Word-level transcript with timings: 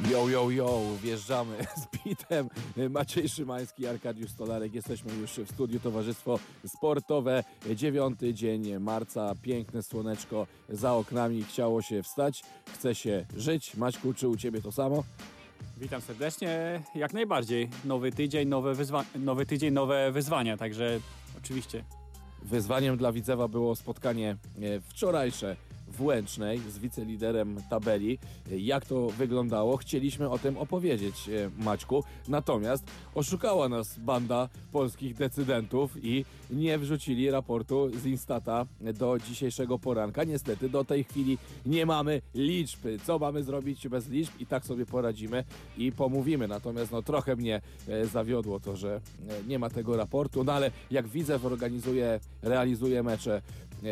Yo, 0.00 0.28
yo, 0.28 0.50
yo, 0.50 0.80
wjeżdżamy 1.02 1.56
z 1.82 2.04
bitem. 2.04 2.48
Maciej 2.90 3.28
Szymański, 3.28 3.86
Arkadiusz 3.86 4.30
Stolarek. 4.30 4.74
Jesteśmy 4.74 5.12
już 5.14 5.30
w 5.30 5.50
studiu 5.50 5.80
Towarzystwo 5.80 6.38
Sportowe. 6.66 7.44
Dziewiąty 7.74 8.34
dzień 8.34 8.78
marca, 8.78 9.34
piękne 9.42 9.82
słoneczko 9.82 10.46
za 10.68 10.94
oknami. 10.94 11.42
Chciało 11.44 11.82
się 11.82 12.02
wstać, 12.02 12.42
chce 12.74 12.94
się 12.94 13.26
żyć. 13.36 13.76
Maćku, 13.76 14.14
czy 14.14 14.28
u 14.28 14.36
Ciebie 14.36 14.62
to 14.62 14.72
samo? 14.72 15.04
Witam 15.78 16.00
serdecznie. 16.00 16.82
Jak 16.94 17.12
najbardziej. 17.12 17.68
Nowy 17.84 18.12
tydzień, 18.12 18.48
nowe, 18.48 18.74
wyzwa- 18.74 19.04
nowy 19.18 19.46
tydzień, 19.46 19.74
nowe 19.74 20.12
wyzwania, 20.12 20.56
także 20.56 21.00
oczywiście. 21.38 21.84
Wyzwaniem 22.42 22.96
dla 22.96 23.12
Widzewa 23.12 23.48
było 23.48 23.76
spotkanie 23.76 24.30
e, 24.30 24.80
wczorajsze 24.80 25.56
w 25.94 26.02
Łęcznej 26.02 26.58
z 26.58 26.78
wiceliderem 26.78 27.56
tabeli. 27.70 28.18
Jak 28.50 28.86
to 28.86 29.08
wyglądało? 29.08 29.76
Chcieliśmy 29.76 30.30
o 30.30 30.38
tym 30.38 30.58
opowiedzieć, 30.58 31.28
e, 31.28 31.50
Maćku. 31.64 32.04
Natomiast 32.28 32.84
oszukała 33.14 33.68
nas 33.68 33.98
banda 33.98 34.48
polskich 34.72 35.14
decydentów 35.14 36.04
i 36.04 36.24
nie 36.50 36.78
wrzucili 36.78 37.30
raportu 37.30 37.90
z 38.02 38.06
Instata 38.06 38.66
do 38.80 39.18
dzisiejszego 39.28 39.78
poranka. 39.78 40.24
Niestety 40.24 40.68
do 40.68 40.84
tej 40.84 41.04
chwili 41.04 41.38
nie 41.66 41.86
mamy 41.86 42.22
liczb. 42.34 42.80
Co 43.04 43.18
mamy 43.18 43.42
zrobić 43.42 43.88
bez 43.88 44.08
liczb? 44.08 44.32
I 44.40 44.46
tak 44.46 44.66
sobie 44.66 44.86
poradzimy 44.86 45.44
i 45.78 45.92
pomówimy. 45.92 46.48
Natomiast 46.48 46.92
no, 46.92 47.02
trochę 47.02 47.36
mnie 47.36 47.60
e, 47.88 48.06
zawiodło 48.06 48.60
to, 48.60 48.76
że 48.76 49.00
e, 49.28 49.44
nie 49.48 49.58
ma 49.58 49.70
tego 49.70 49.96
raportu. 49.96 50.44
No 50.44 50.52
ale 50.52 50.70
jak 50.90 51.08
Widzew 51.08 51.44
organizuje, 51.44 52.20
realizuje 52.42 53.02
mecze 53.02 53.42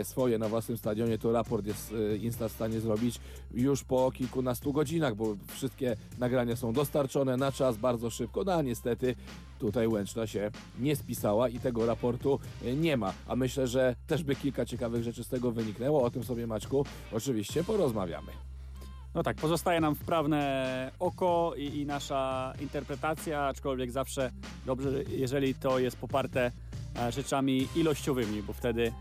swoje 0.05 0.39
na 0.39 0.49
własnym 0.49 0.79
stadionie, 0.79 1.19
to 1.19 1.33
raport 1.33 1.67
jest 1.67 1.95
e, 2.13 2.17
Insta 2.17 2.49
w 2.49 2.53
stanie 2.53 2.81
zrobić 2.81 3.21
już 3.55 3.85
po 3.85 4.11
kilkunastu 4.11 4.73
godzinach, 4.73 5.15
bo 5.15 5.37
wszystkie 5.47 5.97
nagrania 6.19 6.57
są 6.57 6.73
dostarczone 6.73 7.37
na 7.37 7.53
czas, 7.53 7.77
bardzo 7.77 8.11
szybko. 8.11 8.45
No 8.45 8.55
a 8.55 8.63
niestety 8.63 9.15
tutaj 9.59 9.89
Łęczna 9.89 10.27
się 10.27 10.51
nie 10.81 10.97
spisała 10.97 11.49
i 11.49 11.59
tego 11.59 11.87
raportu 11.87 12.41
e, 12.65 12.77
nie 12.77 12.97
ma. 12.97 13.13
A 13.29 13.37
myślę, 13.37 13.67
że 13.67 13.97
też 14.07 14.23
by 14.23 14.37
kilka 14.37 14.67
ciekawych 14.67 15.03
rzeczy 15.03 15.25
z 15.25 15.29
tego 15.29 15.51
wyniknęło. 15.51 16.03
O 16.03 16.11
tym 16.11 16.25
sobie, 16.25 16.47
Maćku, 16.47 16.87
oczywiście 17.13 17.65
porozmawiamy. 17.65 18.33
No 19.15 19.23
tak, 19.23 19.37
pozostaje 19.37 19.81
nam 19.81 19.95
wprawne 19.95 20.91
oko 20.99 21.53
i, 21.57 21.65
i 21.65 21.87
nasza 21.87 22.53
interpretacja, 22.61 23.43
aczkolwiek 23.43 23.91
zawsze 23.91 24.31
dobrze, 24.67 25.03
jeżeli 25.03 25.55
to 25.55 25.79
jest 25.79 25.97
poparte 25.97 26.53
e, 26.99 27.13
rzeczami 27.13 27.69
ilościowymi, 27.77 28.43
bo 28.43 28.53
wtedy 28.53 28.93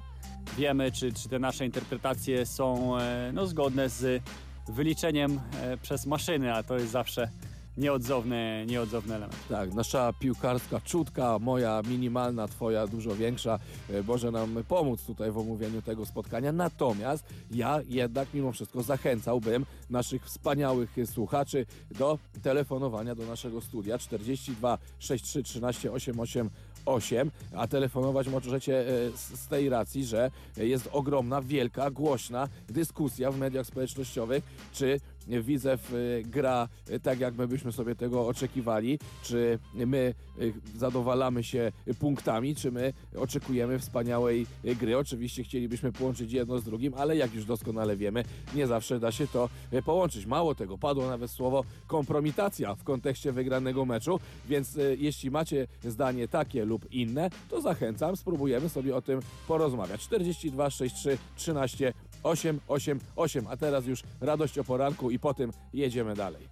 wiemy, 0.57 0.91
czy, 0.91 1.13
czy 1.13 1.29
te 1.29 1.39
nasze 1.39 1.65
interpretacje 1.65 2.45
są 2.45 2.97
e, 2.97 3.31
no, 3.33 3.47
zgodne 3.47 3.89
z 3.89 4.23
wyliczeniem 4.67 5.39
e, 5.61 5.77
przez 5.77 6.05
maszyny, 6.05 6.53
a 6.53 6.63
to 6.63 6.77
jest 6.77 6.91
zawsze 6.91 7.29
nieodzowny, 7.77 8.65
nieodzowny 8.67 9.15
element. 9.15 9.47
Tak, 9.49 9.73
nasza 9.73 10.13
piłkarska 10.19 10.81
czutka, 10.81 11.39
moja 11.39 11.81
minimalna, 11.89 12.47
twoja 12.47 12.87
dużo 12.87 13.15
większa, 13.15 13.59
e, 13.89 14.03
może 14.03 14.31
nam 14.31 14.63
pomóc 14.67 15.03
tutaj 15.03 15.31
w 15.31 15.37
omówieniu 15.37 15.81
tego 15.81 16.05
spotkania. 16.05 16.51
Natomiast 16.51 17.25
ja 17.51 17.79
jednak 17.87 18.27
mimo 18.33 18.51
wszystko 18.51 18.83
zachęcałbym 18.83 19.65
naszych 19.89 20.25
wspaniałych 20.25 20.95
słuchaczy 21.05 21.65
do 21.91 22.19
telefonowania 22.41 23.15
do 23.15 23.25
naszego 23.25 23.61
studia 23.61 23.97
42 23.97 24.77
63 24.99 25.43
13 25.43 25.91
88 25.91 26.49
8, 26.85 27.31
a 27.55 27.67
telefonować 27.67 28.27
możecie 28.27 28.85
z 29.15 29.47
tej 29.47 29.69
racji, 29.69 30.05
że 30.05 30.31
jest 30.57 30.89
ogromna, 30.91 31.41
wielka, 31.41 31.91
głośna 31.91 32.47
dyskusja 32.69 33.31
w 33.31 33.37
mediach 33.37 33.65
społecznościowych, 33.65 34.43
czy 34.73 34.99
Widzew 35.39 35.93
e, 35.93 36.23
gra 36.23 36.67
tak, 37.03 37.19
jak 37.19 37.35
my 37.35 37.47
byśmy 37.47 37.71
sobie 37.71 37.95
tego 37.95 38.27
oczekiwali, 38.27 38.99
czy 39.23 39.59
my 39.73 40.13
e, 40.39 40.77
zadowalamy 40.77 41.43
się 41.43 41.71
punktami, 41.99 42.55
czy 42.55 42.71
my 42.71 42.93
oczekujemy 43.17 43.79
wspaniałej 43.79 44.47
gry. 44.63 44.97
Oczywiście 44.97 45.43
chcielibyśmy 45.43 45.91
połączyć 45.91 46.31
jedno 46.31 46.59
z 46.59 46.63
drugim, 46.63 46.93
ale 46.93 47.15
jak 47.15 47.33
już 47.33 47.45
doskonale 47.45 47.97
wiemy, 47.97 48.23
nie 48.55 48.67
zawsze 48.67 48.99
da 48.99 49.11
się 49.11 49.27
to 49.27 49.49
e, 49.71 49.81
połączyć. 49.81 50.25
Mało 50.25 50.55
tego, 50.55 50.77
padło 50.77 51.07
nawet 51.07 51.31
słowo 51.31 51.63
kompromitacja 51.87 52.75
w 52.75 52.83
kontekście 52.83 53.31
wygranego 53.31 53.85
meczu, 53.85 54.19
więc 54.49 54.77
jeśli 54.97 55.31
macie 55.31 55.67
zdanie 55.83 56.27
takie 56.27 56.65
lub 56.65 56.91
inne, 56.91 57.29
to 57.49 57.61
zachęcam, 57.61 58.15
spróbujemy 58.15 58.69
sobie 58.69 58.95
o 58.95 59.01
tym 59.01 59.19
porozmawiać. 59.47 60.01
42 60.01 60.69
63 60.69 61.17
13 61.35 61.93
8, 62.23 62.59
8, 62.67 62.99
8, 63.15 63.47
a 63.47 63.57
teraz 63.57 63.85
już 63.85 64.03
radość 64.21 64.57
o 64.57 64.63
poranku 64.63 65.11
i 65.11 65.19
po 65.19 65.33
tym 65.33 65.51
jedziemy 65.73 66.15
dalej. 66.15 66.47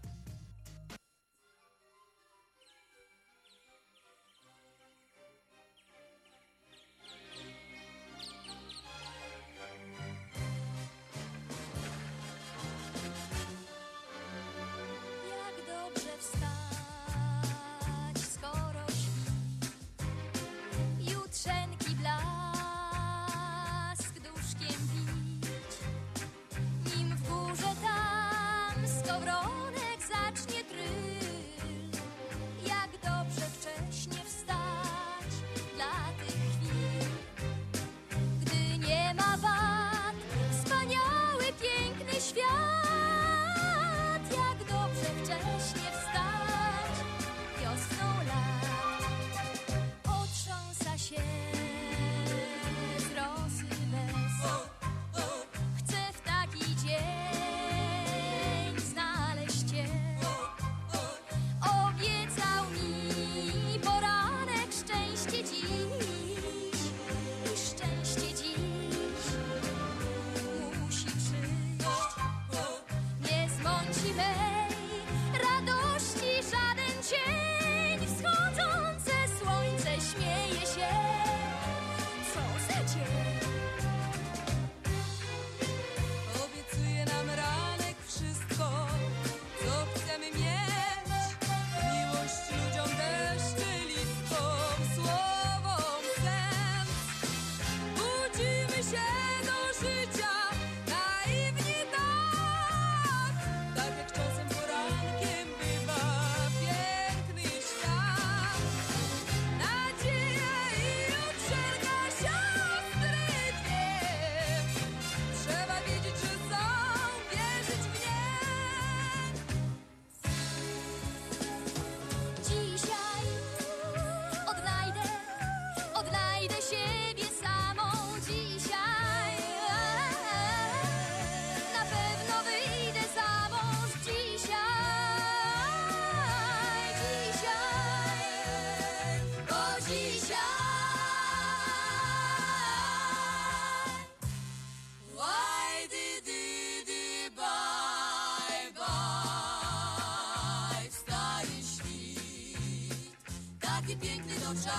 Taki 153.89 154.07
piękny 154.07 154.33
to 154.33 154.49
czas. 154.53 154.69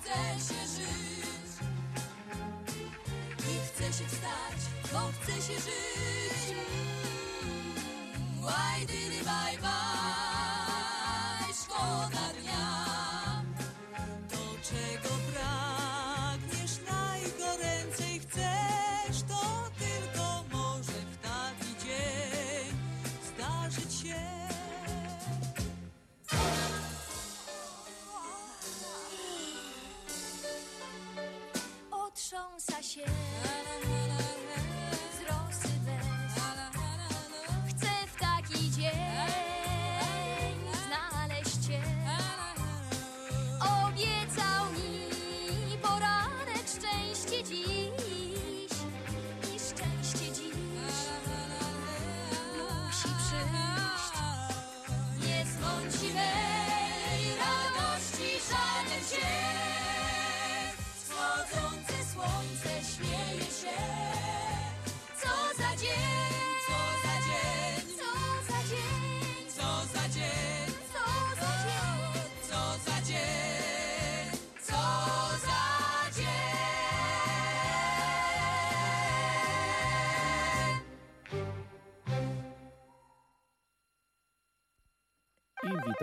Chce 0.00 0.54
się 0.54 0.60
żyć 0.66 1.50
i 3.38 3.58
chce 3.66 3.84
się 3.84 4.08
wstać, 4.08 4.60
bo 4.92 4.98
chce 4.98 5.32
się 5.32 5.60
żyć. 5.60 6.56
Why 8.40 8.86
did 8.86 9.24
bye 9.24 9.58
bye, 9.60 9.89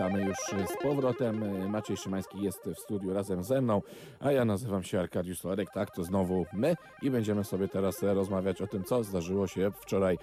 witamy 0.08 0.24
już 0.24 0.68
z 0.70 0.82
powrotem. 0.82 1.68
Maciej 1.70 1.96
Szymański 1.96 2.42
jest 2.42 2.68
w 2.76 2.78
studiu 2.78 3.14
razem 3.14 3.44
ze 3.44 3.60
mną, 3.60 3.82
a 4.20 4.32
ja 4.32 4.44
nazywam 4.44 4.82
się 4.82 5.00
Arkadiusz 5.00 5.38
Solarek. 5.38 5.70
Tak, 5.70 5.90
to 5.90 6.04
znowu 6.04 6.46
my 6.52 6.76
i 7.02 7.10
będziemy 7.10 7.44
sobie 7.44 7.68
teraz 7.68 8.02
rozmawiać 8.02 8.62
o 8.62 8.66
tym, 8.66 8.84
co 8.84 9.04
zdarzyło 9.04 9.46
się 9.46 9.70
wczoraj 9.80 10.18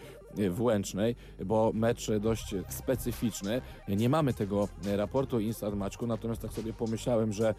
w 0.50 0.62
Łęcznej, 0.62 1.16
bo 1.46 1.72
mecz 1.74 2.12
dość 2.12 2.56
specyficzny. 2.70 3.62
Nie 3.88 4.10
mamy 4.10 4.34
tego 4.34 4.68
raportu 4.98 5.40
Instant 5.40 5.76
Matchku, 5.76 6.08
natomiast 6.08 6.42
tak 6.42 6.52
sobie 6.52 6.74
pomyślałem, 6.74 7.34
że 7.34 7.56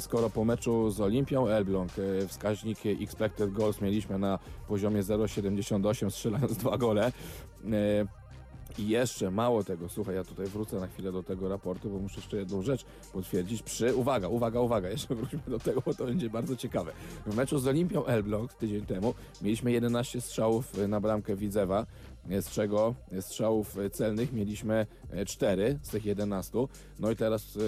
skoro 0.00 0.30
po 0.30 0.44
meczu 0.44 0.90
z 0.90 1.00
Olimpią 1.00 1.46
Elbląg 1.46 1.90
e, 1.98 2.26
wskaźnik 2.26 2.78
expected 3.02 3.52
goals 3.52 3.80
mieliśmy 3.80 4.18
na 4.18 4.38
poziomie 4.68 5.02
0,78 5.02 6.10
strzelając 6.10 6.56
dwa 6.56 6.78
gole, 6.78 7.12
e, 7.72 8.25
i 8.78 8.88
jeszcze 8.88 9.30
mało 9.30 9.64
tego, 9.64 9.88
słuchaj, 9.88 10.14
ja 10.14 10.24
tutaj 10.24 10.46
wrócę 10.46 10.80
na 10.80 10.86
chwilę 10.86 11.12
do 11.12 11.22
tego 11.22 11.48
raportu, 11.48 11.90
bo 11.90 11.98
muszę 11.98 12.16
jeszcze 12.16 12.36
jedną 12.36 12.62
rzecz 12.62 12.84
potwierdzić. 13.12 13.62
Przy, 13.62 13.94
uwaga, 13.94 14.28
uwaga, 14.28 14.60
uwaga, 14.60 14.88
jeszcze 14.96 15.14
wróćmy 15.14 15.40
do 15.48 15.58
tego, 15.58 15.82
bo 15.86 15.94
to 15.94 16.04
będzie 16.04 16.30
bardzo 16.30 16.56
ciekawe. 16.56 16.92
W 17.26 17.36
meczu 17.36 17.58
z 17.58 17.66
Olimpią 17.66 18.04
Elbląg 18.04 18.54
tydzień 18.54 18.86
temu 18.86 19.14
mieliśmy 19.42 19.72
11 19.72 20.20
strzałów 20.20 20.88
na 20.88 21.00
bramkę 21.00 21.36
Widzewa, 21.36 21.86
z 22.40 22.50
czego 22.50 22.94
strzałów 23.20 23.76
celnych 23.92 24.32
mieliśmy 24.32 24.86
4 25.26 25.78
z 25.82 25.88
tych 25.88 26.04
11. 26.04 26.58
No 26.98 27.10
i 27.10 27.16
teraz 27.16 27.56
e, 27.56 27.60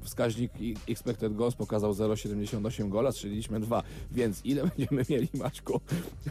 wskaźnik 0.00 0.52
expected 0.88 1.36
goals 1.36 1.54
pokazał 1.54 1.92
0,78 1.92 2.88
gola, 2.88 3.12
strzeliliśmy 3.12 3.60
2. 3.60 3.82
Więc 4.10 4.44
ile 4.44 4.62
będziemy 4.76 5.04
mieli, 5.10 5.28
Maćku? 5.34 5.80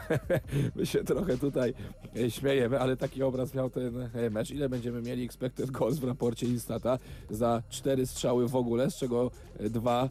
My 0.75 0.85
się 0.85 1.03
trochę 1.03 1.37
tutaj 1.37 1.73
e, 2.17 2.31
śmiejemy, 2.31 2.79
ale 2.79 2.97
taki 2.97 3.23
obraz 3.23 3.53
miał 3.53 3.69
ten 3.69 4.09
e, 4.13 4.29
mecz. 4.29 4.51
Ile 4.51 4.69
będziemy 4.69 5.01
mieli 5.01 5.25
expected 5.25 5.71
goals 5.71 5.97
w 5.97 6.03
raporcie 6.03 6.47
Instata 6.47 6.99
za 7.29 7.63
4 7.69 8.05
strzały 8.07 8.47
w 8.47 8.55
ogóle, 8.55 8.91
z 8.91 8.95
czego 8.95 9.31
2 9.59 10.09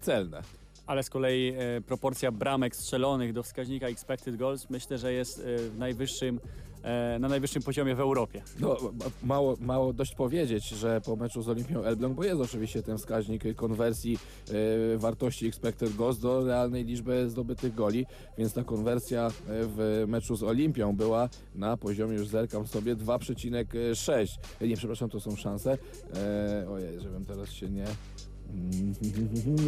celne. 0.00 0.63
Ale 0.86 1.02
z 1.02 1.10
kolei 1.10 1.48
e, 1.56 1.80
proporcja 1.80 2.32
bramek 2.32 2.76
strzelonych 2.76 3.32
do 3.32 3.42
wskaźnika 3.42 3.88
expected 3.88 4.36
goals 4.36 4.70
myślę, 4.70 4.98
że 4.98 5.12
jest 5.12 5.38
e, 5.38 5.78
najwyższym, 5.78 6.40
e, 6.82 7.18
na 7.20 7.28
najwyższym 7.28 7.62
poziomie 7.62 7.94
w 7.94 8.00
Europie. 8.00 8.42
No, 8.60 8.76
ma- 8.92 9.04
mało, 9.22 9.56
mało 9.60 9.92
dość 9.92 10.14
powiedzieć, 10.14 10.68
że 10.68 11.00
po 11.00 11.16
meczu 11.16 11.42
z 11.42 11.48
Olimpią 11.48 11.82
Elbląg, 11.84 12.14
bo 12.16 12.24
jest 12.24 12.40
oczywiście 12.40 12.82
ten 12.82 12.98
wskaźnik 12.98 13.42
konwersji 13.56 14.18
e, 14.94 14.98
wartości 14.98 15.46
expected 15.46 15.96
goals 15.96 16.18
do 16.18 16.44
realnej 16.46 16.84
liczby 16.84 17.30
zdobytych 17.30 17.74
goli, 17.74 18.06
więc 18.38 18.52
ta 18.52 18.64
konwersja 18.64 19.26
e, 19.26 19.30
w 19.46 20.04
meczu 20.08 20.36
z 20.36 20.42
Olimpią 20.42 20.96
była 20.96 21.28
na 21.54 21.76
poziomie, 21.76 22.14
już 22.16 22.28
zerkam 22.28 22.66
sobie, 22.66 22.96
2,6. 22.96 24.28
E, 24.60 24.68
Nie, 24.68 24.76
przepraszam, 24.76 25.10
to 25.10 25.20
są 25.20 25.36
szanse. 25.36 25.78
Ojej, 26.70 27.00
żebym 27.00 27.24
teraz 27.24 27.50
się 27.50 27.68
nie... 27.70 27.84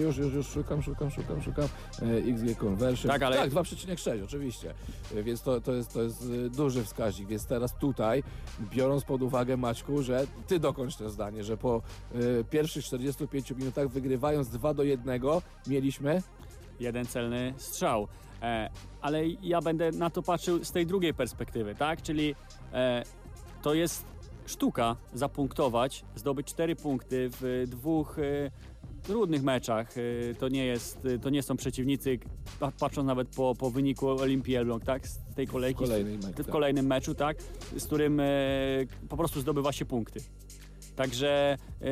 Już, 0.00 0.16
już, 0.16 0.34
już 0.34 0.46
szukam, 0.46 0.82
szukam, 0.82 1.10
szukam, 1.10 1.42
szukam. 1.42 1.64
E, 2.02 2.16
XG 2.16 2.58
conversion. 2.60 3.12
Tak, 3.12 3.22
ale- 3.22 3.36
Tak, 3.36 3.50
2,6 3.50 4.24
oczywiście. 4.24 4.74
E, 5.16 5.22
Więc 5.22 5.42
to, 5.42 5.60
to, 5.60 5.72
jest, 5.72 5.92
to 5.92 6.02
jest 6.02 6.22
e, 6.46 6.50
duży 6.50 6.84
wskaźnik. 6.84 7.28
Więc 7.28 7.46
teraz 7.46 7.74
tutaj, 7.78 8.22
biorąc 8.60 9.04
pod 9.04 9.22
uwagę 9.22 9.56
Maćku, 9.56 10.02
że 10.02 10.26
ty 10.46 10.58
dokończ 10.58 10.96
to 10.96 11.10
zdanie, 11.10 11.44
że 11.44 11.56
po 11.56 11.82
e, 12.40 12.44
pierwszych 12.44 12.84
45 12.84 13.50
minutach 13.50 13.88
wygrywając 13.88 14.48
2 14.48 14.74
do 14.74 14.82
1 14.82 15.20
mieliśmy 15.66 16.22
jeden 16.80 17.06
celny 17.06 17.54
strzał. 17.56 18.08
E, 18.42 18.70
ale 19.00 19.26
ja 19.28 19.60
będę 19.60 19.90
na 19.92 20.10
to 20.10 20.22
patrzył 20.22 20.64
z 20.64 20.72
tej 20.72 20.86
drugiej 20.86 21.14
perspektywy, 21.14 21.74
tak? 21.74 22.02
Czyli 22.02 22.34
e, 22.72 23.02
to 23.62 23.74
jest 23.74 24.04
sztuka 24.46 24.96
zapunktować, 25.14 26.04
zdobyć 26.16 26.46
cztery 26.46 26.76
punkty 26.76 27.30
w 27.40 27.64
dwóch 27.68 28.18
e, 28.18 28.50
trudnych 29.02 29.42
meczach. 29.42 29.94
E, 29.98 30.34
to, 30.34 30.48
nie 30.48 30.64
jest, 30.66 31.08
to 31.22 31.30
nie 31.30 31.42
są 31.42 31.56
przeciwnicy, 31.56 32.18
pa- 32.60 32.72
patrząc 32.80 33.06
nawet 33.06 33.28
po, 33.28 33.54
po 33.58 33.70
wyniku 33.70 34.08
Olimpii 34.08 34.56
Elbląg, 34.56 34.84
tak? 34.84 35.08
Z 35.08 35.18
tej 35.34 35.46
w 35.46 35.50
kolejki. 35.50 35.84
kolejnej 35.84 36.18
meczu. 36.18 36.42
w 36.42 36.46
kolejnym 36.46 36.86
meczu, 36.86 37.14
tak? 37.14 37.36
Z 37.76 37.84
którym 37.84 38.20
po 39.08 39.16
prostu 39.16 39.40
zdobywa 39.40 39.72
się 39.72 39.84
punkty. 39.84 40.20
Także 40.96 41.56
e, 41.80 41.86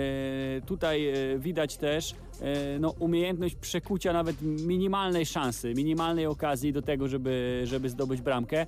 tutaj 0.67 1.09
e, 1.09 1.39
widać 1.39 1.77
też 1.77 2.15
e, 2.41 2.79
no, 2.79 2.91
umiejętność 2.91 3.55
przekucia 3.55 4.13
nawet 4.13 4.43
minimalnej 4.43 5.27
szansy, 5.27 5.75
minimalnej 5.75 6.27
okazji 6.27 6.73
do 6.73 6.83
tego, 6.83 7.09
żeby, 7.09 7.63
żeby 7.65 7.89
zdobyć 7.89 8.21
bramkę 8.21 8.67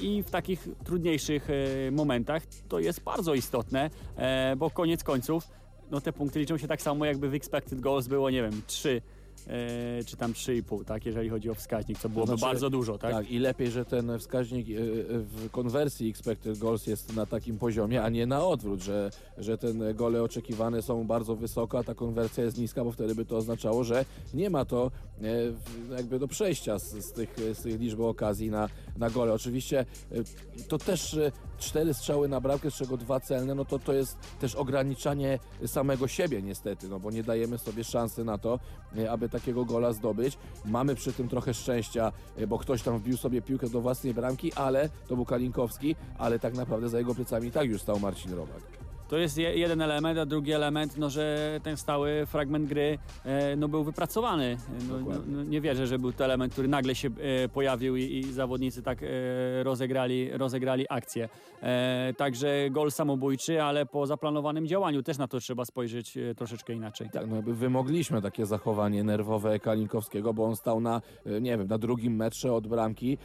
i 0.00 0.22
w 0.22 0.30
takich 0.30 0.68
trudniejszych 0.84 1.48
momentach 1.92 2.42
to 2.68 2.80
jest 2.80 3.00
bardzo 3.00 3.34
istotne, 3.34 3.90
bo 4.56 4.70
koniec 4.70 5.04
końców 5.04 5.48
no, 5.90 6.00
te 6.00 6.12
punkty 6.12 6.40
liczą 6.40 6.58
się 6.58 6.68
tak 6.68 6.82
samo 6.82 7.04
jakby 7.04 7.28
w 7.28 7.34
expected 7.34 7.80
goals 7.80 8.08
było, 8.08 8.30
nie 8.30 8.42
wiem, 8.42 8.62
3 8.66 9.02
e, 9.48 10.04
czy 10.04 10.16
tam 10.16 10.32
3,5, 10.32 10.84
tak, 10.84 11.06
jeżeli 11.06 11.28
chodzi 11.28 11.50
o 11.50 11.54
wskaźnik, 11.54 11.98
co 11.98 12.08
byłoby 12.08 12.26
znaczy- 12.28 12.40
bardzo 12.40 12.70
dużo, 12.70 12.98
tak? 12.98 13.12
Tak, 13.12 13.30
i 13.30 13.38
lepiej, 13.38 13.70
że 13.70 13.84
ten 13.84 14.18
wskaźnik 14.18 14.68
e, 14.70 14.72
e, 14.72 14.76
w 15.18 15.50
konwersji 15.50 16.10
expected 16.10 16.58
goals 16.58 16.86
jest 16.86 17.16
na 17.16 17.26
takim 17.26 17.58
poziomie, 17.58 18.02
a 18.02 18.08
nie 18.08 18.26
na 18.26 18.44
odwrót, 18.44 18.80
że, 18.80 19.10
że 19.38 19.58
te 19.58 19.94
gole 19.94 20.22
oczekiwane 20.22 20.82
są 20.82 21.06
bardzo 21.06 21.36
wysoko, 21.36 21.78
a 21.78 21.84
ta 21.84 21.94
konwersja 21.94 22.44
jest 22.44 22.58
niska, 22.58 22.84
bo 22.84 22.92
wtedy 22.92 23.14
by 23.14 23.24
to 23.24 23.36
oznaczało, 23.36 23.84
że 23.84 24.04
nie 24.34 24.50
ma 24.50 24.64
to 24.64 24.90
e, 25.22 25.26
jakby 25.96 26.18
do 26.18 26.28
przejścia 26.28 26.78
z, 26.78 26.92
z, 26.92 27.12
tych, 27.12 27.36
z 27.54 27.62
tych 27.62 27.80
liczby 27.80 28.06
okazji 28.06 28.50
na, 28.50 28.68
na 28.98 29.10
gole. 29.10 29.32
Oczywiście 29.32 29.80
e, 29.80 30.64
to 30.68 30.78
też 30.78 31.14
e, 31.14 31.32
cztery 31.58 31.94
strzały 31.94 32.28
na 32.28 32.40
bramkę, 32.40 32.70
z 32.70 32.74
czego 32.74 32.96
dwa 32.96 33.20
celne, 33.20 33.54
no 33.54 33.64
to 33.64 33.78
to 33.78 33.92
jest 33.92 34.18
też 34.40 34.54
ograniczanie 34.54 35.38
samego 35.66 36.08
siebie 36.08 36.42
niestety, 36.42 36.88
no 36.88 37.00
bo 37.00 37.10
nie 37.10 37.22
dajemy 37.22 37.58
sobie 37.58 37.84
szansy 37.84 38.24
na 38.24 38.38
to, 38.38 38.58
e, 38.96 39.10
aby 39.10 39.28
takiego 39.28 39.64
gola 39.64 39.92
zdobyć. 39.92 40.38
Mamy 40.64 40.94
przy 40.94 41.12
tym 41.12 41.28
trochę 41.28 41.54
szczęścia, 41.54 42.12
bo 42.48 42.58
ktoś 42.58 42.82
tam 42.82 42.98
wbił 42.98 43.16
sobie 43.16 43.42
piłkę 43.42 43.68
do 43.68 43.80
własnej 43.80 44.14
bramki, 44.14 44.52
ale 44.52 44.88
to 45.08 45.16
był 45.16 45.24
Kalinkowski, 45.24 45.96
ale 46.18 46.38
tak 46.38 46.54
naprawdę 46.54 46.88
za 46.88 46.98
jego 46.98 47.14
plecami 47.14 47.50
tak 47.50 47.68
już 47.68 47.82
stał 47.82 48.00
Marcin 48.00 48.32
Robak. 48.32 48.87
To 49.08 49.16
jest 49.16 49.38
je, 49.38 49.58
jeden 49.58 49.80
element, 49.80 50.18
a 50.18 50.26
drugi 50.26 50.52
element, 50.52 50.98
no, 50.98 51.10
że 51.10 51.60
ten 51.62 51.76
stały 51.76 52.26
fragment 52.26 52.68
gry 52.68 52.98
e, 53.24 53.56
no, 53.56 53.68
był 53.68 53.84
wypracowany. 53.84 54.56
No, 54.88 54.98
no, 54.98 55.20
no, 55.26 55.44
nie 55.44 55.60
wierzę, 55.60 55.86
że 55.86 55.98
był 55.98 56.12
to 56.12 56.24
element, 56.24 56.52
który 56.52 56.68
nagle 56.68 56.94
się 56.94 57.08
e, 57.08 57.48
pojawił 57.48 57.96
i, 57.96 58.02
i 58.02 58.32
zawodnicy 58.32 58.82
tak 58.82 59.02
e, 59.02 59.06
rozegrali, 59.62 60.30
rozegrali 60.30 60.86
akcję. 60.88 61.28
Także 62.16 62.68
gol 62.70 62.90
samobójczy, 62.90 63.62
ale 63.62 63.86
po 63.86 64.06
zaplanowanym 64.06 64.66
działaniu 64.66 65.02
też 65.02 65.18
na 65.18 65.28
to 65.28 65.40
trzeba 65.40 65.64
spojrzeć 65.64 66.18
troszeczkę 66.36 66.72
inaczej. 66.72 67.10
Tak, 67.10 67.28
no 67.28 67.36
jakby 67.36 67.54
wymogliśmy 67.54 68.22
takie 68.22 68.46
zachowanie 68.46 69.04
nerwowe 69.04 69.60
Kalinkowskiego, 69.60 70.34
bo 70.34 70.44
on 70.44 70.56
stał 70.56 70.80
na, 70.80 71.02
nie 71.40 71.58
wiem, 71.58 71.66
na 71.66 71.78
drugim 71.78 72.16
metrze 72.16 72.52
od 72.52 72.66
bramki 72.66 73.18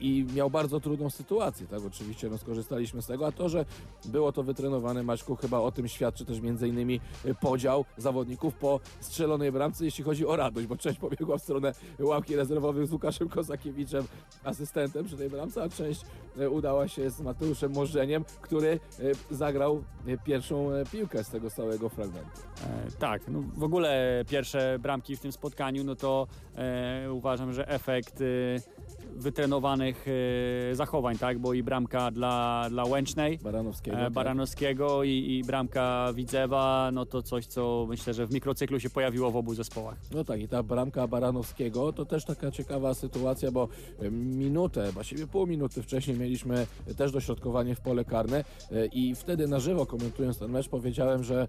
i 0.00 0.26
miał 0.34 0.50
bardzo 0.50 0.80
trudną 0.80 1.10
sytuację, 1.10 1.66
tak, 1.66 1.80
oczywiście 1.86 2.28
no, 2.28 2.38
skorzystaliśmy 2.38 3.02
z 3.02 3.06
tego, 3.06 3.26
a 3.26 3.32
to, 3.32 3.48
że 3.48 3.64
było 4.04 4.32
to 4.32 4.42
wytrenowane, 4.42 5.02
Maćku, 5.14 5.36
chyba 5.36 5.58
o 5.58 5.72
tym 5.72 5.88
świadczy 5.88 6.24
też 6.24 6.40
między 6.40 6.68
innymi 6.68 7.00
e, 7.24 7.34
podział 7.34 7.84
zawodników 7.96 8.54
po 8.54 8.80
strzelonej 9.00 9.52
bramce, 9.52 9.84
jeśli 9.84 10.04
chodzi 10.04 10.26
o 10.26 10.36
radość, 10.36 10.66
bo 10.66 10.76
część 10.76 10.98
pobiegła 10.98 11.38
w 11.38 11.42
stronę 11.42 11.72
ławki 11.98 12.36
rezerwowych 12.36 12.86
z 12.86 12.92
Łukaszem 12.92 13.28
Kozakiewiczem, 13.28 14.04
asystentem 14.44 15.04
przy 15.04 15.16
tej 15.16 15.30
bramce, 15.30 15.62
a 15.62 15.68
część 15.68 16.00
e, 16.38 16.50
udała 16.50 16.88
się 16.88 17.10
z 17.10 17.20
Mateuszem 17.20 17.72
Możdżeniem, 17.72 18.24
który 18.40 18.68
e, 18.70 19.34
zagrał 19.34 19.84
pierwszą 20.24 20.70
piłkę 20.92 21.24
z 21.24 21.28
tego 21.28 21.50
całego 21.50 21.88
fragmentu. 21.88 22.40
E, 22.66 22.90
tak, 22.98 23.22
no 23.28 23.42
w 23.54 23.62
ogóle 23.62 24.24
pierwsze 24.28 24.78
bramki 24.78 25.16
w 25.16 25.20
tym 25.20 25.32
spotkaniu, 25.32 25.84
no 25.84 25.94
to 25.94 26.26
e, 26.56 27.12
uważam, 27.12 27.52
że 27.52 27.68
efekt 27.68 28.20
e, 28.20 28.24
wytrenowanych 29.16 30.06
e, 30.72 30.74
zachowań, 30.74 31.18
tak, 31.18 31.38
bo 31.38 31.54
i 31.54 31.62
bramka 31.62 32.10
dla, 32.10 32.66
dla 32.70 32.84
Łęcznej, 32.84 33.38
Baranowskiego. 33.38 33.96
e, 33.96 34.04
tak. 34.04 34.12
Baranowskiego 34.12 35.04
i, 35.04 35.10
i 35.10 35.44
bramka 35.44 36.12
Widzewa, 36.14 36.90
no 36.92 37.06
to 37.06 37.22
coś, 37.22 37.46
co 37.46 37.86
myślę, 37.88 38.14
że 38.14 38.26
w 38.26 38.32
mikrocyklu 38.32 38.80
się 38.80 38.90
pojawiło 38.90 39.30
w 39.30 39.36
obu 39.36 39.54
zespołach. 39.54 39.96
No 40.10 40.24
tak, 40.24 40.40
i 40.40 40.48
ta 40.48 40.62
bramka 40.62 41.06
Baranowskiego 41.06 41.92
to 41.92 42.04
też 42.04 42.24
taka 42.24 42.50
ciekawa 42.50 42.94
sytuacja, 42.94 43.50
bo 43.50 43.68
e, 44.00 44.10
minutę, 44.10 44.92
właściwie 44.92 45.26
pół 45.26 45.46
minuty 45.46 45.82
wcześniej 45.82 46.18
mieliśmy 46.18 46.66
też 46.96 47.12
dośrodkowanie 47.12 47.74
w 47.74 47.80
pole 47.80 48.04
karne 48.04 48.44
i 48.92 49.14
wtedy 49.14 49.48
na 49.48 49.60
żywo 49.60 49.86
komentując 49.86 50.38
ten 50.38 50.50
mecz 50.50 50.68
powiedziałem, 50.68 51.24
że 51.24 51.48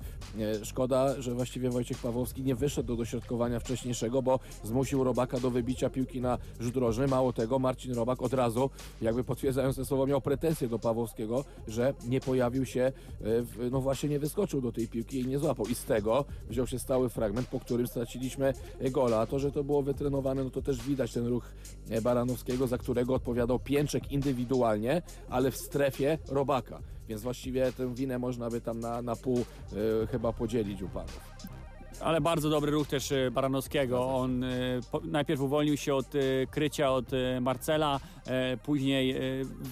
szkoda, 0.63 1.21
że 1.21 1.33
właściwie 1.33 1.69
Wojciech 1.69 1.97
Pawłowski 1.97 2.43
nie 2.43 2.55
wyszedł 2.55 2.87
do 2.87 2.95
dośrodkowania 2.95 3.59
wcześniejszego, 3.59 4.21
bo 4.21 4.39
zmusił 4.63 5.03
Robaka 5.03 5.39
do 5.39 5.51
wybicia 5.51 5.89
piłki 5.89 6.21
na 6.21 6.37
rzut 6.59 6.75
rożny. 6.77 7.07
Mało 7.07 7.33
tego, 7.33 7.54
Marcin 7.59 7.93
Robak 7.93 8.21
od 8.21 8.33
razu, 8.33 8.69
jakby 9.01 9.23
potwierdzając 9.23 9.75
te 9.75 9.85
słowa, 9.85 10.05
miał 10.05 10.21
pretensje 10.21 10.67
do 10.67 10.79
Pawłowskiego, 10.79 11.43
że 11.67 11.93
nie 12.07 12.19
pojawił 12.19 12.65
się, 12.65 12.81
e, 12.81 13.69
no 13.71 13.81
właśnie 13.81 14.09
nie 14.09 14.19
wyskoczył 14.19 14.61
do 14.61 14.71
tej 14.71 14.87
piłki 14.87 15.19
i 15.19 15.27
nie 15.27 15.39
złapał. 15.39 15.65
I 15.65 15.75
z 15.75 15.83
tego 15.83 16.25
wziął 16.49 16.67
się 16.67 16.79
stały 16.79 17.09
fragment, 17.09 17.47
po 17.47 17.59
którym 17.59 17.87
straciliśmy 17.87 18.53
gola. 18.91 19.19
A 19.19 19.25
to, 19.25 19.39
że 19.39 19.51
to 19.51 19.63
było 19.63 19.81
wytrenowane, 19.81 20.43
no 20.43 20.49
to 20.49 20.61
też 20.61 20.83
widać 20.83 21.13
ten 21.13 21.27
ruch 21.27 21.51
e, 21.89 22.01
Baranowskiego, 22.01 22.67
za 22.67 22.77
którego 22.77 23.13
odpowiadał 23.13 23.59
Pięczek 23.59 24.11
indywidualnie, 24.11 25.01
ale 25.29 25.51
w 25.51 25.57
strefie 25.57 26.17
Robaka. 26.29 26.79
Więc 27.09 27.21
właściwie 27.21 27.71
tę 27.71 27.95
winę 27.95 28.19
można 28.19 28.49
by 28.49 28.61
tam 28.61 28.79
na, 28.79 29.01
na 29.01 29.15
pół 29.15 29.39
e, 29.39 30.07
chyba 30.07 30.33
podzielić 30.33 30.81
u 30.81 30.89
panów. 30.89 31.19
Ale 31.99 32.21
bardzo 32.21 32.49
dobry 32.49 32.71
ruch 32.71 32.87
też 32.87 33.11
e, 33.11 33.31
Baranowskiego. 33.31 34.15
On 34.15 34.43
e, 34.43 34.47
najpierw 35.03 35.41
uwolnił 35.41 35.77
się 35.77 35.95
od 35.95 36.15
e, 36.15 36.19
krycia 36.51 36.91
od 36.91 37.05
Marcela, 37.41 37.99
później 38.63 39.15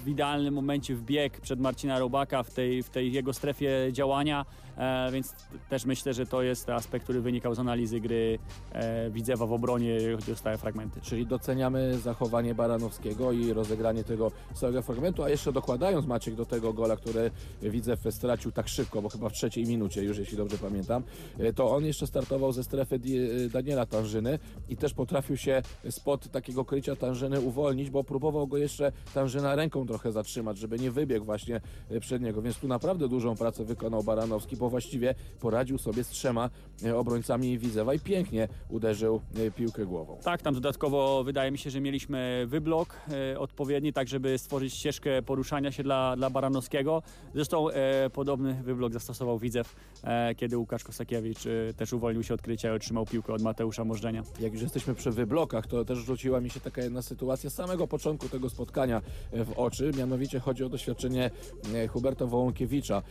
w 0.03 0.07
idealnym 0.07 0.53
momencie 0.53 0.95
wbiegł 0.95 1.41
przed 1.41 1.59
Marcina 1.59 1.99
Robaka 1.99 2.43
w 2.43 2.53
tej, 2.53 2.83
w 2.83 2.89
tej 2.89 3.13
jego 3.13 3.33
strefie 3.33 3.69
działania, 3.91 4.45
e, 4.77 5.11
więc 5.11 5.35
też 5.69 5.85
myślę, 5.85 6.13
że 6.13 6.25
to 6.25 6.41
jest 6.41 6.69
aspekt, 6.69 7.03
który 7.03 7.21
wynikał 7.21 7.55
z 7.55 7.59
analizy 7.59 7.99
gry 7.99 8.39
e, 8.71 9.09
Widzewa 9.09 9.45
w 9.45 9.53
obronie, 9.53 9.97
chodzi 10.15 10.31
o 10.31 10.35
stałe 10.35 10.57
fragmenty. 10.57 11.01
Czyli 11.01 11.25
doceniamy 11.25 11.97
zachowanie 11.97 12.55
Baranowskiego 12.55 13.31
i 13.31 13.53
rozegranie 13.53 14.03
tego 14.03 14.31
całego 14.53 14.81
fragmentu, 14.81 15.23
a 15.23 15.29
jeszcze 15.29 15.51
dokładając 15.51 16.05
Maciek 16.05 16.35
do 16.35 16.45
tego 16.45 16.73
gola, 16.73 16.97
który 16.97 17.31
Widzew 17.61 17.99
stracił 18.09 18.51
tak 18.51 18.67
szybko, 18.67 19.01
bo 19.01 19.09
chyba 19.09 19.29
w 19.29 19.33
trzeciej 19.33 19.65
minucie 19.65 20.03
już, 20.03 20.17
jeśli 20.17 20.37
dobrze 20.37 20.57
pamiętam, 20.57 21.03
e, 21.39 21.53
to 21.53 21.75
on 21.75 21.85
jeszcze 21.85 22.07
startował 22.07 22.51
ze 22.51 22.63
strefy 22.63 22.95
e, 22.95 23.49
Daniela 23.49 23.85
Tanżyny 23.85 24.39
i 24.69 24.77
też 24.77 24.93
potrafił 24.93 25.37
się 25.37 25.61
spod 25.89 26.31
takiego 26.31 26.65
krycia 26.65 26.95
Tanżyny 26.95 27.41
uwolnić, 27.41 27.89
bo 27.89 28.03
próbował 28.03 28.47
go 28.47 28.57
jeszcze 28.57 28.91
Tanżyna 29.13 29.55
ręką 29.55 29.87
trochę 29.87 30.11
zatrzymać, 30.11 30.57
żeby 30.57 30.79
nie 30.79 30.91
wybiegł 30.91 31.25
właśnie 31.25 31.61
e, 31.89 31.99
przed 31.99 32.21
niego, 32.21 32.41
więc 32.41 32.57
tu 32.57 32.67
naprawdę 32.67 33.07
dużą 33.07 33.35
pracę 33.35 33.65
wykonał 33.65 34.03
Baranowski, 34.03 34.57
bo 34.63 34.69
właściwie 34.69 35.15
poradził 35.39 35.77
sobie 35.77 36.03
z 36.03 36.09
trzema 36.09 36.49
e, 36.85 36.97
obrońcami 36.97 37.57
Widzewa 37.57 37.93
i 37.93 37.99
pięknie 37.99 38.47
uderzył 38.69 39.21
e, 39.35 39.51
piłkę 39.51 39.85
głową. 39.85 40.17
Tak, 40.23 40.41
tam 40.41 40.53
dodatkowo 40.53 41.23
wydaje 41.23 41.51
mi 41.51 41.57
się, 41.57 41.69
że 41.69 41.81
mieliśmy 41.81 42.45
wyblok 42.47 42.95
e, 43.33 43.39
odpowiedni, 43.39 43.93
tak 43.93 44.07
żeby 44.07 44.37
stworzyć 44.37 44.73
ścieżkę 44.73 45.21
poruszania 45.21 45.71
się 45.71 45.83
dla, 45.83 46.15
dla 46.15 46.29
Baranowskiego. 46.29 47.01
Zresztą 47.35 47.69
e, 47.69 48.09
podobny 48.09 48.53
wyblok 48.63 48.93
zastosował 48.93 49.39
Widzew, 49.39 49.75
e, 50.03 50.35
kiedy 50.35 50.57
Łukasz 50.57 50.83
Kosakiewicz 50.83 51.45
e, 51.45 51.73
też 51.73 51.93
uwolnił 51.93 52.23
się 52.23 52.33
od 52.33 52.41
krycia 52.41 52.73
i 52.73 52.75
otrzymał 52.75 53.05
piłkę 53.05 53.33
od 53.33 53.41
Mateusza 53.41 53.85
Możdżenia. 53.85 54.23
Jak 54.39 54.53
już 54.53 54.61
jesteśmy 54.61 54.95
przy 54.95 55.11
wyblokach, 55.11 55.67
to 55.67 55.85
też 55.85 55.97
rzuciła 55.97 56.41
mi 56.41 56.49
się 56.49 56.59
taka 56.59 56.81
jedna 56.81 57.01
sytuacja 57.01 57.49
z 57.49 57.53
samego 57.53 57.87
początku 57.87 58.29
tego 58.29 58.49
spotkania 58.49 59.01
w 59.31 59.53
oczy. 59.55 59.91
Mianowicie 59.97 60.39
chodzi 60.39 60.63
o 60.63 60.69
doświadczenie 60.69 61.31
Huberta 61.89 62.25
Wołąkiewicza. 62.25 63.01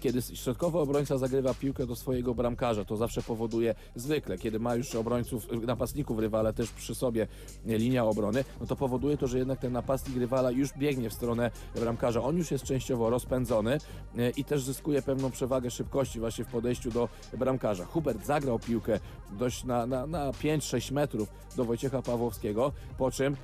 Kiedy 0.00 0.22
środkowy 0.22 0.78
obrońca 0.94 1.18
zagrywa 1.18 1.54
piłkę 1.54 1.86
do 1.86 1.96
swojego 1.96 2.34
bramkarza, 2.34 2.84
to 2.84 2.96
zawsze 2.96 3.22
powoduje 3.22 3.74
zwykle, 3.94 4.38
kiedy 4.38 4.60
ma 4.60 4.74
już 4.74 4.94
obrońców, 4.94 5.46
napastników 5.66 6.18
rywala 6.18 6.52
też 6.52 6.70
przy 6.70 6.94
sobie 6.94 7.26
linia 7.66 8.04
obrony, 8.04 8.44
no 8.60 8.66
to 8.66 8.76
powoduje 8.76 9.16
to, 9.16 9.26
że 9.26 9.38
jednak 9.38 9.58
ten 9.58 9.72
napastnik 9.72 10.16
rywala 10.16 10.50
już 10.50 10.72
biegnie 10.78 11.10
w 11.10 11.12
stronę 11.12 11.50
bramkarza. 11.74 12.22
On 12.22 12.36
już 12.36 12.50
jest 12.50 12.64
częściowo 12.64 13.10
rozpędzony 13.10 13.78
e, 14.18 14.30
i 14.30 14.44
też 14.44 14.62
zyskuje 14.62 15.02
pewną 15.02 15.30
przewagę 15.30 15.70
szybkości 15.70 16.20
właśnie 16.20 16.44
w 16.44 16.48
podejściu 16.48 16.90
do 16.90 17.08
bramkarza. 17.38 17.84
Hubert 17.84 18.26
zagrał 18.26 18.58
piłkę 18.58 19.00
dość 19.32 19.64
na, 19.64 19.86
na, 19.86 20.06
na 20.06 20.30
5-6 20.30 20.92
metrów 20.92 21.28
do 21.56 21.64
Wojciecha 21.64 22.02
Pawłowskiego, 22.02 22.72
po 22.98 23.10
czym 23.10 23.36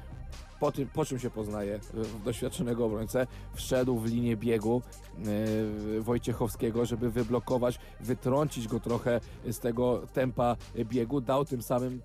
po, 0.60 0.72
tym, 0.72 0.88
po 0.88 1.04
czym 1.04 1.18
się 1.18 1.30
poznaje 1.30 1.74
e, 1.74 1.80
doświadczonego 2.24 2.84
obrońcę, 2.84 3.26
wszedł 3.54 3.98
w 3.98 4.06
linię 4.06 4.36
biegu 4.36 4.82
e, 5.98 6.00
Wojciechowskiego, 6.00 6.86
żeby 6.86 7.10
wyblokować, 7.10 7.78
wytrącić 8.00 8.68
go 8.68 8.80
trochę 8.80 9.20
z 9.50 9.58
tego 9.58 10.02
tempa 10.12 10.56
biegu, 10.76 11.20
dał 11.20 11.44
tym 11.44 11.62
samym 11.62 12.02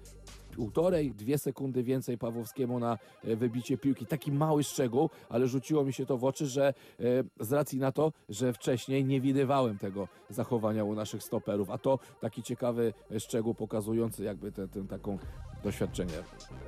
półtorej, 0.56 1.12
dwie 1.12 1.38
sekundy 1.38 1.84
więcej 1.84 2.18
Pawłowskiemu 2.18 2.80
na 2.80 2.98
e, 3.24 3.36
wybicie 3.36 3.78
piłki. 3.78 4.06
Taki 4.06 4.32
mały 4.32 4.64
szczegół, 4.64 5.10
ale 5.30 5.48
rzuciło 5.48 5.84
mi 5.84 5.94
się 5.94 6.06
to 6.06 6.18
w 6.18 6.24
oczy, 6.24 6.48
że 6.48 6.74
z 7.40 7.52
racji 7.52 7.80
na 7.80 7.92
to, 7.92 8.12
że 8.30 8.54
wcześniej 8.54 9.06
nie 9.06 9.22
widywałem 9.22 9.78
tego 9.78 10.08
zachowania 10.30 10.84
u 10.84 10.96
naszych 10.96 11.24
stoperów, 11.24 11.70
a 11.70 11.78
to 11.78 12.00
taki 12.22 12.44
ciekawy 12.44 12.94
szczegół 13.20 13.54
pokazujący 13.54 14.24
jakby 14.24 14.52
tę 14.52 14.68
taką 14.90 15.18
doświadczenie. 15.66 16.14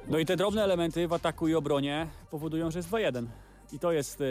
No 0.07 0.19
i 0.19 0.25
te 0.25 0.35
drobne 0.35 0.63
elementy 0.63 1.07
w 1.07 1.13
ataku 1.13 1.47
i 1.47 1.55
obronie 1.55 2.07
powodują, 2.31 2.71
że 2.71 2.79
jest 2.79 2.89
2-1. 2.89 3.25
I 3.71 3.79
to 3.79 3.91
jest 3.91 4.21
e, 4.21 4.25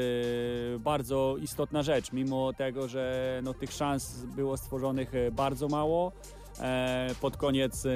bardzo 0.78 1.37
istotna 1.42 1.82
rzecz, 1.82 2.12
mimo 2.12 2.52
tego, 2.52 2.88
że 2.88 3.40
no, 3.44 3.54
tych 3.54 3.73
szans 3.73 4.25
było 4.37 4.56
stworzonych 4.56 5.14
e, 5.14 5.30
bardzo 5.30 5.68
mało. 5.68 6.12
E, 6.61 7.11
pod 7.20 7.37
koniec 7.37 7.87
e, 7.87 7.90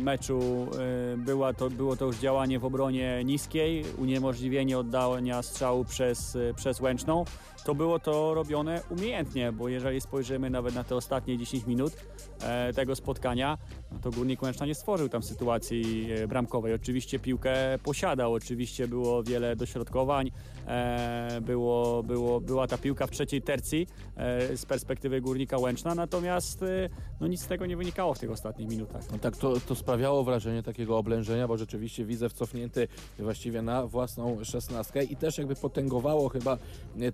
meczu 0.00 0.40
e, 1.12 1.16
była 1.16 1.52
to, 1.52 1.70
było 1.70 1.96
to 1.96 2.04
już 2.04 2.16
działanie 2.16 2.58
w 2.58 2.64
obronie 2.64 3.24
niskiej, 3.24 3.84
uniemożliwienie 3.98 4.78
oddania 4.78 5.42
strzału 5.42 5.84
przez, 5.84 6.36
e, 6.36 6.54
przez 6.54 6.80
Łęczną. 6.80 7.24
To 7.64 7.74
było 7.74 7.98
to 7.98 8.34
robione 8.34 8.82
umiejętnie, 8.90 9.52
bo 9.52 9.68
jeżeli 9.68 10.00
spojrzymy 10.00 10.50
nawet 10.50 10.74
na 10.74 10.84
te 10.84 10.96
ostatnie 10.96 11.38
10 11.38 11.66
minut 11.66 11.92
e, 12.40 12.72
tego 12.72 12.96
spotkania, 12.96 13.58
to 14.02 14.10
Górnik 14.10 14.42
Łęczna 14.42 14.66
nie 14.66 14.74
stworzył 14.74 15.08
tam 15.08 15.22
sytuacji 15.22 16.08
e, 16.12 16.28
bramkowej. 16.28 16.74
Oczywiście 16.74 17.18
piłkę 17.18 17.54
posiadał, 17.82 18.32
oczywiście 18.32 18.88
było 18.88 19.22
wiele 19.22 19.56
dośrodkowań, 19.56 20.30
e, 20.66 21.40
było, 21.40 22.02
było, 22.02 22.40
była 22.40 22.66
ta 22.66 22.78
piłka 22.78 23.06
w 23.06 23.10
trzeciej 23.10 23.42
tercji 23.42 23.86
e, 24.16 24.56
z 24.56 24.66
perspektywy 24.66 25.20
Górnika 25.20 25.58
Łęczna, 25.58 25.94
natomiast 25.94 26.64
no 27.20 27.26
nic 27.26 27.40
z 27.40 27.46
tego 27.46 27.66
nie 27.66 27.76
wynikało. 27.76 28.14
w 28.14 28.18
tych 28.18 28.30
ostatnich 28.30 28.68
minutach. 28.68 29.02
No 29.12 29.18
tak, 29.18 29.36
to, 29.36 29.60
to 29.60 29.74
sprawiało 29.74 30.24
wrażenie 30.24 30.62
takiego 30.62 30.98
oblężenia, 30.98 31.48
bo 31.48 31.56
rzeczywiście 31.56 32.04
widzę 32.04 32.28
wcofnięty 32.28 32.88
właściwie 33.18 33.62
na 33.62 33.86
własną 33.86 34.44
szesnastkę 34.44 35.04
i 35.04 35.16
też 35.16 35.38
jakby 35.38 35.54
potęgowało 35.54 36.28
chyba 36.28 36.58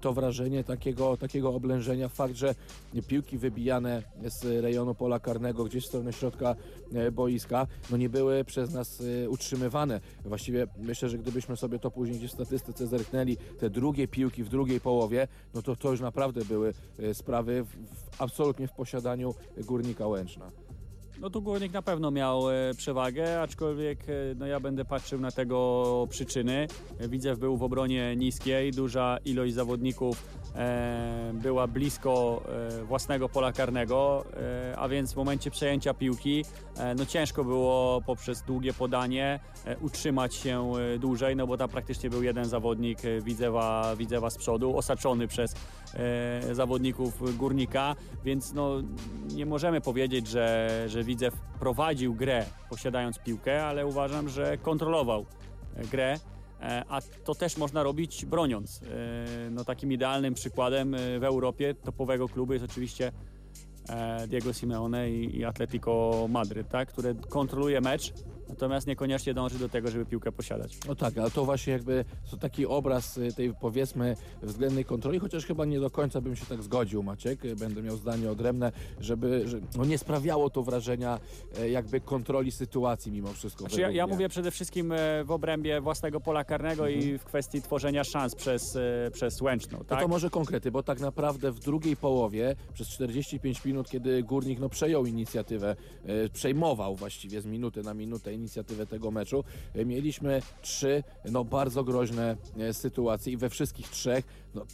to 0.01 0.13
wrażenie 0.13 0.65
takiego, 0.65 1.17
takiego 1.17 1.55
oblężenia 1.55 2.09
fakt, 2.09 2.35
że 2.35 2.55
piłki 3.09 3.39
wybijane 3.39 4.03
z 4.25 4.63
rejonu 4.63 4.95
pola 4.95 5.21
karnego 5.21 5.65
gdzieś 5.65 5.85
w 5.85 5.87
stronę 5.87 6.13
środka 6.13 6.57
boiska, 7.13 7.67
no 7.91 7.97
nie 7.97 8.09
były 8.09 8.45
przez 8.45 8.73
nas 8.73 9.03
e, 9.25 9.31
utrzymywane. 9.31 10.01
Właściwie 10.25 10.67
myślę, 10.79 11.09
że 11.09 11.19
gdybyśmy 11.19 11.57
sobie 11.57 11.79
to 11.79 11.91
później 11.91 12.19
gdzieś 12.19 12.31
w 12.31 12.35
statystyce 12.35 12.87
zerknęli, 12.87 13.37
te 13.37 13.71
drugie 13.71 14.09
piłki 14.09 14.45
w 14.45 14.49
drugiej 14.49 14.81
połowie, 14.81 15.29
no 15.55 15.63
to 15.63 15.77
to 15.77 15.91
już 15.91 16.01
naprawdę 16.01 16.45
były 16.45 16.75
e, 16.99 17.15
sprawy 17.15 17.63
w, 17.63 17.69
w, 17.69 18.23
absolutnie 18.23 18.69
w 18.69 18.73
posiadaniu 18.73 19.35
Górnika 19.57 20.07
Łęczna. 20.07 20.51
No 21.23 21.31
tu 21.31 21.43
Górnik 21.43 21.73
na 21.73 21.83
pewno 21.83 22.11
miał 22.11 22.51
e, 22.51 22.55
przewagę, 22.77 23.43
aczkolwiek 23.43 23.99
e, 24.09 24.13
no 24.37 24.47
ja 24.47 24.61
będę 24.61 24.85
patrzył 24.85 25.21
na 25.21 25.31
tego 25.31 26.07
przyczyny. 26.11 26.67
Widzew 27.01 27.39
był 27.39 27.57
w 27.57 27.63
obronie 27.63 28.17
niskiej, 28.17 28.71
duża 28.71 29.19
ilość 29.25 29.55
zawodników 29.55 30.25
e, 30.55 31.33
była 31.35 31.67
blisko 31.67 32.43
własnego 32.85 33.29
pola 33.29 33.53
karnego, 33.53 34.25
a 34.77 34.89
więc 34.89 35.13
w 35.13 35.17
momencie 35.17 35.51
przejęcia 35.51 35.95
piłki 35.95 36.45
no 36.97 37.07
ciężko 37.07 37.45
było 37.45 38.01
poprzez 38.07 38.43
długie 38.43 38.73
podanie 38.73 39.41
utrzymać 39.81 40.35
się 40.35 40.73
dłużej, 40.99 41.37
no 41.37 41.47
bo 41.47 41.57
tam 41.57 41.69
praktycznie 41.69 42.11
był 42.11 42.23
jeden 42.23 42.45
zawodnik 42.45 42.99
Widzewa, 43.23 43.97
Widzewa 43.97 44.31
z 44.31 44.39
przodu, 44.39 44.77
osaczony 44.77 45.29
przez 45.29 45.55
zawodników 46.53 47.37
Górnika, 47.37 47.97
więc 48.25 48.53
no 48.53 48.83
nie 49.35 49.47
możemy 49.47 49.81
powiedzieć, 49.81 50.27
że, 50.27 50.69
że 50.89 51.05
Widzew 51.13 51.35
prowadził 51.59 52.15
grę 52.15 52.45
posiadając 52.71 53.19
piłkę, 53.19 53.65
ale 53.65 53.87
uważam, 53.87 54.29
że 54.29 54.59
kontrolował 54.59 55.27
e, 55.77 55.85
grę. 55.85 56.19
E, 56.61 56.85
A 56.89 57.01
to 57.25 57.35
też 57.35 57.57
można 57.57 57.83
robić 57.83 58.25
broniąc. 58.25 58.81
E, 58.83 59.51
No, 59.51 59.65
takim 59.65 59.93
idealnym 59.93 60.35
przykładem 60.35 60.97
w 61.21 61.25
Europie 61.25 61.75
topowego 61.75 62.29
klubu 62.29 62.53
jest 62.53 62.65
oczywiście 62.65 63.13
Diego 64.29 64.53
Simeone 64.53 65.11
i 65.11 65.45
Atletico 65.45 66.27
Madryt, 66.29 66.69
tak? 66.69 66.89
które 66.89 67.15
kontroluje 67.15 67.81
mecz, 67.81 68.13
natomiast 68.53 68.87
niekoniecznie 68.87 69.35
dąży 69.35 69.59
do 69.59 69.69
tego, 69.69 69.91
żeby 69.91 70.07
piłkę 70.07 70.33
posiadać. 70.33 70.79
No 70.89 70.95
tak, 70.95 71.19
ale 71.19 71.31
to 71.31 71.45
właśnie 71.45 71.73
jakby 71.73 72.05
to 72.31 72.37
taki 72.37 72.67
obraz 72.67 73.19
y, 73.19 73.33
tej 73.33 73.55
powiedzmy 73.55 74.17
względnej 74.43 74.85
kontroli, 74.85 75.19
chociaż 75.19 75.47
chyba 75.47 75.65
nie 75.65 75.81
do 75.81 75.91
końca 75.91 76.21
bym 76.21 76.37
się 76.37 76.47
tak 76.47 76.63
zgodził, 76.63 77.03
Maciek, 77.03 77.41
będę 77.57 77.83
miał 77.83 77.97
zdanie 77.97 78.31
odrębne, 78.31 78.73
żeby 79.01 79.49
że, 79.49 79.61
no 79.77 79.85
nie 79.85 79.99
sprawiało 79.99 80.51
to 80.51 80.63
wrażenia 80.63 81.21
e, 81.59 81.71
jakby 81.71 82.01
kontroli 82.01 82.53
sytuacji 82.53 83.13
mimo 83.13 83.33
wszystko. 83.33 83.61
Znaczy 83.65 83.81
ja, 83.81 83.91
ja 83.91 84.07
mówię 84.07 84.29
przede 84.29 84.51
wszystkim 84.51 84.93
e, 84.93 85.25
w 85.25 85.31
obrębie 85.31 85.81
własnego 85.81 86.21
pola 86.21 86.45
karnego 86.45 86.89
Mhm. 86.89 87.09
i 87.09 87.19
w 87.19 87.25
kwestii 87.25 87.63
tworzenia 87.63 88.05
szans 88.05 88.35
przez, 88.35 88.77
e, 88.77 89.11
przez 89.13 89.41
Łęczną. 89.41 89.79
No 89.79 89.85
Tak? 89.85 90.01
to 90.01 90.09
może 90.09 90.31
konkrety, 90.31 90.71
bo 90.71 90.83
tak 90.83 91.01
naprawdę 91.01 91.53
w 91.53 91.61
drugiej 91.61 91.97
połowie, 91.97 92.57
przez 92.75 92.89
45 92.89 93.65
minut, 93.65 93.91
kiedy 93.91 94.23
Górnik 94.23 94.59
no, 94.61 94.69
przejął 94.69 95.07
inicjatywę, 95.07 95.77
przejmował 96.33 96.97
właściwie 96.97 97.41
z 97.41 97.47
minuty 97.47 97.83
na 97.83 97.95
minutę 97.95 98.35
inicjatywę 98.43 98.87
tego 98.87 99.11
meczu, 99.11 99.45
mieliśmy 99.75 100.43
trzy 100.63 101.03
no, 101.31 101.45
bardzo 101.45 101.85
groźne 101.85 102.37
e, 102.59 102.75
sytuacje 102.75 103.33
i 103.33 103.37
we 103.37 103.51
wszystkich 103.51 103.89
trzech 103.89 104.25
no, 104.55 104.67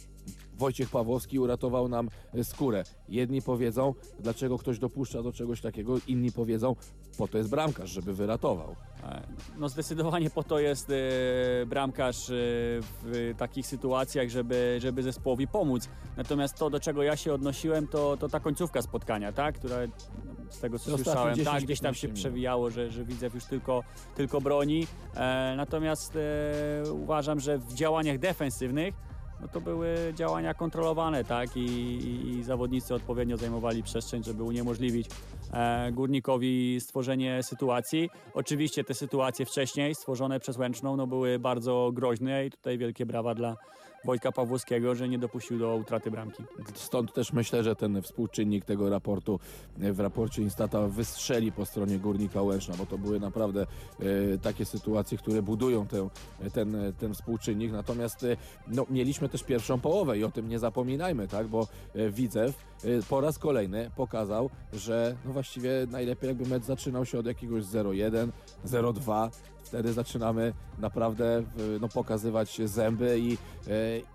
Wojciech 0.59 0.89
Pawłowski 0.89 1.39
uratował 1.39 1.87
nam 1.87 2.09
e, 2.33 2.43
skórę. 2.43 2.83
Jedni 3.09 3.41
powiedzą, 3.41 3.93
dlaczego 4.19 4.57
ktoś 4.57 4.79
dopuszcza 4.79 5.23
do 5.23 5.31
czegoś 5.31 5.61
takiego, 5.61 5.95
inni 6.07 6.31
powiedzą, 6.31 6.75
po 7.17 7.27
to 7.27 7.37
jest 7.37 7.49
bramkarz, 7.49 7.89
żeby 7.89 8.13
wyratował. 8.13 8.75
E, 9.03 9.21
No 9.57 9.69
zdecydowanie 9.69 10.29
po 10.29 10.43
to 10.43 10.59
jest 10.59 10.89
e, 10.89 11.65
bramkarz 11.65 12.29
e, 12.29 12.33
w 13.03 13.33
takich 13.37 13.67
sytuacjach, 13.67 14.29
żeby, 14.29 14.77
żeby 14.81 15.03
zespołowi 15.03 15.47
pomóc. 15.47 15.89
Natomiast 16.17 16.55
to, 16.55 16.69
do 16.69 16.79
czego 16.79 17.03
ja 17.03 17.15
się 17.15 17.33
odnosiłem, 17.33 17.87
to, 17.87 18.17
to 18.17 18.29
ta 18.29 18.39
końcówka 18.39 18.81
spotkania, 18.81 19.31
tak? 19.31 19.55
która 19.55 19.77
z 20.49 20.59
tego 20.59 20.79
co 20.79 20.93
ostatnie 20.93 21.03
słyszałem, 21.03 21.35
10-15 21.35 21.43
tak, 21.43 21.63
gdzieś 21.63 21.79
tam 21.79 21.93
się 21.93 22.09
przewijało, 22.09 22.69
że, 22.69 22.91
że 22.91 23.05
Widzew 23.05 23.33
już 23.33 23.45
tylko, 23.45 23.83
tylko 24.15 24.41
broni. 24.41 24.87
E, 25.15 25.53
natomiast 25.57 26.15
e, 26.15 26.91
uważam, 26.91 27.39
że 27.39 27.57
w 27.57 27.73
działaniach 27.73 28.19
defensywnych 28.19 29.08
no 29.41 29.47
to 29.47 29.61
były 29.61 30.13
działania 30.15 30.53
kontrolowane, 30.53 31.23
tak? 31.23 31.57
I, 31.57 31.65
i, 32.29 32.43
zawodnicy 32.43 32.93
odpowiednio 32.93 33.37
zajmowali 33.37 33.83
przestrzeń, 33.83 34.23
żeby 34.23 34.43
uniemożliwić 34.43 35.09
e, 35.53 35.91
górnikowi 35.91 36.77
stworzenie 36.81 37.43
sytuacji. 37.43 38.09
Oczywiście 38.33 38.83
te 38.83 38.93
sytuacje 38.93 39.45
wcześniej 39.45 39.95
stworzone 39.95 40.39
przez 40.39 40.57
Łęczną 40.57 40.95
no, 40.95 41.07
były 41.07 41.39
bardzo 41.39 41.91
groźne 41.93 42.45
i 42.45 42.51
tutaj 42.51 42.77
wielkie 42.77 43.05
brawa 43.05 43.35
dla 43.35 43.55
Wojtka 44.05 44.31
Pawłowskiego, 44.31 44.95
że 44.95 45.09
nie 45.09 45.19
dopuścił 45.19 45.59
do 45.59 45.75
utraty 45.75 46.11
bramki. 46.11 46.43
Stąd 46.73 47.13
też 47.13 47.33
myślę, 47.33 47.63
że 47.63 47.75
ten 47.75 48.01
współczynnik 48.01 48.65
tego 48.65 48.89
raportu 48.89 49.39
e, 49.81 49.93
w 49.93 49.99
raporcie 49.99 50.41
Instata 50.41 50.87
wystrzeli 50.87 51.51
po 51.51 51.65
stronie 51.65 51.99
Górnika 51.99 52.41
Łęczna, 52.41 52.75
bo 52.77 52.85
to 52.85 52.97
były 52.97 53.19
naprawdę 53.19 53.61
e, 53.61 54.37
takie 54.37 54.65
sytuacje, 54.65 55.17
które 55.17 55.41
budują 55.41 55.87
tę, 55.87 56.09
ten, 56.53 56.77
ten 56.99 57.13
współczynnik. 57.13 57.71
Natomiast 57.71 58.23
e, 58.23 58.37
no, 58.67 58.85
mieliśmy 58.89 59.29
też 59.29 59.43
pierwszą 59.43 59.79
połowę 59.79 60.17
i 60.17 60.23
o 60.23 60.31
tym 60.31 60.49
nie 60.49 60.59
zapominajmy, 60.59 61.27
tak? 61.27 61.47
bo 61.47 61.67
e, 61.95 62.09
Widzew 62.09 62.65
e, 62.83 62.87
po 63.09 63.21
raz 63.21 63.39
kolejny 63.39 63.91
pokazał, 63.95 64.49
że 64.73 65.15
no 65.25 65.33
właściwie 65.33 65.71
najlepiej 65.91 66.27
jakby 66.27 66.45
mecz 66.45 66.63
zaczynał 66.63 67.05
się 67.05 67.19
od 67.19 67.25
jakiegoś 67.25 67.63
0-1, 67.63 68.29
0-2. 68.65 69.29
Wtedy 69.63 69.93
zaczynamy 69.93 70.53
naprawdę 70.77 71.43
no, 71.81 71.89
pokazywać 71.89 72.61
zęby 72.65 73.19
i, 73.19 73.33
e, 73.33 73.37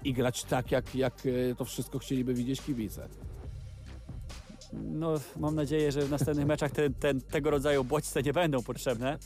i 0.04 0.12
grać 0.12 0.44
tak, 0.44 0.70
jak, 0.70 0.94
jak 0.94 1.14
e, 1.26 1.54
to 1.54 1.64
wszystko 1.64 1.98
chcieliby 1.98 2.34
widzieć 2.34 2.60
kibice. 2.60 3.08
No, 4.82 5.14
mam 5.36 5.54
nadzieję, 5.54 5.92
że 5.92 6.02
w 6.02 6.10
następnych 6.10 6.46
meczach 6.46 6.70
te, 6.70 6.90
te, 6.90 7.14
tego 7.14 7.50
rodzaju 7.50 7.84
bodźce 7.84 8.22
nie 8.22 8.32
będą 8.32 8.62
potrzebne. 8.62 9.18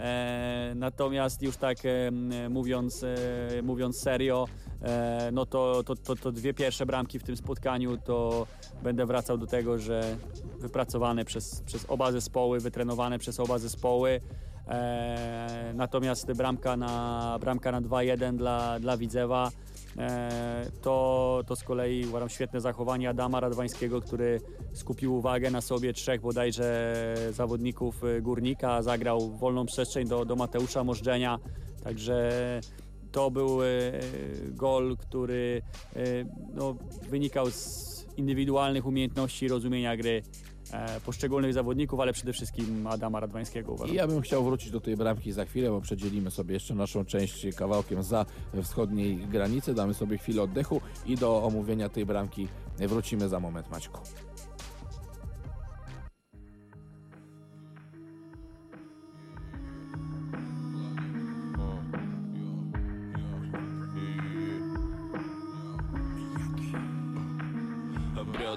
E, 0.00 0.72
natomiast 0.76 1.42
już 1.42 1.56
tak 1.56 1.78
e, 1.84 2.10
mówiąc, 2.50 3.04
e, 3.04 3.62
mówiąc 3.62 3.98
serio, 3.98 4.48
e, 4.82 5.30
no 5.32 5.46
to, 5.46 5.82
to, 5.82 5.96
to, 5.96 6.16
to 6.16 6.32
dwie 6.32 6.54
pierwsze 6.54 6.86
bramki 6.86 7.18
w 7.18 7.22
tym 7.22 7.36
spotkaniu 7.36 7.96
to 7.96 8.46
będę 8.82 9.06
wracał 9.06 9.38
do 9.38 9.46
tego, 9.46 9.78
że 9.78 10.16
wypracowane 10.58 11.24
przez, 11.24 11.60
przez 11.60 11.84
oba 11.88 12.12
zespoły, 12.12 12.60
wytrenowane 12.60 13.18
przez 13.18 13.40
oba 13.40 13.58
zespoły. 13.58 14.20
E, 14.68 15.72
natomiast 15.74 16.32
bramka 16.32 16.76
na, 16.76 17.36
bramka 17.40 17.72
na 17.72 17.80
2-1 17.80 18.36
dla, 18.36 18.80
dla 18.80 18.96
Widzewa 18.96 19.50
E, 19.98 20.70
to, 20.82 21.42
to 21.46 21.56
z 21.56 21.64
kolei 21.64 22.06
uważam 22.06 22.28
świetne 22.28 22.60
zachowanie 22.60 23.08
Adama 23.08 23.40
Radwańskiego, 23.40 24.00
który 24.00 24.40
skupił 24.72 25.14
uwagę 25.14 25.50
na 25.50 25.60
sobie 25.60 25.92
trzech 25.92 26.20
bodajże 26.20 26.94
zawodników 27.30 28.04
y, 28.04 28.22
Górnika, 28.22 28.82
zagrał 28.82 29.30
wolną 29.30 29.66
przestrzeń 29.66 30.08
do, 30.08 30.24
do 30.24 30.36
Mateusza 30.36 30.84
Możdżenia, 30.84 31.38
także 31.84 32.30
to 33.12 33.30
był 33.30 33.62
e, 33.62 33.66
gol, 34.48 34.96
który 34.96 35.62
e, 35.96 36.00
no, 36.54 36.76
wynikał 37.10 37.50
z 37.50 38.06
indywidualnych 38.16 38.86
umiejętności 38.86 39.48
rozumienia 39.48 39.96
gry. 39.96 40.22
e, 40.22 40.53
poszczególnych 41.06 41.52
zawodników, 41.52 42.00
ale 42.00 42.12
przede 42.12 42.32
wszystkim 42.32 42.86
Adama 42.86 43.20
Radwańskiego 43.20 43.72
I 43.72 43.74
uważam. 43.74 43.96
ja 43.96 44.06
bym 44.06 44.20
chciał 44.20 44.44
wrócić 44.44 44.70
do 44.70 44.80
tej 44.80 44.96
bramki 44.96 45.32
za 45.32 45.44
chwilę, 45.44 45.70
bo 45.70 45.80
przedzielimy 45.80 46.30
sobie 46.30 46.54
jeszcze 46.54 46.74
naszą 46.74 47.04
część 47.04 47.46
kawałkiem 47.56 48.02
za 48.02 48.26
wschodniej 48.62 49.16
granicy, 49.16 49.74
damy 49.74 49.94
sobie 49.94 50.18
chwilę 50.18 50.42
oddechu 50.42 50.80
i 51.06 51.16
do 51.16 51.42
omówienia 51.42 51.88
tej 51.88 52.06
bramki 52.06 52.48
wrócimy 52.78 53.28
za 53.28 53.40
moment, 53.40 53.70
Maćku. 53.70 54.00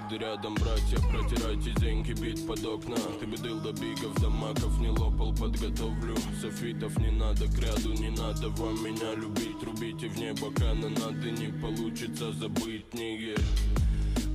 Обряды 0.08 0.24
рядом, 0.24 0.54
братья, 0.54 0.96
протирайте 1.10 1.70
деньги, 1.80 2.12
бит 2.12 2.46
под 2.46 2.64
окна. 2.64 2.96
Ты 3.20 3.26
бедыл 3.26 3.60
до 3.60 3.72
бигов, 3.72 4.14
до 4.20 4.30
маков, 4.30 4.78
не 4.80 4.88
лопал, 4.88 5.34
подготовлю. 5.34 6.16
Софитов 6.40 6.96
не 6.98 7.10
надо, 7.10 7.46
к 7.46 7.58
ряду 7.58 7.92
не 7.92 8.08
надо 8.10 8.48
вам 8.48 8.82
меня 8.82 9.14
любить. 9.14 9.62
Рубите 9.62 10.08
в 10.08 10.16
небо 10.18 10.50
канонады, 10.52 11.30
не 11.30 11.48
получится 11.60 12.32
забыть. 12.32 12.94
Не 12.94 13.34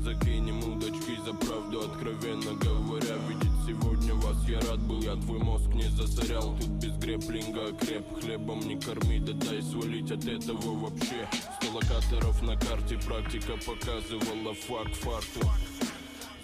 Закинем 0.04 0.60
удочки 0.66 1.18
за 1.26 1.34
правду, 1.34 1.80
откровенно 1.80 2.54
говоря. 2.56 3.16
Видеть 3.30 3.54
сегодня 3.66 4.14
вас 4.16 4.36
я 4.50 4.60
рад 4.70 4.80
был, 4.82 5.02
я 5.02 5.16
твой 5.16 5.40
мозг 5.40 5.68
не 5.74 5.84
засорял. 5.84 6.58
Тут 6.60 6.70
без 6.72 6.98
греплинга 6.98 7.72
креп, 7.72 8.20
хлебом 8.20 8.60
не 8.60 8.78
корми, 8.78 9.20
да 9.20 9.32
дай 9.32 9.62
свалить 9.62 10.12
от 10.12 10.26
этого 10.26 10.78
вообще. 10.78 11.26
Сто 11.32 11.74
локаторов 11.74 12.42
на 12.42 12.58
карте, 12.58 13.00
практика 13.08 13.54
показывала 13.66 14.54
факт 14.54 14.94
фарту 14.96 15.50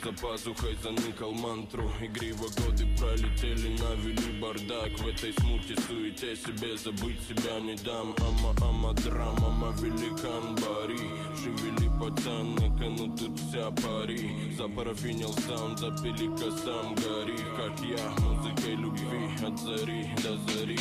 За 0.02 0.14
пазухой 0.14 0.78
заныкал 0.82 1.34
мантру. 1.34 1.92
Игриво 2.02 2.48
годы 2.58 2.88
пролетели, 2.98 3.78
навели 3.78 4.40
бардак. 4.40 4.98
В 4.98 5.08
этой 5.08 5.34
смуте, 5.34 5.76
суете 5.82 6.36
себе 6.38 6.78
забыть 6.78 7.22
себя 7.28 7.60
не 7.60 7.76
дам. 7.76 8.16
Ама, 8.20 8.56
ама, 8.62 8.94
драма, 8.94 9.48
ама, 9.48 9.76
великан 9.82 10.56
Бари. 10.56 11.10
Шевели 11.36 11.90
пацан, 12.00 12.56
на 12.56 12.78
кону 12.80 13.16
тут 13.18 13.38
вся 13.40 13.72
пари. 13.72 14.54
Запарафинил 14.58 15.34
сам, 15.34 15.78
запили 15.78 16.28
косам 16.38 16.96
гори. 16.96 17.38
Как 17.58 17.78
я, 17.82 18.10
музыкой 18.24 18.76
любви 18.76 19.46
от 19.46 19.60
зари 19.60 20.10
до 20.24 20.38
зари 20.52 20.80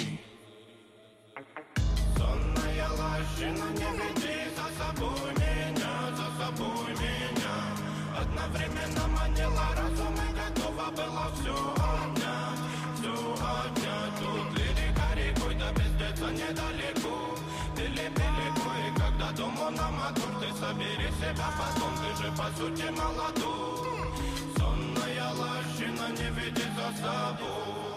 себя 21.48 21.52
потом, 21.58 21.94
же 22.16 22.32
по 22.36 22.44
сути 22.56 22.90
молодой 22.90 24.08
Сонная 24.56 25.32
лощина, 25.34 26.08
не 26.10 26.30
веди 26.36 26.62
за 26.76 27.02
собой. 27.02 27.88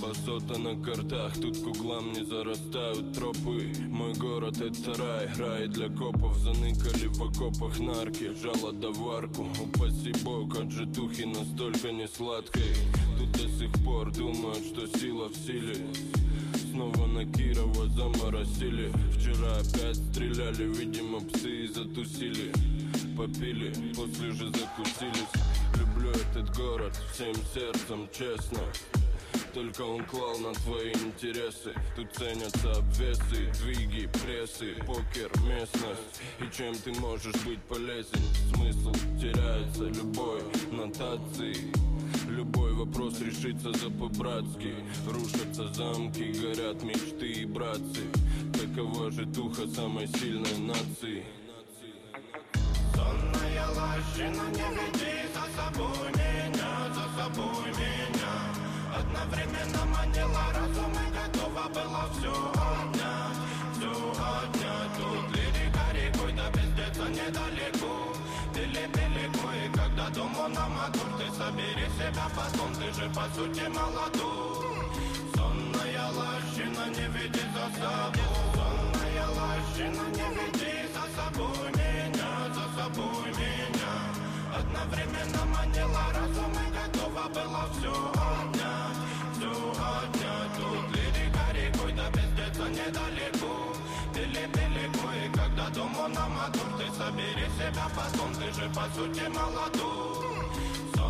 Басота 0.00 0.58
на 0.58 0.76
картах, 0.84 1.34
тут 1.40 1.58
к 1.58 1.66
углам 1.66 2.12
не 2.12 2.24
зарастают 2.24 3.14
тропы. 3.14 3.72
Мой 3.88 4.12
город 4.14 4.60
это 4.60 4.94
рай, 5.02 5.28
рай 5.38 5.68
для 5.68 5.88
копов. 5.88 6.36
Заныкали 6.36 7.06
в 7.06 7.22
окопах 7.22 7.78
нарки, 7.80 8.32
жало 8.40 8.72
доварку 8.72 9.48
Упаси 9.58 10.12
бог 10.22 10.54
от 10.58 10.70
житухи 10.70 11.22
настолько 11.22 11.92
не 11.92 12.06
сладкой. 12.06 12.74
Тут 13.18 13.32
до 13.32 13.48
сих 13.48 13.72
пор 13.84 14.12
думают, 14.12 14.64
что 14.66 14.86
сила 14.98 15.28
в 15.28 15.34
силе 15.34 15.86
Снова 16.76 17.06
на 17.06 17.24
Кирова 17.24 17.88
заморосили. 17.88 18.92
Вчера 19.10 19.56
опять 19.56 19.96
стреляли, 19.96 20.64
видимо 20.64 21.20
псы 21.20 21.68
затусили. 21.68 22.52
Попили, 23.16 23.72
после 23.94 24.32
же 24.32 24.50
закусились. 24.50 25.32
Люблю 25.78 26.10
этот 26.10 26.54
город 26.54 26.92
всем 27.14 27.34
сердцем, 27.54 28.06
честно. 28.12 28.60
Только 29.54 29.80
он 29.80 30.04
клал 30.04 30.36
на 30.38 30.52
твои 30.52 30.92
интересы. 30.92 31.72
Тут 31.96 32.12
ценятся 32.12 32.72
обвесы, 32.72 33.50
двиги, 33.62 34.06
прессы 34.22 34.74
Покер, 34.86 35.30
местность. 35.48 36.20
И 36.40 36.54
чем 36.54 36.74
ты 36.74 36.92
можешь 37.00 37.42
быть 37.46 37.62
полезен? 37.70 38.20
Смысл 38.52 38.92
теряется 39.18 39.84
любой 39.84 40.42
нотации 40.70 41.72
Любой 42.36 42.74
вопрос 42.74 43.18
решится 43.22 43.72
за 43.72 43.88
по-братски. 43.88 44.74
Рушатся 45.08 45.72
замки, 45.72 46.34
горят 46.38 46.82
мечты 46.82 47.32
и 47.32 47.46
братцы. 47.46 48.02
Такова 48.52 49.10
же 49.10 49.24
духа 49.24 49.66
самой 49.66 50.06
сильной 50.06 50.58
нации. 50.58 51.24
Сонная 52.94 53.66
лощина, 53.68 54.50
не 54.52 54.68
веди 54.76 55.16
за 55.32 55.44
собой 55.56 56.10
меня, 56.12 56.92
за 56.92 57.06
собой 57.22 57.70
меня. 57.72 58.34
Одновременно 58.94 59.86
манила 59.86 60.44
разум 60.52 60.92
и 60.92 61.08
готова 61.16 61.68
была 61.70 62.06
все 62.18 62.34
отнять, 62.52 63.40
все 63.72 63.92
отнять. 64.12 64.92
Тут 64.98 65.26
лирика 65.34 65.84
рекой, 65.94 66.32
да 66.34 66.50
пиздеца 66.50 67.08
недалеко. 67.08 68.12
Пили-пили 68.52 69.30
и 69.64 69.72
когда 69.72 70.10
дому 70.10 70.48
на 70.48 70.68
собери 71.46 71.86
себя 71.98 72.26
потом, 72.34 72.74
ты 72.74 72.92
же 72.92 73.08
по 73.10 73.24
сути 73.34 73.66
молодой. 73.68 74.66
Сонная 75.34 76.08
лощина, 76.18 76.84
не 76.96 77.06
веди 77.14 77.44
за 77.54 77.66
собой. 77.78 78.42
Сонная 78.54 79.26
лощина, 79.38 80.04
не 80.18 80.28
веди 80.36 80.74
за 80.94 81.04
собой. 81.16 81.68
Меня, 81.78 82.30
за 82.54 82.66
собой 82.76 83.26
меня. 83.38 83.94
Одновременно 84.58 85.44
манила 85.54 86.06
разум 86.14 86.52
и 86.52 86.68
готова 86.78 87.28
была 87.28 87.64
все 87.74 87.94
отнять, 88.30 89.00
все 89.34 89.52
отнять. 89.94 90.52
Тут 90.58 90.96
лирика 90.96 91.46
рекой, 91.54 91.92
да 91.92 92.06
пиздеца 92.10 92.68
недалеко. 92.68 93.54
Пили-пили 94.14 94.86
и 94.86 95.28
когда 95.36 95.68
дому 95.70 96.08
на 96.08 96.26
мотор 96.28 96.68
Ты 96.78 96.90
собери 96.96 97.46
себя 97.58 97.86
потом, 97.94 98.32
ты 98.34 98.52
же 98.52 98.68
по 98.70 98.84
сути 98.94 99.28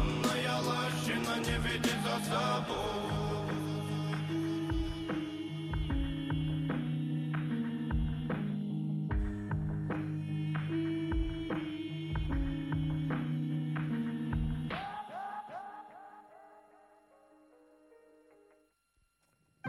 молодой 0.06 0.22
Сонная 0.24 0.62
лощина, 0.62 1.36
не 1.46 1.58
веди 1.60 1.90
за 2.04 2.16
собой 2.26 3.02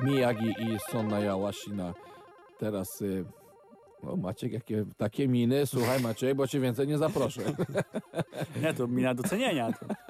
Miyagi 0.03 0.55
i 0.59 0.79
Sonna 0.91 1.21
Jałasina. 1.21 1.95
Teraz 2.59 3.01
y, 3.01 3.25
o, 4.03 4.17
Maciek, 4.17 4.53
jakie 4.53 4.85
takie 4.97 5.29
miny. 5.29 5.67
Słuchaj 5.67 6.01
Maciek, 6.01 6.35
bo 6.35 6.47
cię 6.47 6.61
więcej 6.61 6.89
nie 6.89 6.99
zaproszę. 6.99 7.41
Nie, 8.63 8.75
to 8.75 8.87
mina 8.87 9.15
docenienia. 9.15 9.73
To. 9.73 9.87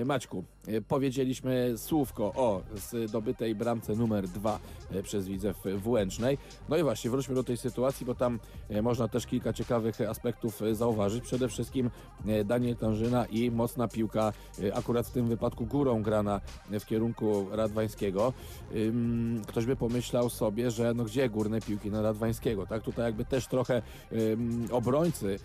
E, 0.00 0.04
Maćku, 0.04 0.44
e, 0.66 0.80
powiedzieliśmy 0.80 1.74
słówko 1.76 2.24
o 2.24 2.62
zdobytej 3.06 3.54
bramce 3.54 3.94
numer 3.96 4.28
dwa 4.28 4.58
e, 4.90 5.02
przez 5.02 5.28
Widzew 5.28 5.56
w 5.76 5.88
Łęcznej. 5.88 6.38
No 6.68 6.76
i 6.76 6.82
właśnie, 6.82 7.10
wróćmy 7.10 7.34
do 7.34 7.44
tej 7.44 7.56
sytuacji, 7.56 8.06
bo 8.06 8.14
tam 8.14 8.38
można 8.82 9.08
też 9.08 9.26
kilka 9.26 9.52
ciekawych 9.52 10.00
aspektów 10.00 10.60
zauważyć. 10.72 11.24
Przede 11.24 11.48
wszystkim 11.48 11.90
Daniel 12.44 12.76
Tężyna 12.76 13.26
i 13.26 13.50
mocna 13.50 13.88
piłka, 13.88 14.32
akurat 14.74 15.06
w 15.06 15.10
tym 15.10 15.28
wypadku 15.28 15.66
górą 15.66 16.02
grana 16.02 16.40
w 16.80 16.84
kierunku 16.84 17.46
Radwańskiego. 17.50 18.32
Ktoś 19.46 19.66
by 19.66 19.76
pomyślał 19.76 20.30
sobie, 20.30 20.70
że 20.70 20.94
no 20.94 21.04
gdzie 21.04 21.28
górne 21.28 21.60
piłki 21.60 21.90
na 21.90 22.02
Radwańskiego, 22.02 22.66
tak? 22.66 22.82
Tutaj 22.82 23.04
jakby 23.04 23.24
też 23.24 23.46
trochę 23.46 23.82
obrońcy 24.70 25.38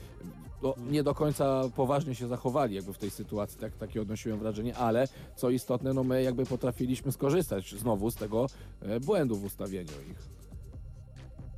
no, 0.63 0.75
nie 0.91 1.03
do 1.03 1.15
końca 1.15 1.63
poważnie 1.75 2.15
się 2.15 2.27
zachowali 2.27 2.75
jakby 2.75 2.93
w 2.93 2.97
tej 2.97 3.09
sytuacji, 3.09 3.59
tak, 3.59 3.77
takie 3.77 4.01
odnosiłem 4.01 4.39
wrażenie, 4.39 4.77
ale 4.77 5.07
co 5.35 5.49
istotne, 5.49 5.93
no 5.93 6.03
my 6.03 6.23
jakby 6.23 6.45
potrafiliśmy 6.45 7.11
skorzystać 7.11 7.75
znowu 7.75 8.11
z 8.11 8.15
tego 8.15 8.47
e, 8.81 8.99
błędu 8.99 9.35
w 9.35 9.45
ustawieniu 9.45 9.91
ich. 10.09 10.43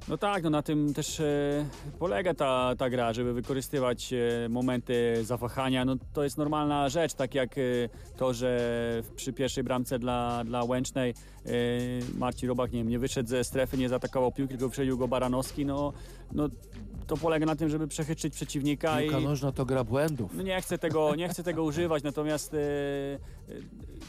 No 0.08 0.18
tak, 0.18 0.44
no 0.44 0.50
na 0.50 0.62
tym 0.62 0.94
też 0.94 1.20
e, 1.20 1.66
polega 2.00 2.34
ta, 2.34 2.76
ta 2.78 2.90
gra, 2.90 3.14
żeby 3.14 3.34
wykorzystywać 3.34 4.14
e, 4.14 4.50
momenty 4.50 5.24
zawahania. 5.24 5.86
No 5.86 5.96
to 6.14 6.24
jest 6.24 6.38
normalna 6.38 6.90
rzecz, 6.90 7.14
tak 7.14 7.36
jak 7.36 7.58
e, 7.58 7.62
to, 8.18 8.34
że 8.34 8.60
przy 9.16 9.34
pierwszej 9.34 9.64
bramce 9.64 10.00
dla, 10.00 10.44
dla 10.44 10.64
Łęcznej 10.64 11.14
e, 11.46 11.52
Marcin 12.18 12.50
Robak 12.50 12.72
nie, 12.72 12.80
wiem, 12.80 12.90
nie 12.90 13.00
wyszedł 13.00 13.30
ze 13.30 13.44
strefy, 13.44 13.78
nie 13.78 13.90
zaatakował 13.90 14.32
piłki, 14.32 14.52
tylko 14.52 14.68
wyprzedził 14.68 14.98
go 14.98 15.08
Baranowski. 15.08 15.66
No, 15.66 15.94
no 16.32 16.50
to 17.08 17.18
polega 17.18 17.46
na 17.46 17.56
tym, 17.56 17.70
żeby 17.70 17.88
przechytrzyć 17.88 18.34
przeciwnika 18.34 18.98
Piłka 18.98 19.20
i 19.20 19.24
nożna 19.24 19.52
to 19.52 19.66
gra 19.66 19.84
błędów. 19.84 20.32
no 20.36 20.44
nie 20.44 20.62
chcę 20.62 20.78
tego, 20.78 21.16
nie 21.16 21.30
chcę 21.30 21.44
tego 21.44 21.64
używać, 21.64 22.04
natomiast 22.04 22.54
e, 22.54 22.58
e, 22.58 23.20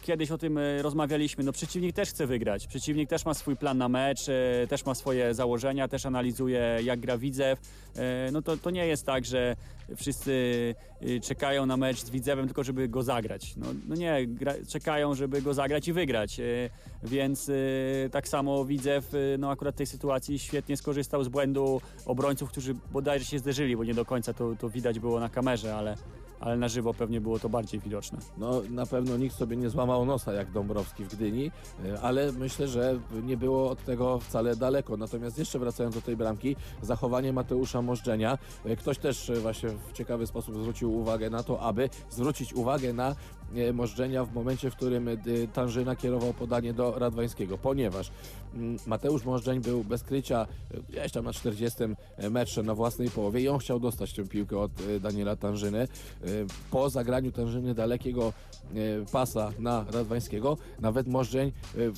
kiedyś 0.03 0.31
o 0.31 0.39
tym 0.39 0.59
e, 0.59 0.83
rozmawialiśmy. 0.83 1.45
No 1.45 1.53
przeciwnik 1.53 1.97
też 1.97 2.09
chce 2.09 2.27
wygrać. 2.27 2.67
Przeciwnik 2.67 3.09
też 3.11 3.25
ma 3.25 3.35
swój 3.35 3.57
plan 3.57 3.79
na 3.79 3.89
mecz, 3.89 4.29
e, 4.29 4.67
też 4.67 4.87
ma 4.87 4.95
swoje 4.95 5.35
założenia, 5.35 5.89
też 5.89 6.07
analizuje 6.07 6.79
jak 6.85 7.01
gra 7.01 7.19
Widzew. 7.19 7.59
E, 7.97 8.31
no 8.33 8.43
to, 8.43 8.57
to 8.57 8.71
nie 8.71 8.87
jest 8.87 9.07
tak, 9.07 9.25
że 9.25 9.57
wszyscy 9.97 10.75
e, 11.01 11.21
czekają 11.21 11.67
na 11.67 11.77
mecz 11.77 12.05
z 12.05 12.11
Widzewem 12.11 12.47
tylko 12.47 12.65
żeby 12.65 12.89
go 12.89 13.03
zagrać. 13.03 13.57
No, 13.57 13.67
no 13.89 13.95
nie, 13.95 14.27
gra, 14.27 14.55
czekają, 14.69 15.15
żeby 15.15 15.43
go 15.43 15.55
zagrać 15.55 15.89
i 15.89 15.93
wygrać. 15.93 16.41
E, 16.41 16.45
więc 17.03 17.49
e, 17.49 17.53
tak 18.11 18.29
samo 18.29 18.65
Widzew 18.65 19.13
no 19.39 19.51
akurat 19.51 19.75
w 19.75 19.79
tej 19.79 19.87
sytuacji 19.87 20.39
świetnie 20.39 20.77
skorzystał 20.77 21.25
z 21.25 21.29
błędu 21.29 21.81
obrońców, 22.07 22.51
którzy 22.51 22.75
bodajże 22.93 23.25
się 23.25 23.39
zderzyli, 23.39 23.77
bo 23.77 23.85
nie 23.85 23.95
do 23.95 24.05
końca 24.05 24.33
to, 24.33 24.57
to 24.57 24.71
widać 24.71 24.99
było 24.99 25.21
na 25.21 25.29
kamerze, 25.29 25.77
ale, 25.77 25.97
ale 26.41 26.57
na 26.57 26.69
żywo 26.69 26.95
pewnie 26.95 27.21
było 27.21 27.39
to 27.39 27.49
bardziej 27.49 27.81
widoczne. 27.81 28.19
No 28.39 28.63
na 28.71 28.87
pewno 28.87 29.17
nikt 29.17 29.37
sobie 29.37 29.57
nie 29.57 29.71
złamał 29.71 30.05
nosa 30.05 30.33
jak 30.33 30.51
Dąbrowski 30.51 31.05
w 31.05 31.09
Gdyni, 31.09 31.51
e, 31.85 32.01
ale 32.01 32.33
myślę, 32.33 32.69
że 32.69 32.99
nie 33.23 33.37
było 33.37 33.71
od 33.71 33.85
tego 33.85 34.19
wcale 34.19 34.57
daleko. 34.57 34.97
Natomiast 34.97 35.39
jeszcze 35.39 35.59
wracając 35.59 35.95
do 35.95 36.03
tej 36.03 36.17
bramki, 36.17 36.57
zachowanie 36.83 37.33
Mateusza 37.33 37.83
Możdżenia. 37.83 38.39
E, 38.65 38.77
Ktoś 38.77 38.99
też 38.99 39.31
e, 39.31 39.35
właśnie 39.35 39.69
w 39.69 39.93
ciekawy 39.93 40.27
sposób 40.27 40.55
zwrócił 40.55 40.95
uwagę 40.99 41.31
na 41.31 41.43
to, 41.43 41.61
aby 41.61 41.91
zwrócić 42.11 42.55
uwagę 42.55 42.93
na 42.93 43.17
Możdżenia 43.73 44.25
w 44.25 44.35
momencie, 44.35 44.71
w 44.71 44.77
którym 44.77 45.09
e, 45.09 45.17
Tanżyna 45.53 45.97
kierował 45.97 46.35
podanie 46.35 46.73
do 46.73 46.99
Radwańskiego, 46.99 47.59
ponieważ 47.59 48.11
mm, 48.55 48.77
Mateusz 48.87 49.25
Możdżeń 49.25 49.61
był 49.61 49.85
bez 49.85 50.03
krycia 50.03 50.47
e, 50.75 50.81
gdzieś 50.89 51.13
tam 51.13 51.25
na 51.25 51.33
40 51.33 51.79
tym 51.79 51.97
e, 52.17 52.31
metrze 52.31 52.63
na 52.63 52.75
własnej 52.75 53.11
połowie 53.11 53.41
i 53.41 53.49
on 53.49 53.59
chciał 53.59 53.81
dostać 53.81 54.13
tę 54.13 54.25
piłkę 54.25 54.59
od 54.59 54.71
e, 54.81 55.01
Daniela 55.01 55.37
Tanżyny. 55.37 55.89
Po 56.71 56.91
zagraniu 56.91 57.33
Tanżyny 57.33 57.75
dalekiego 57.75 58.33
pasa 59.13 59.53
na 59.59 59.85
Radwańskiego, 59.91 60.57
nawet 60.81 61.07
Możdżeń 61.07 61.53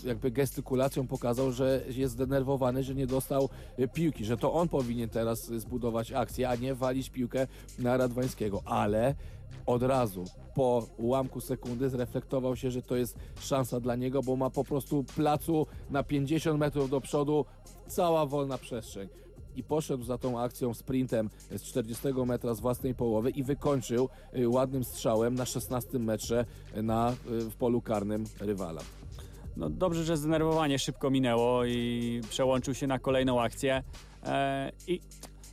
jakby 0.04 0.30
gestykulacją 0.30 1.06
pokazał, 1.06 1.52
że 1.52 1.80
jest 1.88 2.14
zdenerwowany, 2.14 2.82
że 2.82 2.94
nie 2.94 3.06
dostał 3.06 3.48
piłki, 3.94 4.24
że 4.24 4.36
to 4.36 4.52
on 4.52 4.68
powinien 4.68 5.08
teraz 5.08 5.46
zbudować 5.46 6.12
akcję, 6.12 6.48
a 6.48 6.56
nie 6.56 6.74
walić 6.74 7.10
piłkę 7.10 7.46
na 7.78 7.96
Radwańskiego, 7.96 8.62
ale 8.64 9.14
od 9.68 9.82
razu 9.82 10.24
po 10.54 10.86
ułamku 10.96 11.40
sekundy 11.40 11.90
zreflektował 11.90 12.56
się, 12.56 12.70
że 12.70 12.82
to 12.82 12.96
jest 12.96 13.18
szansa 13.40 13.80
dla 13.80 13.96
niego, 13.96 14.22
bo 14.22 14.36
ma 14.36 14.50
po 14.50 14.64
prostu 14.64 15.04
placu 15.16 15.66
na 15.90 16.02
50 16.02 16.60
metrów 16.60 16.90
do 16.90 17.00
przodu 17.00 17.44
cała 17.88 18.26
wolna 18.26 18.58
przestrzeń. 18.58 19.08
I 19.56 19.64
poszedł 19.64 20.04
za 20.04 20.18
tą 20.18 20.40
akcją 20.40 20.74
sprintem 20.74 21.30
z 21.50 21.62
40 21.62 22.08
metra 22.26 22.54
z 22.54 22.60
własnej 22.60 22.94
połowy 22.94 23.30
i 23.30 23.42
wykończył 23.42 24.08
y, 24.36 24.48
ładnym 24.48 24.84
strzałem 24.84 25.34
na 25.34 25.44
16 25.46 25.98
metrze 25.98 26.44
na, 26.82 27.12
y, 27.12 27.50
w 27.50 27.56
polu 27.56 27.82
karnym 27.82 28.24
rywala. 28.40 28.80
No 29.56 29.70
dobrze, 29.70 30.04
że 30.04 30.16
zdenerwowanie 30.16 30.78
szybko 30.78 31.10
minęło 31.10 31.64
i 31.64 32.20
przełączył 32.30 32.74
się 32.74 32.86
na 32.86 32.98
kolejną 32.98 33.40
akcję. 33.40 33.82
E, 34.24 34.72
I 34.86 35.00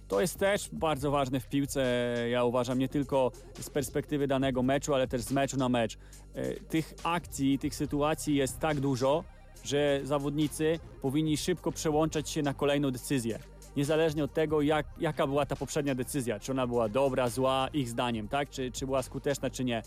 to 0.08 0.22
jest 0.22 0.40
też 0.40 0.70
bardzo 0.74 1.12
ważne 1.12 1.40
w 1.40 1.50
piłce, 1.50 2.06
ja 2.32 2.44
uważam, 2.44 2.80
nie 2.80 2.90
tylko 2.90 3.32
z 3.60 3.70
perspektywy 3.70 4.28
danego 4.28 4.64
meczu, 4.64 4.94
ale 4.94 5.08
też 5.08 5.22
z 5.22 5.32
meczu 5.32 5.58
na 5.58 5.70
mecz. 5.70 5.98
E, 6.34 6.54
tych 6.54 6.94
akcji, 7.04 7.60
tych 7.60 7.76
sytuacji 7.76 8.36
jest 8.36 8.60
tak 8.60 8.80
dużo, 8.80 9.24
że 9.64 10.00
zawodnicy 10.04 10.80
powinni 11.02 11.38
szybko 11.38 11.72
przełączać 11.72 12.30
się 12.30 12.42
na 12.42 12.54
kolejną 12.54 12.92
decyzję. 12.92 13.40
Niezależnie 13.76 14.24
od 14.24 14.34
tego, 14.34 14.62
jak, 14.62 14.86
jaka 15.00 15.28
była 15.28 15.46
ta 15.46 15.56
poprzednia 15.56 15.96
decyzja, 15.96 16.40
czy 16.40 16.52
ona 16.52 16.68
była 16.68 16.90
dobra, 16.90 17.30
zła, 17.30 17.68
ich 17.74 17.90
zdaniem, 17.90 18.28
tak? 18.28 18.50
Czy, 18.50 18.72
czy 18.72 18.86
była 18.86 19.04
skuteczna, 19.04 19.50
czy 19.50 19.64
nie 19.64 19.82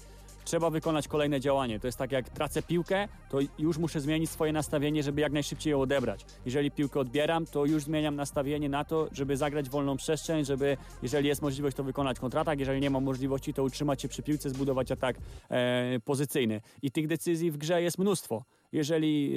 trzeba 0.49 0.71
wykonać 0.71 1.09
kolejne 1.09 1.41
działanie. 1.41 1.81
To 1.81 1.87
jest 1.87 1.99
tak 1.99 2.13
jak 2.13 2.29
tracę 2.29 2.63
piłkę, 2.63 3.09
to 3.29 3.39
już 3.59 3.79
muszę 3.79 4.01
zmienić 4.01 4.31
swoje 4.31 4.53
nastawienie, 4.53 5.03
żeby 5.03 5.21
jak 5.21 5.33
najszybciej 5.33 5.71
ją 5.71 5.81
odebrać. 5.81 6.25
Jeżeli 6.47 6.71
piłkę 6.71 7.01
odbieram, 7.01 7.47
to 7.47 7.65
już 7.65 7.83
zmieniam 7.83 8.17
nastawienie 8.17 8.69
na 8.69 8.85
to, 8.85 9.09
żeby 9.13 9.37
zagrać 9.37 9.69
wolną 9.69 9.97
przestrzeń, 9.97 10.45
żeby 10.45 10.77
jeżeli 11.03 11.29
jest 11.29 11.43
możliwość, 11.43 11.77
to 11.77 11.85
wykonać 11.85 12.19
kontratak, 12.19 12.59
jeżeli 12.59 12.81
nie 12.81 12.91
ma 12.91 13.01
możliwości, 13.01 13.55
to 13.55 13.63
utrzymać 13.63 14.03
się 14.03 14.09
przy 14.09 14.23
piłce, 14.23 14.51
zbudować 14.51 14.93
atak 14.93 15.17
e, 15.51 16.01
pozycyjny. 16.05 16.61
I 16.83 16.91
tych 16.91 17.07
decyzji 17.07 17.51
w 17.51 17.57
grze 17.57 17.83
jest 17.83 17.99
mnóstwo. 17.99 18.45
Jeżeli 18.73 19.33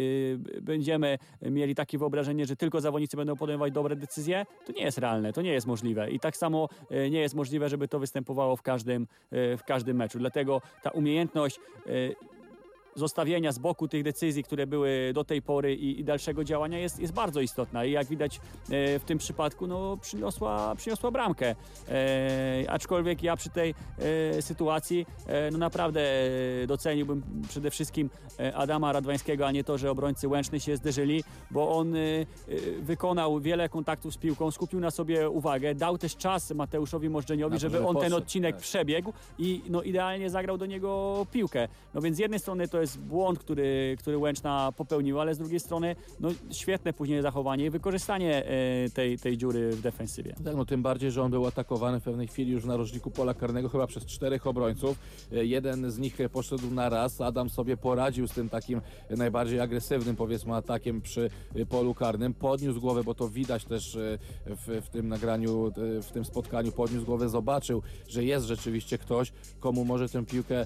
y, 0.58 0.62
będziemy 0.62 1.18
mieli 1.42 1.76
takie 1.76 1.98
wyobrażenie, 1.98 2.46
że 2.46 2.56
tylko 2.56 2.82
zawodnicy 2.82 3.18
będą 3.18 3.36
podejmować 3.36 3.74
dobre 3.74 3.96
decyzje, 3.96 4.46
to 4.66 4.72
nie 4.72 4.84
jest 4.84 4.98
realne, 4.98 5.34
to 5.34 5.42
nie 5.42 5.54
jest 5.54 5.68
możliwe. 5.68 6.12
I 6.12 6.20
tak 6.20 6.38
samo 6.38 6.70
y, 6.92 7.10
nie 7.10 7.20
jest 7.20 7.36
możliwe, 7.36 7.70
żeby 7.70 7.88
to 7.88 8.00
występowało 8.00 8.56
w 8.56 8.62
każdym, 8.62 9.08
y, 9.34 9.58
w 9.58 9.64
każdym 9.64 9.98
meczu. 9.98 10.20
Dlatego 10.20 10.62
ta 10.84 10.90
umiejętność 10.90 11.60
zostawienia 12.96 13.52
z 13.52 13.60
boku 13.60 13.88
tych 13.88 14.04
decyzji, 14.04 14.44
które 14.44 14.68
były 14.68 15.12
do 15.14 15.24
tej 15.24 15.42
pory 15.42 15.76
i, 15.76 16.00
i 16.00 16.04
dalszego 16.04 16.44
działania 16.44 16.80
jest, 16.80 17.00
jest 17.00 17.14
bardzo 17.14 17.42
istotna 17.42 17.86
i 17.86 17.92
jak 17.92 18.08
widać 18.08 18.38
e, 18.38 19.00
w 19.00 19.04
tym 19.06 19.18
przypadku 19.18 19.68
no, 19.68 19.98
przyniosła, 19.98 20.76
przyniosła 20.76 21.12
bramkę. 21.12 21.56
E, 21.90 22.66
aczkolwiek 22.68 23.24
ja 23.24 23.36
przy 23.36 23.50
tej 23.50 23.74
e, 24.38 24.42
sytuacji 24.42 25.06
e, 25.28 25.52
no 25.52 25.58
naprawdę 25.58 26.02
e, 26.64 26.68
doceniłbym 26.68 27.24
przede 27.50 27.72
wszystkim 27.72 28.10
e, 28.40 28.56
Adama 28.56 28.92
Radwańskiego, 28.92 29.48
a 29.48 29.52
nie 29.52 29.64
to, 29.64 29.78
że 29.78 29.92
obrońcy 29.92 30.28
Łęczny 30.28 30.60
się 30.60 30.78
zderzyli, 30.78 31.24
bo 31.52 31.78
on 31.78 31.94
wykonał 32.80 33.40
wiele 33.40 33.70
kontaktów 33.70 34.14
z 34.14 34.18
piłką, 34.18 34.52
skupił 34.52 34.80
na 34.80 34.92
sobie 34.92 35.30
uwagę, 35.30 35.76
dał 35.76 35.98
też 35.98 36.18
czas 36.18 36.52
Mateuszowi 36.52 37.10
Możdżeniowi, 37.10 37.60
żeby 37.60 37.88
on 37.88 37.96
ten 37.96 38.14
odcinek 38.14 38.56
tak. 38.56 38.62
przebiegł 38.62 39.14
i 39.40 39.62
no, 39.70 39.82
idealnie 39.82 40.30
zagrał 40.30 40.58
do 40.58 40.66
niego 40.66 41.26
piłkę. 41.32 41.68
No 41.94 42.02
więc 42.02 42.18
z 42.18 42.20
jednej 42.20 42.40
strony 42.40 42.68
to 42.68 42.81
jest 42.82 43.00
błąd, 43.00 43.40
który, 43.40 43.96
który 44.00 44.18
Łęczna 44.18 44.72
popełniła, 44.78 45.22
ale 45.22 45.36
z 45.36 45.38
drugiej 45.38 45.60
strony 45.60 45.96
no, 46.20 46.30
świetne 46.52 46.94
później 46.94 47.22
zachowanie 47.22 47.66
i 47.66 47.70
wykorzystanie 47.70 48.46
e, 48.46 48.90
tej, 48.90 49.18
tej 49.18 49.38
dziury 49.38 49.72
w 49.72 49.82
defensywie. 49.82 50.36
Tak, 50.44 50.56
no 50.56 50.66
tym 50.66 50.82
bardziej, 50.82 51.12
że 51.12 51.24
on 51.24 51.32
był 51.32 51.46
atakowany 51.46 52.00
w 52.00 52.04
pewnej 52.04 52.28
chwili 52.28 52.52
już 52.52 52.64
w 52.64 52.68
narożniku 52.68 53.12
pola 53.12 53.34
karnego 53.34 53.70
chyba 53.70 53.88
przez 53.88 54.06
czterech 54.06 54.48
obrońców. 54.48 55.00
E, 55.32 55.46
Jeden 55.46 55.92
z 55.92 56.00
nich 56.00 56.22
e, 56.22 56.30
poszedł 56.30 56.72
na 56.72 56.90
raz, 56.90 57.22
Adam 57.22 57.50
sobie 57.50 57.78
poradził 57.78 58.28
z 58.28 58.32
tym 58.32 58.50
takim 58.50 58.82
najbardziej 59.10 59.60
agresywnym 59.60 60.16
powiedzmy 60.16 60.56
atakiem 60.56 61.02
przy 61.02 61.30
polu 61.70 61.94
karnym. 61.94 62.34
Podniósł 62.34 62.82
głowę, 62.82 63.04
bo 63.04 63.14
to 63.14 63.30
widać 63.30 63.66
też 63.66 63.98
w, 64.46 64.82
w 64.86 64.90
tym 64.90 65.08
nagraniu, 65.08 65.72
w 66.02 66.12
tym 66.14 66.26
spotkaniu, 66.26 66.72
podniósł 66.72 67.06
głowę, 67.06 67.30
zobaczył, 67.30 67.82
że 68.08 68.24
jest 68.24 68.46
rzeczywiście 68.46 68.98
ktoś, 68.98 69.34
komu 69.60 69.86
może 69.86 70.10
tę 70.10 70.26
piłkę 70.26 70.66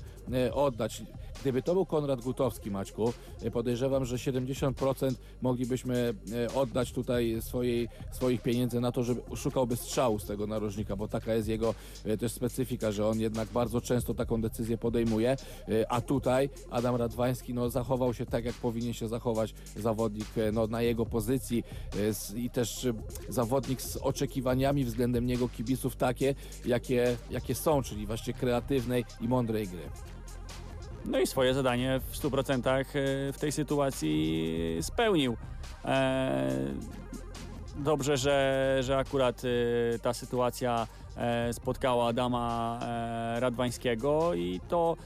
oddać. 0.54 1.04
Gdyby 1.42 1.62
to 1.62 1.74
był 1.74 1.86
Konrad 1.86 2.22
Gutowski, 2.22 2.72
Maćku, 2.72 3.14
e, 3.42 3.52
podejrzewam, 3.52 4.06
że 4.06 4.16
70% 4.16 5.14
moglibyśmy 5.42 6.14
e, 6.34 6.54
oddać 6.54 6.92
tutaj 6.92 7.38
swojej, 7.42 7.88
swoich 8.12 8.42
pieniędzy 8.42 8.80
na 8.80 8.92
to, 8.92 9.04
żeby 9.04 9.22
szukałby 9.36 9.76
strzału 9.76 10.20
z 10.20 10.26
tego 10.26 10.48
narożnika, 10.48 10.96
bo 10.96 11.08
taka 11.08 11.34
jest 11.34 11.48
jego 11.48 11.76
e, 12.06 12.18
też 12.18 12.32
specyfika, 12.32 12.92
że 12.92 13.08
on 13.08 13.20
jednak 13.20 13.48
bardzo 13.48 13.82
często 13.82 14.14
taką 14.14 14.42
decyzję 14.42 14.78
podejmuje, 14.78 15.38
a 15.90 16.02
tutaj 16.02 16.50
Adam 16.72 16.96
Radwański 16.96 17.54
no, 17.54 17.70
zachował 17.70 18.14
się 18.14 18.26
tak, 18.26 18.46
jak 18.46 18.56
powinien 18.56 18.94
się 18.94 19.08
zachować 19.08 19.54
zawodnik 19.76 20.28
no, 20.54 20.68
na 20.68 20.82
jego 20.82 21.06
pozycji 21.06 21.64
i 22.36 22.50
też 22.50 22.88
zawodnik 23.30 23.82
z 23.82 23.98
oczekiwaniami 23.98 24.86
względem 24.86 25.26
niego 25.26 25.50
kibiców 25.50 25.96
takie, 25.96 26.36
jakie, 26.66 27.18
jakie 27.32 27.56
są, 27.56 27.84
czyli 27.84 28.06
właśnie 28.06 28.34
kreatywnej 28.34 29.06
i 29.22 29.28
mądrej 29.28 29.68
gry. 29.68 30.15
No 31.06 31.20
i 31.20 31.28
swoje 31.28 31.54
zadanie 31.54 32.00
w 32.12 32.18
100% 32.18 32.70
e, 32.70 32.84
w 33.34 33.38
tej 33.40 33.52
sytuacji 33.52 34.78
spełnił. 34.82 35.38
E, 35.86 36.50
Dobrze, 37.78 38.18
że, 38.18 38.78
że 38.82 38.98
akurat 38.98 39.42
e, 39.46 40.00
ta 40.00 40.14
sytuacja 40.14 40.88
spotkała 41.52 42.08
Adama 42.08 42.80
Radwańskiego 43.40 44.34
i 44.34 44.62
to 44.68 44.98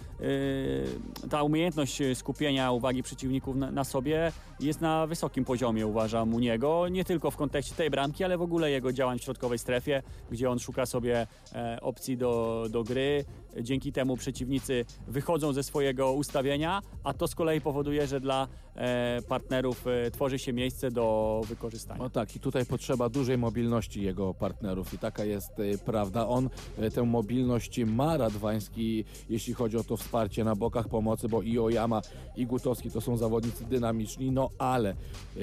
ta 1.29 1.43
umiejętność 1.43 1.99
skupienia 2.13 2.71
uwagi 2.71 3.03
przeciwników 3.03 3.55
na, 3.55 3.71
na 3.71 3.83
sobie 3.83 4.31
jest 4.59 4.81
na 4.81 5.07
wysokim 5.07 5.45
poziomie, 5.45 5.87
uważam, 5.87 6.33
u 6.33 6.39
niego. 6.39 6.87
Nie 6.89 7.05
tylko 7.05 7.31
w 7.31 7.35
kontekście 7.35 7.75
tej 7.75 7.89
bramki, 7.89 8.23
ale 8.23 8.37
w 8.37 8.41
ogóle 8.41 8.71
jego 8.71 8.93
działań 8.93 9.19
w 9.19 9.23
środkowej 9.23 9.59
strefie, 9.59 10.03
gdzie 10.31 10.49
on 10.49 10.59
szuka 10.59 10.85
sobie 10.85 11.27
e, 11.53 11.77
opcji 11.81 12.17
do, 12.17 12.65
do 12.69 12.83
gry. 12.83 13.25
Dzięki 13.61 13.91
temu 13.91 14.17
przeciwnicy 14.17 14.85
wychodzą 15.07 15.53
ze 15.53 15.63
swojego 15.63 16.13
ustawienia, 16.13 16.81
a 17.03 17.13
to 17.13 17.27
z 17.27 17.35
kolei 17.35 17.61
powoduje, 17.61 18.07
że 18.07 18.19
dla 18.19 18.47
e, 18.75 19.21
partnerów 19.27 19.87
e, 19.87 20.11
tworzy 20.11 20.39
się 20.39 20.53
miejsce 20.53 20.91
do 20.91 21.41
wykorzystania. 21.45 21.99
No 21.99 22.09
tak, 22.09 22.35
i 22.35 22.39
tutaj 22.39 22.65
potrzeba 22.65 23.09
dużej 23.09 23.37
mobilności 23.37 24.01
jego 24.01 24.33
partnerów 24.33 24.93
i 24.93 24.97
taka 24.97 25.25
jest 25.25 25.51
prawda. 25.85 26.27
On 26.27 26.49
tę 26.95 27.03
mobilność 27.03 27.79
ma 27.85 28.17
Radwański, 28.17 29.05
jeśli 29.29 29.53
chodzi 29.53 29.77
o 29.77 29.83
to 29.83 29.97
wsparcie 29.97 30.08
na 30.43 30.55
bokach 30.55 30.87
pomocy, 30.87 31.29
bo 31.29 31.41
i 31.41 31.59
Ojama, 31.59 32.01
i 32.35 32.45
Gutowski 32.45 32.91
to 32.91 33.01
są 33.01 33.17
zawodnicy 33.17 33.65
dynamiczni, 33.65 34.31
no 34.31 34.49
ale 34.57 34.89
e, 34.89 34.95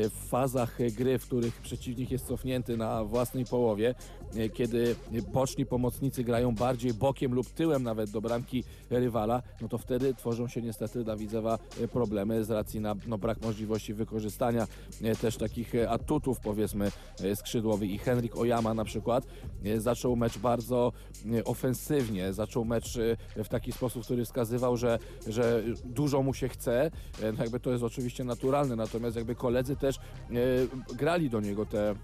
w 0.09 0.13
fazach 0.13 0.79
gry, 0.97 1.19
w 1.19 1.27
których 1.27 1.61
przeciwnik 1.61 2.11
jest 2.11 2.27
cofnięty 2.27 2.77
na 2.77 3.05
własnej 3.05 3.45
połowie, 3.45 3.95
e, 4.37 4.49
kiedy 4.49 4.97
boczni 5.33 5.67
pomocnicy 5.67 6.25
grają 6.25 6.55
bardziej 6.55 6.95
bokiem 6.95 7.35
lub 7.35 7.51
tyłem 7.51 7.83
nawet 7.83 8.11
do 8.11 8.21
bramki 8.21 8.65
rywala, 8.91 9.43
no 9.61 9.69
to 9.69 9.79
wtedy 9.79 10.15
tworzą 10.15 10.49
się 10.49 10.63
niestety 10.63 11.05
dla 11.05 11.17
Widzewa 11.17 11.59
e, 11.81 11.89
problemy 11.89 12.45
z 12.45 12.51
racji 12.51 12.81
na 12.81 12.95
no, 13.07 13.19
brak 13.19 13.43
możliwości 13.43 13.95
wykorzystania 13.95 14.67
też 15.21 15.37
takich 15.37 15.73
atutów 15.89 16.41
powiedzmy 16.41 16.93
skrzydłowych 17.35 17.91
i 17.91 17.99
Henryk 17.99 18.37
Ojama 18.37 18.75
na 18.75 18.85
przykład 18.85 19.27
zaczął 19.79 20.17
mecz 20.17 20.39
bardzo 20.39 20.93
ofensywnie, 21.45 22.33
zaczął 22.33 22.65
mecz 22.65 22.99
w 23.37 23.49
taki 23.49 23.73
sposób, 23.73 24.05
który 24.05 24.25
wskazywał, 24.25 24.56
że, 24.77 24.99
że 25.27 25.63
dużo 25.85 26.23
mu 26.23 26.35
się 26.35 26.49
chce, 26.49 26.91
E, 27.23 27.33
no 27.33 27.43
jakby 27.43 27.61
to 27.61 27.71
jest 27.71 27.85
oczywiście 27.85 28.25
naturalne, 28.25 28.77
natomiast 28.77 29.17
jakby 29.17 29.35
koledzy 29.35 29.77
też 29.77 29.97
e, 29.97 30.01
grali 30.97 31.31
do 31.31 31.41
niego 31.41 31.67
te, 31.67 31.91
e, 31.91 31.95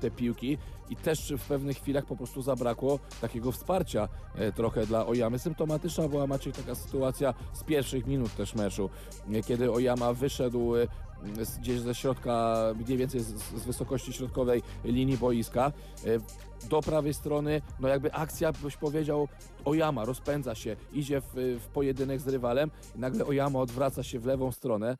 te 0.00 0.10
piłki 0.10 0.58
i 0.90 0.96
też 0.96 1.34
w 1.38 1.48
pewnych 1.48 1.76
chwilach 1.76 2.06
po 2.06 2.16
prostu 2.16 2.42
zabrakło 2.42 2.98
takiego 3.20 3.52
wsparcia 3.52 4.08
trochę 4.54 4.86
dla 4.86 5.06
Ojamy. 5.06 5.38
Symptomatyczna 5.38 6.08
była 6.08 6.26
Maciej 6.26 6.52
taka 6.52 6.74
sytuacja 6.74 7.34
z 7.52 7.64
pierwszych 7.64 8.06
minut 8.06 8.36
też 8.36 8.54
meczu, 8.54 8.90
kiedy 9.46 9.72
Ojama 9.72 10.12
wyszedł 10.12 10.74
gdzieś 11.60 11.80
ze 11.80 11.94
środka, 11.94 12.56
mniej 12.86 12.98
więcej 12.98 13.20
z, 13.20 13.26
z 13.34 13.64
wysokości 13.64 14.12
środkowej 14.12 14.62
linii 14.84 15.18
boiska. 15.18 15.72
e, 16.06 16.68
Do 16.68 16.80
prawej 16.80 17.14
strony, 17.14 17.62
no 17.80 17.88
jakby 17.88 18.12
akcja, 18.12 18.52
byś 18.52 18.76
powiedział, 18.76 19.28
Ojama 19.64 20.04
rozpędza 20.04 20.54
się, 20.54 20.76
idzie 20.92 21.20
w, 21.20 21.26
w 21.60 21.66
pojedynek 21.68 22.20
z 22.20 22.28
rywalem, 22.28 22.70
nagle 22.96 23.24
Ojama 23.26 23.58
odwraca 23.58 24.02
się 24.02 24.18
w 24.20 24.26
lewą 24.26 24.52
stronę. 24.52 24.96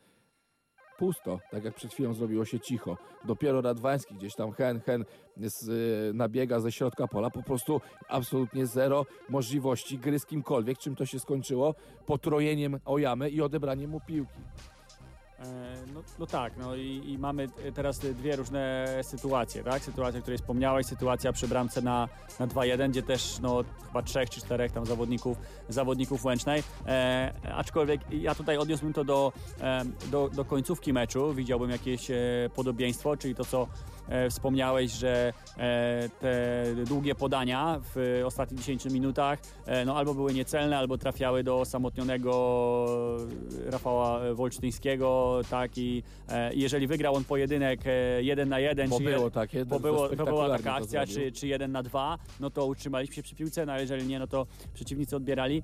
pusto, 0.98 1.40
tak 1.50 1.64
jak 1.64 1.74
przed 1.74 1.92
chwilą 1.92 2.14
zrobiło 2.14 2.44
się 2.44 2.60
cicho. 2.60 2.96
Dopiero 3.24 3.60
Radwański 3.60 4.14
gdzieś 4.14 4.34
tam 4.34 4.52
hen, 4.52 4.80
hen 4.80 5.04
z, 5.36 5.68
y, 5.68 6.14
nabiega 6.14 6.60
ze 6.60 6.72
środka 6.72 7.08
pola, 7.08 7.30
po 7.30 7.42
prostu 7.42 7.80
absolutnie 8.08 8.66
zero 8.66 9.06
możliwości 9.28 9.98
gry 9.98 10.18
z 10.18 10.26
kimkolwiek, 10.26 10.78
czym 10.78 10.96
to 10.96 11.06
się 11.06 11.18
skończyło? 11.20 11.74
Potrojeniem 12.06 12.80
Ojamy 12.84 13.30
i 13.30 13.42
odebraniem 13.42 13.90
mu 13.90 14.00
piłki. 14.00 14.40
E, 15.38 15.76
No, 15.94 16.02
no 16.18 16.26
tak, 16.26 16.56
no 16.56 16.74
i, 16.74 17.02
i 17.06 17.18
mamy 17.18 17.48
teraz 17.74 17.98
dwie 17.98 18.36
różne 18.36 18.86
sytuacje, 19.02 19.64
tak? 19.64 19.82
Sytuacja, 19.82 20.18
o 20.18 20.22
której 20.22 20.38
wspomniałeś, 20.38 20.86
sytuacja 20.86 21.32
przy 21.32 21.48
bramce 21.48 21.82
na, 21.82 22.08
na 22.40 22.46
2-1, 22.46 22.90
gdzie 22.90 23.02
też 23.02 23.38
no, 23.42 23.64
chyba 23.86 24.02
trzech 24.02 24.30
czy 24.30 24.40
czterech 24.40 24.72
tam 24.72 24.86
zawodników, 24.86 25.38
zawodników 25.68 26.24
Łęcznej. 26.24 26.62
E, 26.86 27.32
aczkolwiek 27.54 28.00
ja 28.10 28.34
tutaj 28.34 28.58
odniosłbym 28.58 28.92
to 28.92 29.04
do, 29.04 29.32
e, 29.60 29.84
do, 30.10 30.28
do 30.28 30.44
końcówki 30.44 30.92
meczu, 30.92 31.34
widziałbym 31.34 31.70
jakieś 31.70 32.10
e, 32.10 32.16
podobieństwo, 32.54 33.16
czyli 33.16 33.34
to, 33.34 33.44
co 33.44 33.68
e, 34.08 34.30
wspomniałeś, 34.30 34.92
że 34.92 35.32
e, 35.58 36.08
te 36.20 36.64
długie 36.86 37.14
podania 37.14 37.80
w 37.94 38.22
ostatnich 38.26 38.60
10 38.60 38.84
minutach 38.84 39.38
e, 39.66 39.84
no, 39.84 39.96
albo 39.96 40.14
były 40.14 40.34
niecelne, 40.34 40.78
albo 40.78 40.98
trafiały 40.98 41.44
do 41.44 41.60
osamotnionego 41.60 42.32
Rafała 43.66 44.34
Wolsztyńskiego, 44.34 45.40
tak 45.50 45.78
i 45.78 46.02
jeżeli 46.52 46.86
wygrał 46.86 47.14
on 47.14 47.24
pojedynek 47.24 47.80
jeden 48.20 48.48
na 48.48 48.58
jeden, 48.60 48.88
Bo 48.88 48.98
czy 48.98 49.04
było 49.04 49.30
takie, 49.30 49.64
bo, 49.64 49.80
było, 49.80 50.08
bo 50.16 50.24
była 50.24 50.48
taka 50.48 50.70
to 50.70 50.76
akcja, 50.76 51.06
czy, 51.06 51.32
czy 51.32 51.46
jeden 51.46 51.72
na 51.72 51.82
dwa, 51.82 52.18
no 52.40 52.50
to 52.50 52.66
utrzymaliśmy 52.66 53.14
się 53.14 53.22
przy 53.22 53.34
piłce, 53.34 53.66
no 53.66 53.72
a 53.72 53.80
jeżeli 53.80 54.06
nie, 54.06 54.18
no 54.18 54.26
to 54.26 54.46
przeciwnicy 54.74 55.16
odbierali. 55.16 55.62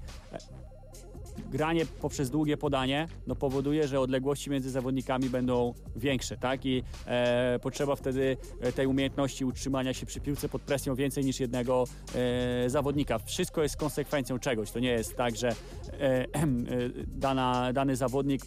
Granie 1.50 1.86
poprzez 1.86 2.30
długie 2.30 2.56
podanie 2.56 3.08
no 3.26 3.36
powoduje, 3.36 3.88
że 3.88 4.00
odległości 4.00 4.50
między 4.50 4.70
zawodnikami 4.70 5.30
będą 5.30 5.74
większe, 5.96 6.36
tak? 6.36 6.66
I 6.66 6.82
e, 7.06 7.58
potrzeba 7.62 7.96
wtedy 7.96 8.36
e, 8.60 8.72
tej 8.72 8.86
umiejętności 8.86 9.44
utrzymania 9.44 9.94
się 9.94 10.06
przy 10.06 10.20
piłce 10.20 10.48
pod 10.48 10.62
presją 10.62 10.94
więcej 10.94 11.24
niż 11.24 11.40
jednego 11.40 11.84
e, 12.14 12.70
zawodnika. 12.70 13.18
Wszystko 13.18 13.62
jest 13.62 13.76
konsekwencją 13.76 14.38
czegoś. 14.38 14.70
To 14.70 14.78
nie 14.78 14.90
jest 14.90 15.16
tak, 15.16 15.36
że 15.36 15.48
e, 15.48 15.54
e, 16.00 16.26
dana, 17.06 17.72
dany 17.72 17.96
zawodnik 17.96 18.42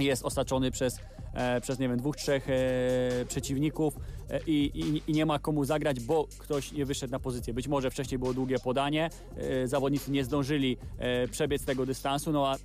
jest 0.00 0.24
osaczony 0.24 0.70
przez, 0.70 1.00
przez 1.60 1.78
nie 1.78 1.88
wiem, 1.88 1.96
dwóch, 1.96 2.16
trzech 2.16 2.48
e, 2.50 3.24
przeciwników 3.28 3.94
e, 4.30 4.40
i, 4.46 4.80
i, 4.80 5.02
i 5.10 5.12
nie 5.12 5.26
ma 5.26 5.38
komu 5.38 5.64
zagrać, 5.64 6.00
bo 6.00 6.28
ktoś 6.38 6.72
nie 6.72 6.86
wyszedł 6.86 7.12
na 7.12 7.18
pozycję. 7.18 7.54
Być 7.54 7.68
może 7.68 7.90
wcześniej 7.90 8.18
było 8.18 8.34
długie 8.34 8.58
podanie, 8.58 9.10
e, 9.36 9.68
zawodnicy 9.68 10.10
nie 10.10 10.24
zdążyli 10.24 10.76
e, 10.98 11.28
przebiec 11.28 11.64
tego 11.64 11.86
dystansu, 11.86 12.32
no 12.32 12.48
a 12.48 12.56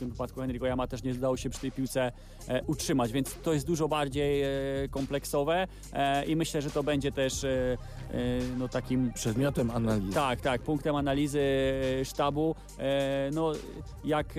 tym 0.00 0.10
wypadku 0.10 0.40
Henryko 0.40 0.66
Jama 0.66 0.86
też 0.86 1.02
nie 1.02 1.12
udało 1.12 1.36
się 1.36 1.50
przy 1.50 1.60
tej 1.60 1.72
piłce 1.72 2.12
e, 2.48 2.62
utrzymać, 2.62 3.12
więc 3.12 3.34
to 3.42 3.52
jest 3.52 3.66
dużo 3.66 3.88
bardziej 3.88 4.42
e, 4.42 4.48
kompleksowe 4.90 5.66
e, 5.92 6.24
i 6.26 6.36
myślę, 6.36 6.62
że 6.62 6.70
to 6.70 6.82
będzie 6.82 7.12
też 7.12 7.44
e, 7.44 7.48
e, 7.48 8.16
no, 8.58 8.68
takim 8.68 9.12
Przedmiotem 9.12 9.70
analizy. 9.70 10.12
tak, 10.14 10.40
tak, 10.40 10.62
punktem 10.62 10.96
analizy 10.96 11.40
e, 12.00 12.04
sztabu, 12.04 12.54
no 13.32 13.52
jak 14.04 14.34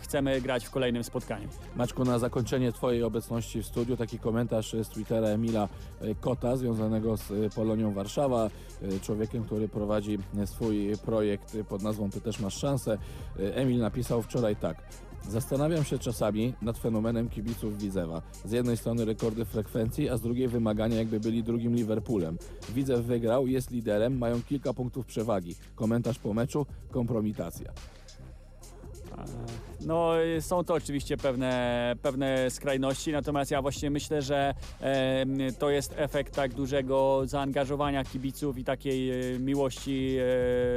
chcemy 0.00 0.40
grać 0.40 0.64
w 0.66 0.70
kolejnym 0.70 1.04
spotkaniu. 1.04 1.48
Maczku, 1.76 2.04
na 2.04 2.18
zakończenie 2.18 2.72
Twojej 2.72 3.02
obecności 3.02 3.62
w 3.62 3.66
studiu 3.66 3.96
taki 3.96 4.18
komentarz 4.18 4.72
z 4.82 4.88
Twittera 4.88 5.28
Emila 5.28 5.68
Kota, 6.20 6.56
związanego 6.56 7.16
z 7.16 7.54
Polonią 7.54 7.92
Warszawa, 7.92 8.50
człowiekiem, 9.02 9.44
który 9.44 9.68
prowadzi 9.68 10.18
swój 10.44 10.92
projekt 11.04 11.56
pod 11.68 11.82
nazwą 11.82 12.10
Ty 12.10 12.20
też 12.20 12.40
masz 12.40 12.56
szansę. 12.56 12.98
Emil 13.54 13.78
napisał 13.78 14.22
wczoraj 14.22 14.56
tak. 14.56 14.82
Zastanawiam 15.28 15.84
się 15.84 15.98
czasami 15.98 16.54
nad 16.62 16.78
fenomenem 16.78 17.28
kibiców 17.28 17.78
Widzewa. 17.78 18.22
Z 18.44 18.52
jednej 18.52 18.76
strony 18.76 19.04
rekordy 19.04 19.44
frekwencji, 19.44 20.08
a 20.08 20.16
z 20.16 20.20
drugiej 20.20 20.48
wymagania 20.48 20.96
jakby 20.96 21.20
byli 21.20 21.42
drugim 21.42 21.74
Liverpoolem. 21.74 22.38
Widzew 22.74 23.04
wygrał, 23.04 23.46
jest 23.46 23.70
liderem, 23.70 24.18
mają 24.18 24.42
kilka 24.42 24.74
punktów 24.74 25.06
przewagi. 25.06 25.56
Komentarz 25.74 26.18
po 26.18 26.34
meczu, 26.34 26.66
kompromitacja. 26.90 27.72
No, 29.86 30.12
są 30.40 30.64
to 30.64 30.74
oczywiście 30.74 31.16
pewne, 31.16 31.94
pewne 32.02 32.50
skrajności, 32.50 33.12
natomiast 33.12 33.50
ja 33.50 33.62
właśnie 33.62 33.90
myślę, 33.90 34.22
że 34.22 34.54
em, 34.80 35.38
to 35.58 35.70
jest 35.70 35.94
efekt 35.96 36.34
tak 36.34 36.54
dużego 36.54 37.22
zaangażowania 37.24 38.04
kibiców 38.04 38.58
i 38.58 38.64
takiej 38.64 39.34
e, 39.34 39.38
miłości 39.38 40.16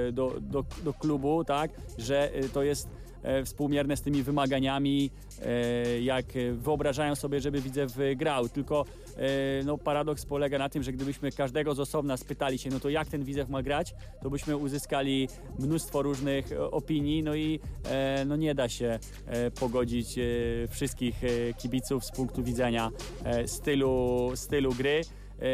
e, 0.09 0.11
do, 0.11 0.33
do, 0.41 0.63
do 0.83 0.93
klubu, 0.93 1.43
tak, 1.43 1.71
że 1.97 2.33
e, 2.33 2.49
to 2.49 2.63
jest 2.63 2.87
e, 2.87 3.00
współmierne 3.45 3.97
z 3.97 4.01
tymi 4.01 4.23
wymaganiami, 4.23 5.11
e, 5.41 6.01
jak 6.01 6.25
e, 6.35 6.51
wyobrażają 6.51 7.15
sobie, 7.15 7.41
żeby 7.41 7.61
Widzew 7.61 7.97
grał. 8.15 8.49
Tylko 8.49 8.85
e, 9.17 9.63
no, 9.65 9.77
paradoks 9.77 10.25
polega 10.25 10.57
na 10.57 10.69
tym, 10.69 10.83
że 10.83 10.91
gdybyśmy 10.91 11.31
każdego 11.31 11.75
z 11.75 11.79
osobna 11.79 12.17
spytali 12.17 12.57
się, 12.57 12.69
no 12.69 12.79
to 12.79 12.89
jak 12.89 13.07
ten 13.07 13.23
Widzew 13.23 13.49
ma 13.49 13.63
grać, 13.63 13.93
to 14.23 14.29
byśmy 14.29 14.57
uzyskali 14.57 15.27
mnóstwo 15.59 16.01
różnych 16.01 16.51
e, 16.51 16.71
opinii, 16.71 17.23
no 17.23 17.35
i 17.35 17.59
e, 17.85 18.25
no 18.25 18.35
nie 18.35 18.55
da 18.55 18.69
się 18.69 18.99
e, 19.25 19.51
pogodzić 19.51 20.17
e, 20.17 20.21
wszystkich 20.67 21.23
e, 21.23 21.53
kibiców 21.53 22.05
z 22.05 22.11
punktu 22.11 22.43
widzenia 22.43 22.91
e, 23.23 23.47
stylu, 23.47 24.31
stylu 24.35 24.73
gry. 24.73 25.01
E, 25.41 25.45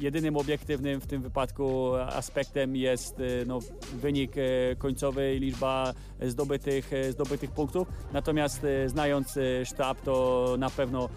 Jedynym 0.00 0.36
obiektywnym 0.36 1.00
w 1.00 1.06
tym 1.06 1.22
wypadku 1.22 1.94
aspektem 1.94 2.76
jest 2.76 3.20
e, 3.20 3.44
no, 3.46 3.58
wynik 3.92 4.32
e, 4.36 4.76
końcowy 4.76 5.34
i 5.34 5.38
liczba 5.38 5.94
zdobytych, 6.22 6.90
zdobytych 7.10 7.50
punktów. 7.50 7.88
Natomiast 8.12 8.66
znając 8.86 9.38
sztab, 9.64 10.00
to 10.00 10.54
na 10.58 10.70
pewno 10.70 11.08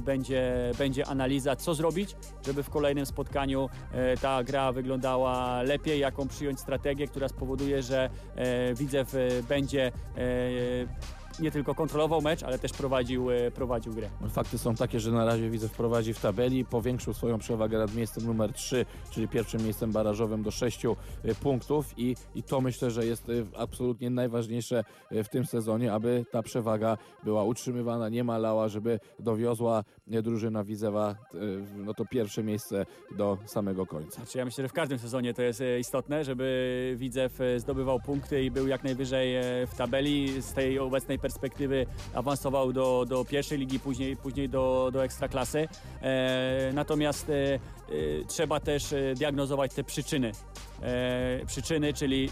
będzie, 0.00 0.72
będzie 0.78 1.06
analiza, 1.06 1.56
co 1.56 1.74
zrobić, 1.74 2.16
żeby 2.46 2.62
w 2.62 2.70
kolejnym 2.70 3.06
spotkaniu 3.06 3.68
ta 4.22 4.44
gra 4.44 4.72
wyglądała 4.72 5.62
lepiej, 5.62 6.00
jaką 6.00 6.28
przyjąć 6.28 6.60
strategię, 6.60 7.06
która 7.06 7.28
spowoduje, 7.28 7.82
że 7.82 8.10
Widzew 8.74 9.14
będzie 9.48 9.92
nie 11.40 11.50
tylko 11.50 11.74
kontrolował 11.74 12.22
mecz, 12.22 12.42
ale 12.42 12.58
też 12.58 12.72
prowadził, 12.72 13.30
e, 13.30 13.50
prowadził 13.50 13.94
grę. 13.94 14.10
Fakty 14.28 14.58
są 14.58 14.74
takie, 14.74 15.00
że 15.00 15.12
na 15.12 15.24
razie 15.24 15.50
widzę 15.50 15.68
wprowadzi 15.68 16.14
w 16.14 16.20
tabeli, 16.20 16.64
powiększył 16.64 17.14
swoją 17.14 17.38
przewagę 17.38 17.78
nad 17.78 17.94
miejscem 17.94 18.24
numer 18.26 18.52
3, 18.52 18.86
czyli 19.10 19.28
pierwszym 19.28 19.64
miejscem 19.64 19.92
barażowym 19.92 20.42
do 20.42 20.50
6 20.50 20.82
punktów 21.42 21.94
i, 21.96 22.16
i 22.34 22.42
to 22.42 22.60
myślę, 22.60 22.90
że 22.90 23.06
jest 23.06 23.28
y, 23.28 23.46
absolutnie 23.58 24.10
najważniejsze 24.10 24.84
w 25.10 25.28
tym 25.28 25.46
sezonie, 25.46 25.92
aby 25.92 26.24
ta 26.32 26.42
przewaga 26.42 26.98
była 27.24 27.44
utrzymywana, 27.44 28.08
nie 28.08 28.24
malała, 28.24 28.68
żeby 28.68 29.00
dowiozła 29.18 29.84
drużyna 30.22 30.64
Widzewa 30.64 31.14
y, 31.34 31.38
no 31.76 31.94
to 31.94 32.04
pierwsze 32.04 32.42
miejsce 32.42 32.86
do 33.16 33.38
samego 33.46 33.86
końca. 33.86 34.16
Znaczy 34.16 34.38
ja 34.38 34.44
myślę, 34.44 34.64
że 34.64 34.68
w 34.68 34.72
każdym 34.72 34.98
sezonie 34.98 35.34
to 35.34 35.42
jest 35.42 35.60
e, 35.60 35.78
istotne, 35.80 36.24
żeby 36.24 36.94
Widzew 36.98 37.40
e, 37.40 37.60
zdobywał 37.60 38.00
punkty 38.00 38.44
i 38.44 38.50
był 38.50 38.68
jak 38.68 38.84
najwyżej 38.84 39.36
e, 39.36 39.42
w 39.66 39.74
tabeli. 39.74 40.42
Z 40.42 40.52
tej 40.52 40.78
obecnej 40.78 41.18
perspektywy 41.18 41.86
awansował 42.14 42.72
do, 42.72 43.06
do 43.08 43.24
pierwszej 43.24 43.58
ligi, 43.58 43.80
później, 43.80 44.16
później 44.16 44.48
do, 44.48 44.90
do 44.92 45.04
ekstraklasy. 45.04 45.68
E, 46.02 46.70
natomiast 46.74 47.30
e, 47.30 47.54
e, 47.54 47.58
trzeba 48.28 48.60
też 48.60 48.92
e, 48.92 49.14
diagnozować 49.14 49.74
te 49.74 49.84
przyczyny. 49.84 50.32
E, 50.82 51.46
przyczyny, 51.46 51.92
czyli 51.92 52.30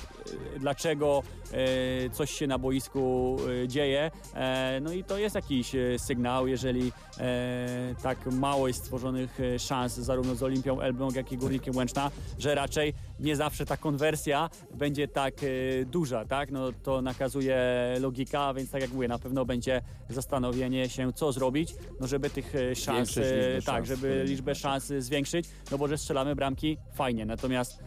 e, 0.57 0.59
dlaczego 0.59 1.23
e, 1.53 2.11
coś 2.11 2.31
się 2.31 2.47
na 2.47 2.59
boisku 2.59 3.37
e, 3.65 3.69
dzieje. 3.69 4.11
E, 4.35 4.79
no 4.83 4.93
i 4.93 5.05
to 5.05 5.19
jest 5.19 5.35
jakiś 5.35 5.75
e, 5.75 5.99
sygnał, 5.99 6.49
jeżeli 6.49 6.93
tak 8.03 8.27
mało 8.27 8.69
jest 8.69 8.81
stworzonych 8.81 9.39
szans 9.59 9.95
zarówno 9.95 10.35
z 10.35 10.43
Olimpią 10.43 10.81
Elbląg, 10.81 11.17
jak 11.17 11.33
i 11.33 11.37
Górnikiem 11.37 11.77
Łęczna, 11.77 12.11
że 12.39 12.55
raczej 12.55 12.95
nie 13.21 13.37
zawsze 13.37 13.67
ta 13.67 13.77
konwersja 13.77 14.51
będzie 14.75 15.09
tak 15.09 15.35
duża, 15.87 16.25
tak? 16.25 16.51
No 16.51 16.73
to 16.83 17.03
nakazuje 17.03 17.57
logika, 18.01 18.55
więc 18.55 18.71
tak 18.71 18.83
jak 18.83 18.93
mówię, 18.93 19.09
na 19.09 19.19
pewno 19.19 19.45
będzie 19.45 19.83
zastanowienie 20.09 20.89
się, 20.89 21.13
co 21.13 21.33
zrobić, 21.33 21.75
no 22.01 22.07
żeby 22.07 22.31
tych 22.31 22.53
szans, 22.75 23.15
tak, 23.15 23.65
szans 23.65 23.89
żeby 23.89 24.25
liczbę 24.27 24.55
szans 24.55 24.87
zwiększyć, 24.99 25.47
no 25.71 25.79
bo 25.79 25.89
że 25.89 25.99
strzelamy 25.99 26.37
bramki, 26.37 26.79
fajnie, 26.95 27.27
natomiast 27.27 27.79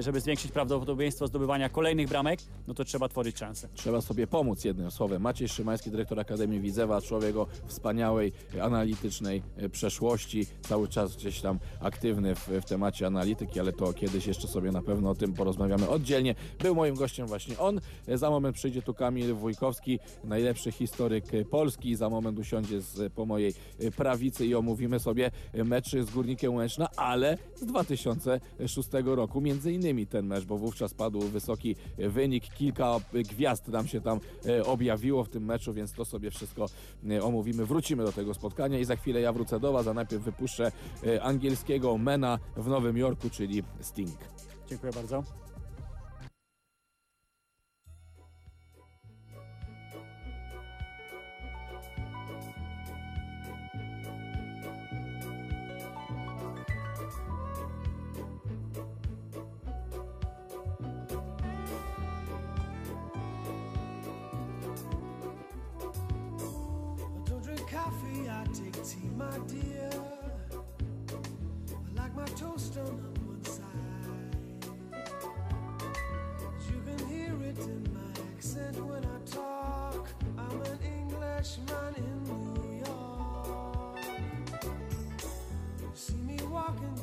żeby 0.00 0.20
zwiększyć 0.20 0.52
prawdopodobieństwo 0.52 1.26
zdobywania 1.26 1.68
kolejnych 1.68 2.08
bramek, 2.08 2.40
no 2.68 2.74
to 2.74 2.84
trzeba 2.84 3.08
tworzyć 3.08 3.38
szanse. 3.38 3.68
Trzeba 3.74 4.00
sobie 4.00 4.26
pomóc 4.26 4.64
jednym 4.64 4.90
słowem. 4.90 5.22
Maciej 5.22 5.48
Szymański, 5.48 5.90
dyrektor 5.90 6.20
Akademii 6.20 6.60
Widzewa, 6.60 7.02
człowiek 7.02 7.36
o 7.36 7.46
wspaniałej, 7.66 8.32
e, 8.54 8.62
analitycznej 8.62 9.42
e, 9.56 9.68
przeszłości, 9.68 10.46
cały 10.60 10.88
czas 10.88 11.16
gdzieś 11.16 11.40
tam 11.40 11.58
aktywny 11.80 12.34
w, 12.34 12.48
w 12.48 12.64
temacie 12.64 13.06
analityki, 13.06 13.60
ale 13.60 13.72
to 13.72 13.92
kiedyś 13.92 14.26
jeszcze 14.26 14.48
sobie 14.48 14.72
na 14.72 14.82
pewno 14.82 15.10
o 15.10 15.14
tym 15.14 15.32
porozmawiamy 15.32 15.88
oddzielnie. 15.88 16.34
Był 16.58 16.74
moim 16.74 16.94
gościem 16.94 17.26
właśnie 17.26 17.58
on. 17.58 17.80
E, 18.08 18.18
Za 18.18 18.30
moment 18.30 18.56
przyjdzie 18.56 18.82
tu 18.82 18.94
Kamil 18.94 19.34
Wójkowski, 19.34 19.98
najlepszy 20.24 20.72
historyk 20.72 21.34
e, 21.34 21.44
Polski. 21.44 21.96
Za 21.96 22.10
moment 22.10 22.38
usiądzie 22.38 22.80
z, 22.80 23.12
po 23.12 23.26
mojej 23.26 23.54
e, 23.80 23.90
prawicy 23.90 24.46
i 24.46 24.54
omówimy 24.54 25.00
sobie 25.00 25.30
e, 25.52 25.64
mecz 25.64 25.90
z 25.90 26.10
Górnikiem 26.10 26.54
Łęczna, 26.54 26.88
ale 26.96 27.38
z 27.54 27.64
2006 27.66 28.88
roku, 29.04 29.15
między 29.40 29.72
innymi 29.72 30.06
ten 30.06 30.26
mecz, 30.26 30.44
bo 30.44 30.58
wówczas 30.58 30.94
padł 30.94 31.20
wysoki 31.20 31.76
wynik, 31.98 32.54
kilka 32.54 33.00
gwiazd 33.12 33.68
nam 33.68 33.86
się 33.86 34.00
tam 34.00 34.20
e, 34.46 34.64
objawiło 34.64 35.24
w 35.24 35.28
tym 35.28 35.44
meczu, 35.44 35.72
więc 35.72 35.92
to 35.92 36.04
sobie 36.04 36.30
wszystko 36.30 36.66
e, 37.10 37.22
omówimy. 37.22 37.66
Wrócimy 37.66 38.04
do 38.04 38.12
tego 38.12 38.34
spotkania 38.34 38.78
i 38.78 38.84
za 38.84 38.96
chwilę 38.96 39.20
ja 39.20 39.32
wrócę 39.32 39.60
do 39.60 39.72
Was, 39.72 39.86
a 39.86 39.94
najpierw 39.94 40.22
wypuszczę 40.22 40.72
e, 41.06 41.22
angielskiego 41.22 41.98
mena 41.98 42.38
w 42.56 42.68
Nowym 42.68 42.96
Jorku, 42.96 43.30
czyli 43.30 43.62
Sting. 43.80 44.18
Dziękuję 44.68 44.92
bardzo. 44.92 45.22
Tea, 68.86 69.10
my 69.16 69.38
dear. 69.48 69.90
I 71.72 72.00
like 72.00 72.14
my 72.14 72.24
toast 72.36 72.76
on 72.78 72.94
one 73.26 73.44
side. 73.44 73.64
You 76.68 76.80
can 76.86 77.06
hear 77.08 77.34
it 77.42 77.58
in 77.58 77.82
my 77.92 78.10
accent 78.30 78.76
when 78.86 79.04
I 79.04 79.18
talk. 79.28 80.06
I'm 80.38 80.62
an 80.62 80.78
Englishman 80.84 81.94
in 81.96 82.24
New 82.24 82.84
York. 82.86 83.98
You 85.80 85.90
see 85.94 86.14
me 86.14 86.38
walking 86.48 86.94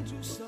grande 0.00 0.14
o 0.14 0.39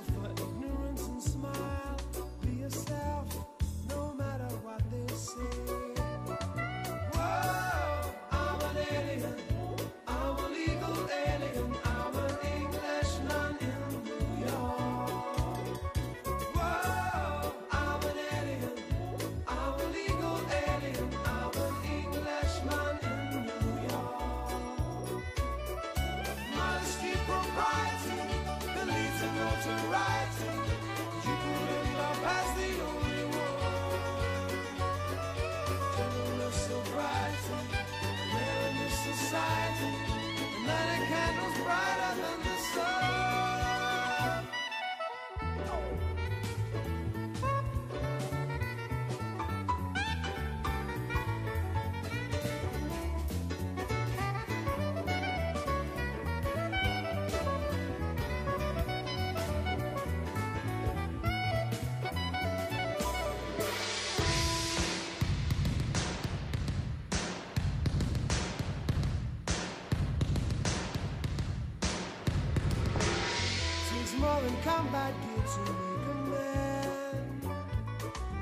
combat 74.64 75.12
gear 75.22 75.44
to 75.54 75.60
make 75.60 76.06
a 76.06 76.14
man. 76.30 77.40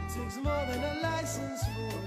It 0.05 0.15
takes 0.15 0.37
more 0.37 0.65
than 0.69 0.83
a 0.85 1.01
license 1.03 1.63
for 1.75 2.00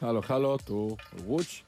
Halo, 0.00 0.22
halo, 0.22 0.58
tu 0.58 0.96
Łódź. 1.26 1.64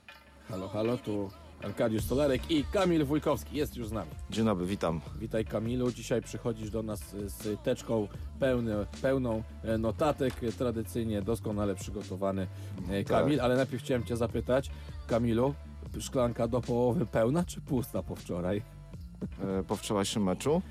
Halo, 0.49 0.69
halo, 0.69 0.99
tu 0.99 1.31
Arkadiusz 1.63 2.05
Stolarek 2.05 2.51
i 2.51 2.65
Kamil 2.65 3.05
Wójkowski 3.05 3.57
jest 3.57 3.77
już 3.77 3.89
z 3.89 3.93
nami. 3.93 4.11
Dzień 4.31 4.45
dobry, 4.45 4.67
witam. 4.67 5.01
Witaj 5.19 5.45
Kamilu, 5.45 5.93
dzisiaj 5.93 6.23
przychodzisz 6.23 6.71
do 6.71 6.83
nas 6.83 7.01
z 7.11 7.63
teczką 7.63 8.09
pełny, 8.41 8.87
pełną 9.03 9.43
e, 9.63 9.79
notatek, 9.79 10.35
tradycyjnie 10.59 11.23
doskonale 11.23 11.75
przygotowany 11.75 12.47
e, 12.91 13.05
Kamil, 13.05 13.41
ale 13.41 13.57
najpierw 13.57 13.83
chciałem 13.83 14.05
Cię 14.05 14.17
zapytać, 14.17 14.71
Kamilu, 15.07 15.55
szklanka 16.01 16.49
do 16.49 16.61
połowy 16.61 17.07
pełna 17.07 17.45
czy 17.45 17.61
pusta 17.61 18.03
po 18.03 18.17
wczoraj? 18.17 18.63
E, 19.59 19.63
po 19.63 19.77
wczorajszym 19.77 20.23
meczu 20.23 20.63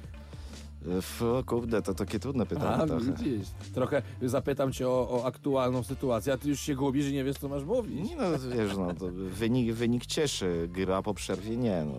W, 0.87 1.43
kurde, 1.45 1.81
to 1.81 1.93
takie 1.93 2.19
trudne 2.19 2.45
pytanie 2.45 2.83
A, 2.83 2.87
trochę. 2.87 3.05
widzisz. 3.05 3.47
Trochę 3.73 4.01
zapytam 4.21 4.71
cię 4.73 4.87
o, 4.87 5.09
o 5.09 5.25
aktualną 5.25 5.83
sytuację, 5.83 6.33
a 6.33 6.37
ty 6.37 6.49
już 6.49 6.59
się 6.59 6.75
gubisz 6.75 7.05
i 7.05 7.13
nie 7.13 7.23
wiesz, 7.23 7.37
co 7.37 7.49
masz 7.49 7.63
mówić. 7.63 8.09
Nie 8.09 8.15
no, 8.15 8.23
wiesz, 8.55 8.77
no, 8.77 8.93
to 8.93 9.05
wynik, 9.11 9.73
wynik 9.73 10.05
cieszy, 10.05 10.69
gra 10.71 11.01
po 11.01 11.13
przerwie 11.13 11.57
nie, 11.57 11.85
no. 11.85 11.93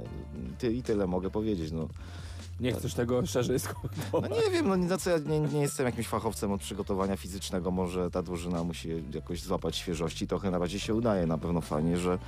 Ty, 0.59 0.73
I 0.73 0.83
tyle 0.83 1.07
mogę 1.07 1.31
powiedzieć, 1.31 1.73
no. 1.73 1.89
Nie 2.61 2.73
chcesz 2.73 2.95
tego 2.95 3.27
szerzej 3.27 3.57
No 3.57 3.59
skomentować. 3.59 4.31
nie 4.45 4.51
wiem, 4.51 4.69
no 4.69 4.77
nie, 4.77 4.87
no 4.87 4.99
co, 4.99 5.11
ja 5.11 5.19
nie, 5.19 5.41
nie 5.41 5.61
jestem 5.61 5.87
jakimś 5.87 6.07
fachowcem 6.09 6.53
od 6.53 6.61
przygotowania 6.61 7.17
fizycznego, 7.17 7.71
może 7.71 8.11
ta 8.11 8.23
drużyna 8.23 8.65
musi 8.65 9.05
jakoś 9.15 9.43
złapać 9.43 9.77
świeżości, 9.77 10.27
trochę 10.27 10.51
na 10.51 10.59
razie 10.59 10.81
się 10.81 10.95
udaje, 10.95 11.27
na 11.27 11.39
pewno 11.39 11.61
fajnie, 11.61 11.97
że 11.99 12.19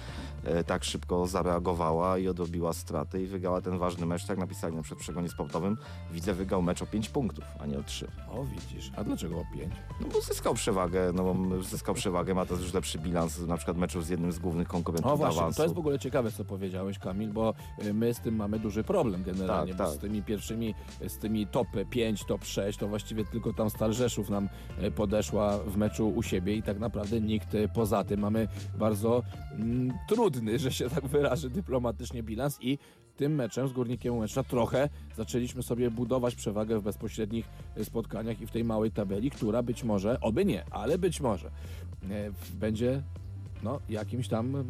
e, 0.44 0.64
tak 0.64 0.84
szybko 0.84 1.26
zareagowała 1.26 2.18
i 2.18 2.28
odrobiła 2.28 2.72
straty 2.72 3.22
i 3.22 3.26
wygrała 3.26 3.60
ten 3.60 3.78
ważny 3.78 4.06
mecz, 4.06 4.26
tak 4.26 4.38
napisali 4.38 4.76
na 4.76 4.82
w 4.82 4.96
przegonie 4.96 5.28
sportowym, 5.28 5.76
widzę 6.12 6.34
wygrał 6.34 6.62
mecz 6.62 6.82
o 6.82 6.86
5 6.86 7.08
punktów, 7.08 7.44
a 7.60 7.66
nie 7.66 7.78
o 7.78 7.82
3. 7.82 8.08
O, 8.32 8.44
widzisz. 8.44 8.92
A 8.96 9.04
dlaczego 9.04 9.38
o 9.38 9.44
pięć? 9.54 9.72
No 10.00 10.06
bo 10.12 10.20
zyskał 10.20 10.54
przewagę, 10.54 11.12
no 11.14 11.34
bo 11.34 11.62
zyskał 11.62 11.94
przewagę, 11.94 12.34
ma 12.34 12.46
też 12.46 12.60
już 12.60 12.74
lepszy 12.74 12.98
bilans, 12.98 13.38
na 13.38 13.56
przykład 13.56 13.76
meczu 13.76 14.02
z 14.02 14.08
jednym 14.08 14.32
z 14.32 14.38
głównych 14.38 14.68
konkurentów 14.68 15.12
O 15.12 15.16
właśnie, 15.16 15.52
to 15.56 15.62
jest 15.62 15.74
w 15.74 15.78
ogóle 15.78 15.98
ciekawe, 15.98 16.32
co 16.32 16.44
powiedziałeś, 16.44 16.98
Kamil, 16.98 17.32
bo 17.32 17.54
y, 17.84 17.94
my 17.94 18.14
z 18.14 18.20
tym 18.20 18.36
mamy 18.36 18.58
duży 18.58 18.84
problem 18.84 19.22
generalnie, 19.22 19.74
Tak, 19.74 19.86
tak. 19.88 19.96
z 19.96 19.98
tymi 19.98 20.19
pierwszymi, 20.22 20.74
z 21.08 21.18
tymi 21.18 21.46
top 21.46 21.68
5, 21.90 22.24
top 22.24 22.44
6, 22.44 22.78
to 22.78 22.88
właściwie 22.88 23.24
tylko 23.24 23.52
tam 23.52 23.70
Stal 23.70 23.92
Rzeszów 23.92 24.30
nam 24.30 24.48
y, 24.82 24.90
podeszła 24.90 25.58
w 25.58 25.76
meczu 25.76 26.08
u 26.08 26.22
siebie 26.22 26.54
i 26.54 26.62
tak 26.62 26.78
naprawdę 26.78 27.20
nikt 27.20 27.54
y, 27.54 27.68
poza 27.74 28.04
tym. 28.04 28.20
Mamy 28.20 28.48
bardzo 28.78 29.22
mm, 29.52 29.92
trudny, 30.08 30.58
że 30.58 30.72
się 30.72 30.90
tak 30.90 31.06
wyrażę, 31.06 31.50
dyplomatycznie 31.50 32.22
bilans 32.22 32.58
i 32.60 32.78
tym 33.16 33.34
meczem 33.34 33.68
z 33.68 33.72
Górnikiem 33.72 34.18
Łęczna 34.18 34.42
trochę 34.42 34.88
zaczęliśmy 35.16 35.62
sobie 35.62 35.90
budować 35.90 36.34
przewagę 36.34 36.78
w 36.78 36.82
bezpośrednich 36.82 37.48
spotkaniach 37.82 38.40
i 38.40 38.46
w 38.46 38.50
tej 38.50 38.64
małej 38.64 38.90
tabeli, 38.90 39.30
która 39.30 39.62
być 39.62 39.84
może, 39.84 40.20
oby 40.20 40.44
nie, 40.44 40.64
ale 40.70 40.98
być 40.98 41.20
może 41.20 41.50
będzie 42.54 43.02
no, 43.62 43.80
jakimś 43.88 44.28
tam 44.28 44.64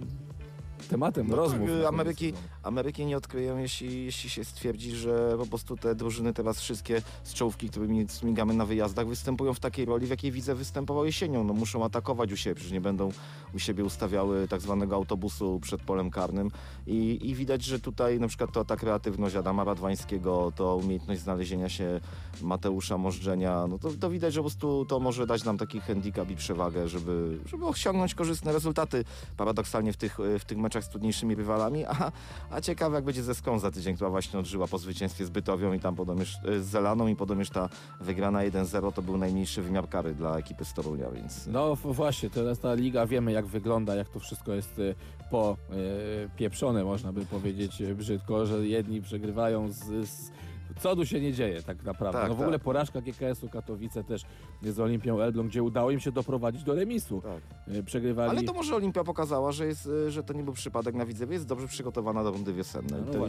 tematem 0.89 1.29
No 1.29 1.37
rozmów. 1.37 1.61
tak, 1.61 1.69
na 1.69 1.75
koniec 1.75 1.89
Ameryki. 1.89 2.33
Ameryki 2.63 3.07
nie 3.07 3.17
odkryją, 3.17 3.59
jeśli, 3.59 4.05
jeśli 4.05 4.31
się 4.31 4.45
stwierdzi, 4.45 4.97
że 4.97 5.35
po 5.39 5.47
prostu 5.47 5.77
te 5.77 5.95
drużyny 5.95 6.33
teraz 6.35 6.61
wszystkie 6.61 7.03
z 7.25 7.35
czołówki, 7.35 7.71
którymi 7.71 8.09
smigamy 8.09 8.55
na 8.55 8.67
wyjazdach, 8.67 9.07
występują 9.07 9.55
w 9.55 9.61
takiej 9.61 9.85
roli, 9.85 10.07
w 10.07 10.11
jakiej 10.11 10.33
widzę 10.33 10.55
występował 10.55 11.05
jesienią. 11.05 11.45
No 11.45 11.53
muszą 11.55 11.85
atakować 11.85 12.33
u 12.33 12.37
siebie, 12.37 12.55
przecież 12.55 12.73
nie 12.73 12.81
będą 12.81 13.11
u 13.55 13.59
siebie 13.59 13.85
ustawiały 13.85 14.49
tak 14.49 14.61
zwanego 14.61 14.97
autobusu 14.97 15.59
przed 15.63 15.83
polem 15.83 16.11
karnym. 16.11 16.51
I, 16.87 17.19
I 17.31 17.35
widać, 17.35 17.65
że 17.65 17.81
tutaj 17.81 18.21
na 18.21 18.29
przykład 18.29 18.53
to 18.53 18.65
ta 18.65 18.77
kreatywność 18.77 19.37
Adama 19.37 19.65
Radwańskiego, 19.65 20.53
to 20.57 20.77
umiejętność 20.77 21.21
znalezienia 21.21 21.69
się 21.69 22.01
Mateusza 22.43 22.99
Możdżenia, 22.99 23.67
no 23.67 23.79
to, 23.79 23.91
to 24.01 24.11
widać, 24.11 24.35
że 24.35 24.41
po 24.41 24.45
prostu 24.45 24.85
to 24.85 25.01
może 25.01 25.27
dać 25.27 25.45
nam 25.45 25.59
taki 25.59 25.81
handicap 25.81 26.31
i 26.31 26.37
przewagę, 26.37 26.89
żeby, 26.89 27.39
żeby 27.47 27.67
osiągnąć 27.67 28.15
korzystne 28.15 28.53
rezultaty. 28.53 29.05
Paradoksalnie 29.37 29.93
w 29.93 29.97
tych, 29.97 30.19
w 30.39 30.45
tych 30.45 30.59
meczach 30.59 30.70
z 30.79 30.89
trudniejszymi 30.89 31.35
rywalami, 31.35 31.85
a, 31.85 32.13
a 32.51 32.61
ciekawe 32.61 32.97
jak 32.97 33.05
będzie 33.05 33.23
ze 33.23 33.35
Ską 33.35 33.59
za 33.59 33.71
tydzień, 33.71 33.95
która 33.95 34.11
właśnie 34.11 34.39
odżyła 34.39 34.67
po 34.67 34.79
zwycięstwie 34.79 35.25
z 35.25 35.31
Bytowią 35.31 35.73
i 35.73 35.81
tam 35.81 35.97
podobnież 35.97 36.39
z 36.61 36.65
Zelaną 36.65 37.07
i 37.07 37.17
podobnież 37.17 37.51
ta 37.51 37.69
wygrana 38.01 38.39
1-0 38.39 38.93
to 38.93 39.03
był 39.03 39.19
najmniejszy 39.19 39.63
wymiar 39.63 39.89
kary 39.89 40.15
dla 40.15 40.39
ekipy 40.39 40.65
z 40.65 40.73
Torunia, 40.73 41.11
więc... 41.11 41.47
No 41.47 41.77
właśnie, 41.85 42.31
teraz 42.31 42.59
ta 42.59 42.75
liga, 42.75 43.07
wiemy 43.07 43.33
jak 43.33 43.47
wygląda, 43.47 43.95
jak 43.95 44.09
to 44.09 44.21
wszystko 44.21 44.55
jest 44.55 44.79
y, 44.79 44.95
po 45.31 45.57
y, 45.73 46.31
pieprzone, 46.37 46.85
można 46.85 47.13
by 47.13 47.27
powiedzieć 47.27 47.81
y, 47.81 47.95
brzydko, 47.95 48.47
że 48.47 48.67
jedni 48.67 49.03
przegrywają 49.03 49.73
z... 49.73 50.09
z 50.09 50.31
co 50.79 50.97
tu 50.97 51.07
się 51.07 51.21
nie 51.21 51.33
dzieje 51.33 51.63
tak 51.63 51.83
naprawdę? 51.83 52.21
Tak, 52.21 52.29
no 52.29 52.35
w 52.35 52.39
tak. 52.39 52.45
ogóle 52.45 52.59
porażka 52.59 53.01
GKS-u 53.01 53.49
Katowice 53.49 54.05
też 54.05 54.23
z 54.63 54.81
Olimpią 54.81 55.21
Elbląg, 55.21 55.49
gdzie 55.49 55.63
udało 55.63 55.91
im 55.91 56.01
się 56.01 56.13
doprowadzić 56.13 56.65
do 56.65 56.75
remisu. 56.75 57.23
Tak. 57.23 57.75
Y, 57.77 57.83
Przegrywali... 57.83 58.31
Ale 58.31 58.43
to 58.43 58.53
może 58.53 58.77
Olimpia 58.77 59.05
pokazała, 59.05 59.53
że, 59.53 59.67
jest, 59.67 59.87
y, 59.87 60.11
że 60.11 60.23
to 60.23 60.33
nie 60.33 60.43
był 60.43 60.53
przypadek 60.53 60.95
na 60.95 61.07
Widzewie, 61.07 61.33
jest 61.33 61.47
dobrze 61.47 61.67
przygotowana 61.69 62.25
do 62.25 62.31
rundy 62.31 62.53
wiosennej. 62.53 63.03
No 63.07 63.13
to. 63.13 63.27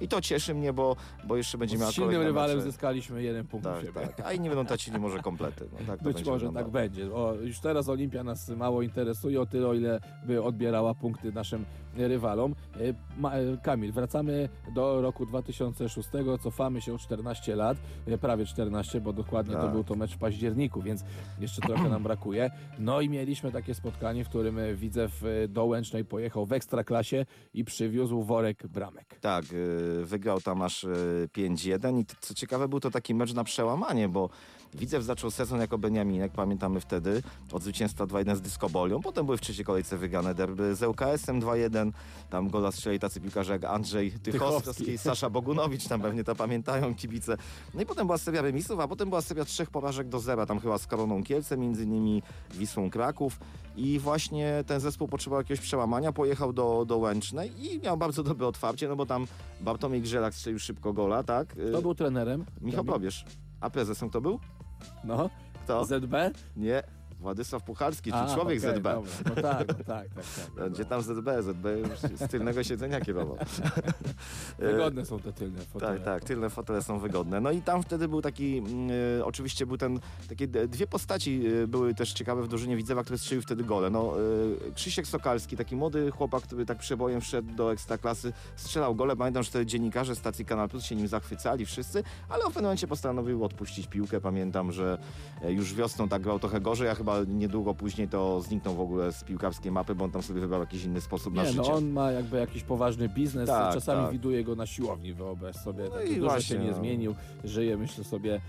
I 0.00 0.08
to 0.08 0.20
cieszy 0.20 0.54
mnie, 0.54 0.72
bo, 0.72 0.96
bo 1.24 1.36
jeszcze 1.36 1.58
będzie 1.58 1.78
miała 1.78 1.90
z 1.90 1.94
silnym 1.94 2.22
rywalem 2.22 2.56
mecze. 2.56 2.70
zyskaliśmy 2.70 3.22
jeden 3.22 3.46
punkt 3.46 3.64
Tak, 3.66 3.80
siebie. 3.80 3.92
tak. 3.92 4.20
A 4.26 4.32
inni 4.32 4.48
będą 4.48 4.64
tracili 4.66 4.98
może 4.98 5.18
komplety. 5.18 5.68
No, 5.72 5.78
tak 5.86 6.02
Być 6.02 6.16
może 6.16 6.32
wyglądało. 6.32 6.64
tak 6.64 6.72
będzie. 6.72 7.14
O, 7.14 7.34
już 7.34 7.60
teraz 7.60 7.88
Olimpia 7.88 8.24
nas 8.24 8.48
mało 8.48 8.82
interesuje, 8.82 9.40
o 9.40 9.46
tyle 9.46 9.68
o 9.68 9.74
ile 9.74 10.00
by 10.26 10.42
odbierała 10.42 10.94
punkty 10.94 11.32
naszym 11.32 11.64
rywalom. 11.96 12.54
E, 12.76 12.88
e, 12.88 13.56
Kamil, 13.62 13.92
wracamy 13.92 14.48
do 14.74 15.02
roku 15.02 15.26
2006, 15.26 16.08
cofamy 16.42 16.80
się 16.80 16.94
o 16.94 16.98
14 16.98 17.56
lat, 17.56 17.78
e, 18.06 18.18
prawie 18.18 18.46
14, 18.46 19.00
bo 19.00 19.12
dokładnie 19.12 19.54
to 19.54 19.62
Tak. 19.62 19.72
był 19.72 19.84
to 19.84 19.94
mecz 19.94 20.14
w 20.14 20.18
październiku, 20.18 20.82
więc 20.82 21.04
jeszcze 21.40 21.60
trochę 21.62 21.88
nam 21.88 22.02
brakuje. 22.08 22.50
No 22.78 23.00
i 23.00 23.08
mieliśmy 23.08 23.52
takie 23.52 23.74
spotkanie, 23.74 24.24
w 24.24 24.28
którym 24.28 24.58
e, 24.58 24.74
Widzew 24.74 25.24
e, 25.24 25.48
do 25.48 25.64
Łęcznej 25.64 26.04
pojechał 26.04 26.46
w 26.46 26.52
Ekstraklasie 26.52 27.26
i 27.54 27.64
przywiózł 27.64 28.22
worek 28.22 28.66
bramek. 28.66 29.18
Tak, 29.20 29.44
wygrał 30.04 30.40
tam 30.40 30.62
aż 30.62 30.84
y, 30.84 31.28
5-1 31.36 32.00
i 32.00 32.04
co 32.20 32.34
ciekawe 32.34 32.68
był 32.68 32.80
to 32.80 32.90
taki 32.90 33.14
mecz 33.14 33.34
na 33.34 33.44
przełamanie, 33.44 34.08
bo 34.08 34.30
Widzew 34.74 35.04
zaczął 35.04 35.30
sezon 35.30 35.60
jako 35.60 35.78
Beniaminek, 35.78 36.32
pamiętamy 36.32 36.80
wtedy, 36.80 37.22
od 37.52 37.62
zwycięstwa 37.62 38.04
2-1 38.06 38.36
z 38.36 38.40
Dyskobolią, 38.40 39.00
potem 39.00 39.26
były 39.26 39.38
w 39.38 39.40
trzeciej 39.40 39.64
kolejce 39.64 39.96
wygrane 39.98 40.34
derby 40.34 40.74
z 40.74 40.82
ŁKS-em 40.82 41.40
2-1, 41.40 41.92
tam 42.30 42.48
gola 42.48 42.72
strzeli 42.72 42.98
tacy 42.98 43.20
piłkarze 43.20 43.52
jak 43.52 43.64
Andrzej 43.64 44.12
Tychowski. 44.12 44.98
Sasza 44.98 45.30
Bogunowicz, 45.30 45.88
tam 45.88 46.00
pewnie 46.00 46.24
to 46.24 46.34
pamiętają 46.34 46.94
kibice. 46.94 47.36
No 47.74 47.82
i 47.82 47.86
potem 47.86 48.06
była 48.06 48.18
seria 48.18 48.42
remisów, 48.42 48.80
a 48.80 48.88
potem 48.88 49.08
była 49.08 49.20
seria 49.22 49.44
trzech 49.44 49.70
porażek 49.70 50.08
do 50.08 50.20
zera, 50.20 50.46
tam 50.46 50.60
chyba 50.60 50.78
z 50.78 50.86
Koroną 50.86 51.22
Kielce, 51.22 51.56
między 51.56 51.84
innymi 51.84 52.22
Wisłą 52.54 52.90
Kraków 52.90 53.40
i 53.76 53.98
właśnie 53.98 54.64
ten 54.66 54.80
zespół 54.80 55.08
potrzebował 55.08 55.40
jakiegoś 55.40 55.60
przełamania, 55.60 56.12
pojechał 56.12 56.52
do, 56.52 56.84
do 56.88 56.98
Łęcznej 56.98 57.52
i 57.64 57.80
miał 57.80 57.96
bardzo 57.96 58.22
dobre 58.22 58.46
otwarcie, 58.46 58.88
no 58.88 58.96
bo 58.96 59.06
tam 59.06 59.26
Bartłomiej 59.60 60.02
Grzelak 60.02 60.34
strzelił 60.34 60.58
szybko 60.58 60.92
gola, 60.92 61.22
tak? 61.22 61.56
Y, 61.56 61.68
Kto 61.70 61.82
był 61.82 61.94
trenerem? 61.94 62.44
Michał? 62.60 62.84
Probierz. 62.84 63.24
A 63.60 63.70
prezesem 63.70 64.10
kto 64.10 64.20
był? 64.20 64.40
No, 65.04 65.30
Kto? 65.64 65.84
ZB? 65.84 66.14
Nie, 66.56 66.82
Władysław 67.20 67.62
Puchalski, 67.62 68.12
czyli 68.12 68.24
A, 68.24 68.34
człowiek 68.34 68.58
okej, 68.58 68.70
ZB. 68.70 68.82
dobra. 68.82 68.94
No 69.24 69.42
tak, 69.42 69.68
no 69.68 69.74
tak, 69.74 69.84
tak. 69.84 70.08
tak. 70.56 70.70
Gdzie 70.72 70.84
tam 70.84 71.02
ZB? 71.02 71.28
ZB 71.42 71.64
już 71.88 72.20
z 72.20 72.30
tylnego 72.30 72.64
siedzenia 72.64 73.00
kierował. 73.00 73.36
Wygodne 74.58 75.06
są 75.06 75.18
te 75.18 75.32
tylne 75.32 75.60
fotele. 75.60 75.94
Tak, 75.94 76.04
tak, 76.04 76.24
tylne 76.24 76.50
fotele 76.50 76.82
są 76.82 76.98
wygodne. 76.98 77.40
No 77.40 77.50
i 77.50 77.62
tam 77.62 77.82
wtedy 77.82 78.08
był 78.08 78.22
taki, 78.22 78.58
mm, 78.58 78.90
e, 79.20 79.24
oczywiście 79.24 79.66
był 79.66 79.76
ten, 79.76 80.00
takie 80.28 80.46
dwie 80.46 80.86
postaci 80.86 81.42
e, 81.62 81.66
były 81.66 81.94
też 81.94 82.12
ciekawe 82.12 82.42
w 82.42 82.48
drużynie 82.48 82.76
Widzewa, 82.76 83.02
który 83.02 83.18
strzelił 83.18 83.42
wtedy 83.42 83.64
gole. 83.64 83.90
No, 83.90 84.14
e, 84.68 84.72
Krzysiek 84.74 85.06
Sokalski, 85.06 85.56
taki 85.56 85.76
młody 85.76 86.10
chłopak, 86.10 86.42
który 86.42 86.66
tak 86.66 86.78
przebojem 86.78 87.20
wszedł 87.20 87.54
do 87.54 87.72
Ekstraklasy, 87.72 88.32
strzelał 88.56 88.94
gole. 88.94 89.16
Pamiętam, 89.16 89.42
że 89.42 89.50
wtedy 89.50 89.66
dziennikarze 89.66 90.16
stacji 90.16 90.44
Kanal 90.44 90.68
Plus 90.68 90.84
się 90.84 90.96
nim 90.96 91.08
zachwycali 91.08 91.66
wszyscy, 91.66 92.02
ale 92.28 92.42
w 92.42 92.46
pewnym 92.46 92.64
momencie 92.64 92.86
postanowił 92.86 93.44
odpuścić 93.44 93.86
piłkę. 93.86 94.20
Pamiętam, 94.20 94.72
że 94.72 94.98
e, 95.42 95.52
już 95.52 95.74
wiosną 95.74 96.08
tak 96.08 96.22
grał 96.22 96.38
trochę 96.38 96.60
gorzej, 96.60 96.88
a 96.88 96.94
chyba 96.94 97.07
niedługo 97.28 97.74
później 97.74 98.08
to 98.08 98.40
zniknął 98.40 98.74
w 98.74 98.80
ogóle 98.80 99.12
z 99.12 99.24
piłkarskiej 99.24 99.72
mapy, 99.72 99.94
bo 99.94 100.04
on 100.04 100.10
tam 100.10 100.22
sobie 100.22 100.40
wybrał 100.40 100.60
jakiś 100.60 100.84
inny 100.84 101.00
sposób 101.00 101.34
na 101.34 101.42
Nie, 101.42 101.48
życie. 101.48 101.62
no 101.68 101.74
on 101.74 101.90
ma 101.90 102.12
jakby 102.12 102.36
jakiś 102.38 102.62
poważny 102.62 103.08
biznes, 103.08 103.48
Tak, 103.48 103.74
czasami 103.74 104.02
tak. 104.02 104.12
widuje 104.12 104.44
go 104.44 104.54
na 104.56 104.66
siłowni, 104.66 105.12
wyobraź 105.14 105.56
sobie. 105.56 105.84
No 105.84 105.90
tak, 105.90 106.10
i 106.10 106.16
dużo 106.16 106.40
się 106.40 106.58
nie 106.58 106.70
no. 106.70 106.76
zmienił, 106.76 107.14
żyje 107.44 107.76
myślę 107.76 108.04
sobie 108.04 108.40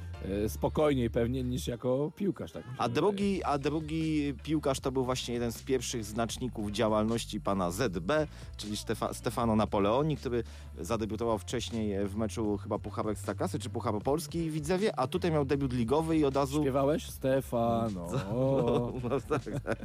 e, 0.46 0.50
spokojniej 0.50 1.10
pewnie 1.10 1.44
niż 1.44 1.68
jako 1.68 2.12
piłkarz. 2.16 2.52
Tak 2.52 2.64
A 2.64 2.72
wydaje. 2.72 2.90
drugi, 2.90 3.44
a 3.44 3.58
drugi 3.58 4.34
piłkarz 4.44 4.80
to 4.80 4.92
był 4.92 5.06
właśnie 5.06 5.34
jeden 5.34 5.52
z 5.52 5.64
pierwszych 5.64 6.06
znaczników 6.06 6.72
działalności 6.72 7.42
pana 7.42 7.72
ZB, 7.72 8.12
czyli 8.58 8.78
Stefa, 8.78 9.14
Stefano 9.14 9.56
Napoleoni, 9.56 10.18
który 10.18 10.44
zadebiutował 10.82 11.38
wcześniej 11.38 12.08
w 12.08 12.16
meczu 12.16 12.58
chyba 12.58 12.80
Pucharu 12.80 13.10
Ekstraklasy 13.10 13.60
czy 13.60 13.70
Pucharu 13.70 14.00
Polski 14.02 14.50
w 14.50 14.54
Widzewie, 14.54 15.00
a 15.00 15.08
tutaj 15.08 15.32
miał 15.32 15.46
debiut 15.46 15.74
ligowy 15.74 16.18
i 16.18 16.26
od 16.26 16.36
razu... 16.36 16.62
Śpiewałeś? 16.62 17.10
Stefano. 17.10 18.08
No, 19.10 19.20
tak, 19.30 19.42
tak. 19.64 19.78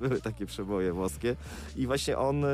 Były 0.00 0.20
takie 0.20 0.46
przeboje 0.46 0.92
włoskie 0.92 1.36
i 1.76 1.86
właśnie 1.86 2.18
on... 2.18 2.44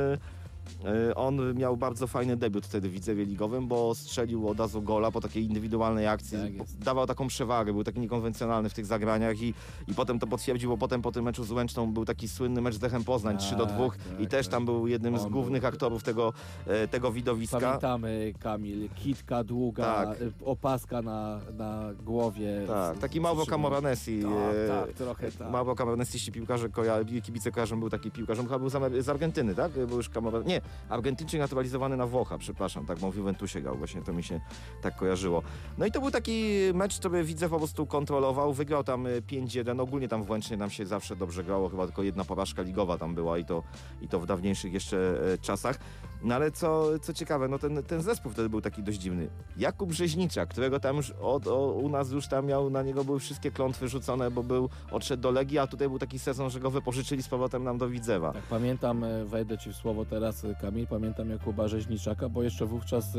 y, 1.11 1.15
On 1.15 1.55
miał 1.55 1.77
bardzo 1.77 2.07
fajny 2.07 2.37
debiut 2.37 2.67
wtedy 2.67 2.89
w 2.89 2.93
Widzewie 2.93 3.25
Ligowym, 3.25 3.69
bo 3.69 3.95
strzelił 3.95 4.49
od 4.49 4.59
razu 4.61 4.83
gola 4.83 5.11
po 5.11 5.21
takiej 5.21 5.45
indywidualnej 5.45 6.07
akcji. 6.07 6.39
Tak. 6.59 6.67
Dawał 6.85 7.07
taką 7.07 7.27
przewagę, 7.27 7.73
był 7.73 7.85
taki 7.85 8.01
niekonwencjonalny 8.01 8.69
w 8.69 8.75
tych 8.75 8.87
zagraniach 8.87 9.41
i, 9.43 9.55
i 9.89 9.95
potem 9.95 10.19
to 10.19 10.27
potwierdził, 10.27 10.71
bo 10.71 10.77
potem 10.79 11.03
po 11.03 11.13
tym 11.13 11.25
meczu 11.25 11.45
z 11.45 11.51
Łęczną 11.51 11.93
był 11.93 12.05
taki 12.05 12.29
słynny 12.29 12.61
mecz 12.61 12.75
z 12.75 12.79
Dechem 12.79 13.05
Poznań 13.05 13.39
3 13.39 13.57
do 13.57 13.67
Tak, 13.67 13.75
2 13.75 13.89
tak, 13.89 14.21
i 14.21 14.27
też 14.27 14.47
tak. 14.47 14.53
tam 14.53 14.65
był 14.65 14.87
jednym 14.87 15.19
z 15.19 15.27
głównych 15.27 15.63
był- 15.63 15.69
aktorów 15.69 16.03
tego, 16.03 16.33
e, 16.67 16.89
tego 16.89 17.13
widowiska. 17.13 17.61
Pamiętamy, 17.61 18.33
Kamil, 18.39 18.89
kitka 18.95 19.45
długa, 19.45 19.85
Tak. 20.07 20.09
e, 20.23 20.31
opaska 20.45 21.03
na, 21.03 21.41
na 21.59 21.91
głowie. 22.05 22.65
Tak, 22.67 22.97
z- 22.97 23.01
taki 23.01 23.21
Mauro 23.21 23.47
Camoranesi. 23.47 24.23
Tak, 24.23 24.31
e, 24.33 24.69
tak, 24.69 24.93
trochę 24.97 25.33
tak. 25.33 25.51
Mauro 25.51 25.75
Camoranesi, 25.75 26.17
jeśli 26.17 26.33
piłkarze 26.33 26.69
koja, 26.69 26.99
kibice 27.23 27.51
kojarzą, 27.53 27.81
był 27.81 27.91
taki 27.91 28.11
piłkarz, 28.11 28.39
on 28.39 28.45
chyba 28.47 28.59
był 28.59 28.69
z, 28.71 28.75
Amery- 28.75 29.03
z 29.03 29.09
Argentyny, 29.09 29.55
tak? 29.55 29.73
Był 29.73 29.97
już 29.97 30.09
Camoran... 30.09 30.45
Nie, 30.45 30.54
nie, 30.55 30.61
Argentyńczyk 30.89 31.41
naturalizowany 31.41 31.97
na 31.97 32.07
Włocha, 32.07 32.39
przepraszam, 32.39 32.87
tak, 32.87 32.99
bo 32.99 33.11
w 33.11 33.17
Juventusie 33.17 33.61
grał, 33.61 33.77
właśnie 33.77 34.03
to 34.03 34.13
mi 34.13 34.23
się 34.23 34.41
tak 34.83 34.97
kojarzyło. 34.97 35.43
No 35.79 35.87
i 35.87 35.93
to 35.93 36.01
był 36.01 36.11
taki 36.11 36.55
mecz, 36.75 36.99
który 36.99 37.25
widzę 37.25 37.49
po 37.49 37.59
prostu 37.59 37.87
kontrolował, 37.87 38.53
wygrał 38.53 38.85
tam 38.85 39.07
y, 39.07 39.23
5-1, 39.23 39.81
ogólnie 39.81 40.09
tam 40.09 40.23
w 40.23 40.31
Łęcznie 40.31 40.57
nam 40.57 40.71
się 40.71 40.87
zawsze 40.87 41.17
dobrze 41.17 41.45
grało, 41.45 41.69
chyba 41.69 41.87
tylko 41.87 42.03
jedna 42.03 42.25
porażka 42.25 42.63
ligowa 42.63 42.99
tam 42.99 43.15
była 43.15 43.39
i 43.39 43.45
to, 43.45 43.63
i 44.01 44.09
to 44.09 44.21
w 44.21 44.27
dawniejszych 44.27 44.73
jeszcze 44.73 45.21
e, 45.33 45.39
czasach. 45.39 45.79
No 46.23 46.35
ale 46.35 46.51
co, 46.51 46.99
co 46.99 47.13
ciekawe, 47.13 47.49
no 47.49 47.59
ten, 47.59 47.83
ten 47.83 48.03
zespół 48.03 48.33
wtedy 48.33 48.49
był 48.49 48.61
taki 48.61 48.83
dość 48.83 48.99
dziwny. 48.99 49.29
Jakub 49.57 49.93
Rzeźnicza, 49.93 50.47
którego 50.47 50.81
tam 50.81 50.97
już 50.97 51.11
od, 51.11 51.47
o, 51.47 51.73
u 51.73 51.89
nas 51.89 52.11
już 52.11 52.29
tam 52.29 52.47
miał, 52.47 52.71
na 52.71 52.83
niego 52.83 53.05
były 53.05 53.21
wszystkie 53.21 53.51
klątwy 53.51 53.89
rzucone, 53.89 54.31
bo 54.31 54.43
był, 54.43 54.69
odszedł 54.91 55.23
do 55.23 55.31
Legii, 55.31 55.59
a 55.59 55.67
tutaj 55.67 55.89
był 55.89 55.99
taki 55.99 56.19
sezon, 56.19 56.51
że 56.51 56.61
go 56.61 56.71
wypożyczyli 56.71 57.23
z 57.23 57.29
powrotem 57.29 57.65
nam 57.65 57.79
do 57.79 57.89
Widzewa. 57.89 58.33
Tak, 58.33 58.43
pamiętam, 58.43 59.05
e, 59.05 59.25
wejdę 59.25 59.59
ci 59.59 59.71
w 59.71 59.77
słowo 59.77 60.05
teraz, 60.05 60.44
Kamil, 60.61 60.87
pamiętam 60.87 61.31
Jakuba 61.31 61.69
Rzeźniczaka, 61.69 62.29
bo 62.29 62.43
jeszcze 62.43 62.67
wówczas 62.67 63.17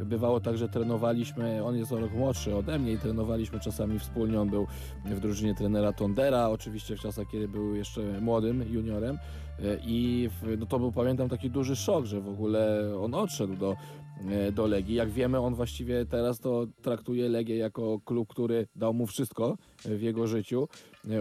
e, 0.00 0.04
bywało 0.04 0.40
tak, 0.40 0.58
że 0.58 0.68
trenowaliśmy, 0.68 1.64
on 1.64 1.76
jest 1.76 1.92
o 1.92 2.00
rok 2.00 2.12
młodszy 2.12 2.56
ode 2.56 2.78
mnie 2.78 2.92
i 2.92 2.98
trenowaliśmy 2.98 3.60
czasami 3.60 3.98
wspólnie, 3.98 4.40
on 4.40 4.50
był 4.50 4.66
w 5.04 5.20
drużynie 5.20 5.54
trenera 5.54 5.92
Tondera, 5.92 6.48
oczywiście 6.48 6.96
w 6.96 7.00
czasach, 7.00 7.26
kiedy 7.32 7.48
był 7.48 7.74
jeszcze 7.74 8.20
młodym 8.20 8.72
juniorem 8.72 9.18
e, 9.58 9.78
i 9.86 10.28
no 10.58 10.66
to 10.66 10.78
był, 10.78 10.92
pamiętam, 10.92 11.28
taki 11.28 11.50
duży 11.50 11.76
szok, 11.76 12.04
że 12.04 12.20
w 12.20 12.28
ogóle 12.28 12.92
on 13.00 13.14
odszedł 13.14 13.56
do, 13.56 13.76
e, 14.30 14.52
do 14.52 14.66
Legii. 14.66 14.94
Jak 14.94 15.10
wiemy, 15.10 15.38
on 15.38 15.54
właściwie 15.54 16.06
teraz 16.06 16.40
to 16.40 16.66
traktuje 16.82 17.28
Legię 17.28 17.56
jako 17.56 18.00
klub, 18.04 18.28
który 18.28 18.66
dał 18.76 18.94
mu 18.94 19.06
wszystko 19.06 19.56
w 19.84 20.02
jego 20.02 20.26
życiu. 20.26 20.68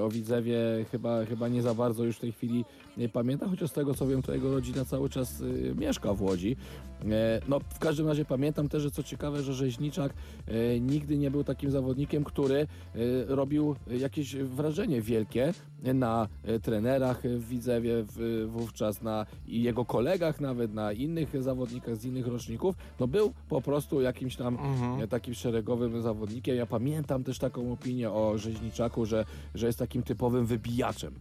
O 0.01 0.09
Widzewie 0.09 0.59
chyba, 0.91 1.25
chyba 1.25 1.47
nie 1.47 1.61
za 1.61 1.73
bardzo 1.73 2.03
już 2.03 2.17
w 2.17 2.19
tej 2.19 2.31
chwili 2.31 2.65
nie 2.97 3.09
pamięta, 3.09 3.47
chociaż 3.47 3.69
z 3.69 3.73
tego 3.73 3.93
co 3.93 4.07
wiem, 4.07 4.21
to 4.21 4.33
jego 4.33 4.51
rodzina 4.51 4.85
cały 4.85 5.09
czas 5.09 5.41
y, 5.41 5.73
mieszka 5.77 6.13
w 6.13 6.21
Łodzi. 6.21 6.55
E, 7.05 7.41
no, 7.47 7.59
w 7.59 7.79
każdym 7.79 8.07
razie 8.07 8.25
pamiętam 8.25 8.69
też, 8.69 8.83
że 8.83 8.91
co 8.91 9.03
ciekawe, 9.03 9.43
że 9.43 9.53
Rzeźniczak 9.53 10.13
e, 10.47 10.79
nigdy 10.79 11.17
nie 11.17 11.31
był 11.31 11.43
takim 11.43 11.71
zawodnikiem, 11.71 12.23
który 12.23 12.57
e, 12.57 12.67
robił 13.27 13.75
jakieś 13.87 14.35
wrażenie 14.35 15.01
wielkie 15.01 15.53
na 15.83 16.27
e, 16.43 16.59
trenerach 16.59 17.21
w 17.21 17.47
Widzewie 17.47 17.93
w, 18.03 18.47
wówczas, 18.51 19.01
na 19.01 19.25
jego 19.47 19.85
kolegach 19.85 20.41
nawet, 20.41 20.73
na 20.73 20.93
innych 20.93 21.43
zawodnikach 21.43 21.95
z 21.95 22.05
innych 22.05 22.27
roczników. 22.27 22.75
No 22.99 23.07
był 23.07 23.33
po 23.49 23.61
prostu 23.61 24.01
jakimś 24.01 24.35
tam 24.35 24.57
e, 25.01 25.07
takim 25.07 25.33
szeregowym 25.33 26.01
zawodnikiem. 26.01 26.55
Ja 26.55 26.65
pamiętam 26.65 27.23
też 27.23 27.39
taką 27.39 27.71
opinię 27.71 28.11
o 28.11 28.37
Rzeźniczaku, 28.37 29.05
że, 29.05 29.25
że 29.55 29.67
jest 29.67 29.79
takim 29.79 30.03
typowym 30.03 30.45
wybijaczem. 30.45 31.13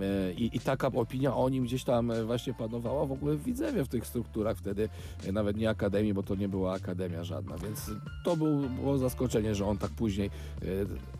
E, 0.00 0.32
I, 0.32 0.56
I 0.56 0.60
taka 0.60 0.86
opinia 0.86 1.36
o 1.36 1.48
nim 1.48 1.64
gdzieś 1.64 1.84
tam 1.84 2.10
e, 2.10 2.24
właśnie 2.24 2.54
panowała 2.54 3.06
w 3.06 3.12
ogóle 3.12 3.36
w 3.36 3.42
Widzewie 3.42 3.84
w 3.84 3.88
tych 3.88 4.06
strukturach 4.06 4.56
wtedy, 4.56 4.88
e, 5.26 5.32
nawet 5.32 5.56
nie 5.56 5.70
akademii, 5.70 6.14
bo 6.14 6.22
to 6.22 6.34
nie 6.34 6.48
była 6.48 6.72
akademia 6.72 7.24
żadna, 7.24 7.58
więc 7.58 7.90
to 8.24 8.36
był, 8.36 8.60
było 8.60 8.98
zaskoczenie, 8.98 9.54
że 9.54 9.66
on 9.66 9.78
tak 9.78 9.90
później 9.90 10.30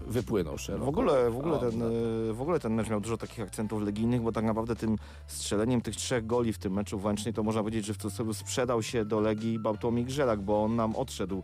wypłynął 0.06 0.58
szeroko. 0.58 0.84
W 0.84 0.88
ogóle, 0.88 1.30
w, 1.30 1.36
ogóle 1.36 1.58
ten, 1.58 1.82
e, 1.82 2.32
w 2.32 2.42
ogóle 2.42 2.60
ten 2.60 2.74
mecz 2.74 2.90
miał 2.90 3.00
dużo 3.00 3.16
takich 3.16 3.40
akcentów 3.40 3.82
legijnych, 3.82 4.22
bo 4.22 4.32
tak 4.32 4.44
naprawdę 4.44 4.76
tym 4.76 4.98
strzeleniem 5.26 5.80
tych 5.80 5.96
trzech 5.96 6.26
goli 6.26 6.52
w 6.52 6.58
tym 6.58 6.72
meczu 6.72 6.98
w 6.98 7.04
Łęcznej 7.04 7.34
to 7.34 7.42
można 7.42 7.60
powiedzieć, 7.60 7.86
że 7.86 7.94
w 7.94 7.96
cudzysłowie 7.96 8.34
sprzedał 8.34 8.82
się 8.82 9.04
do 9.04 9.20
Legii 9.20 9.58
Bartłomiej 9.58 10.04
Grzelak, 10.04 10.40
bo 10.40 10.64
on 10.64 10.76
nam 10.76 10.96
odszedł 10.96 11.42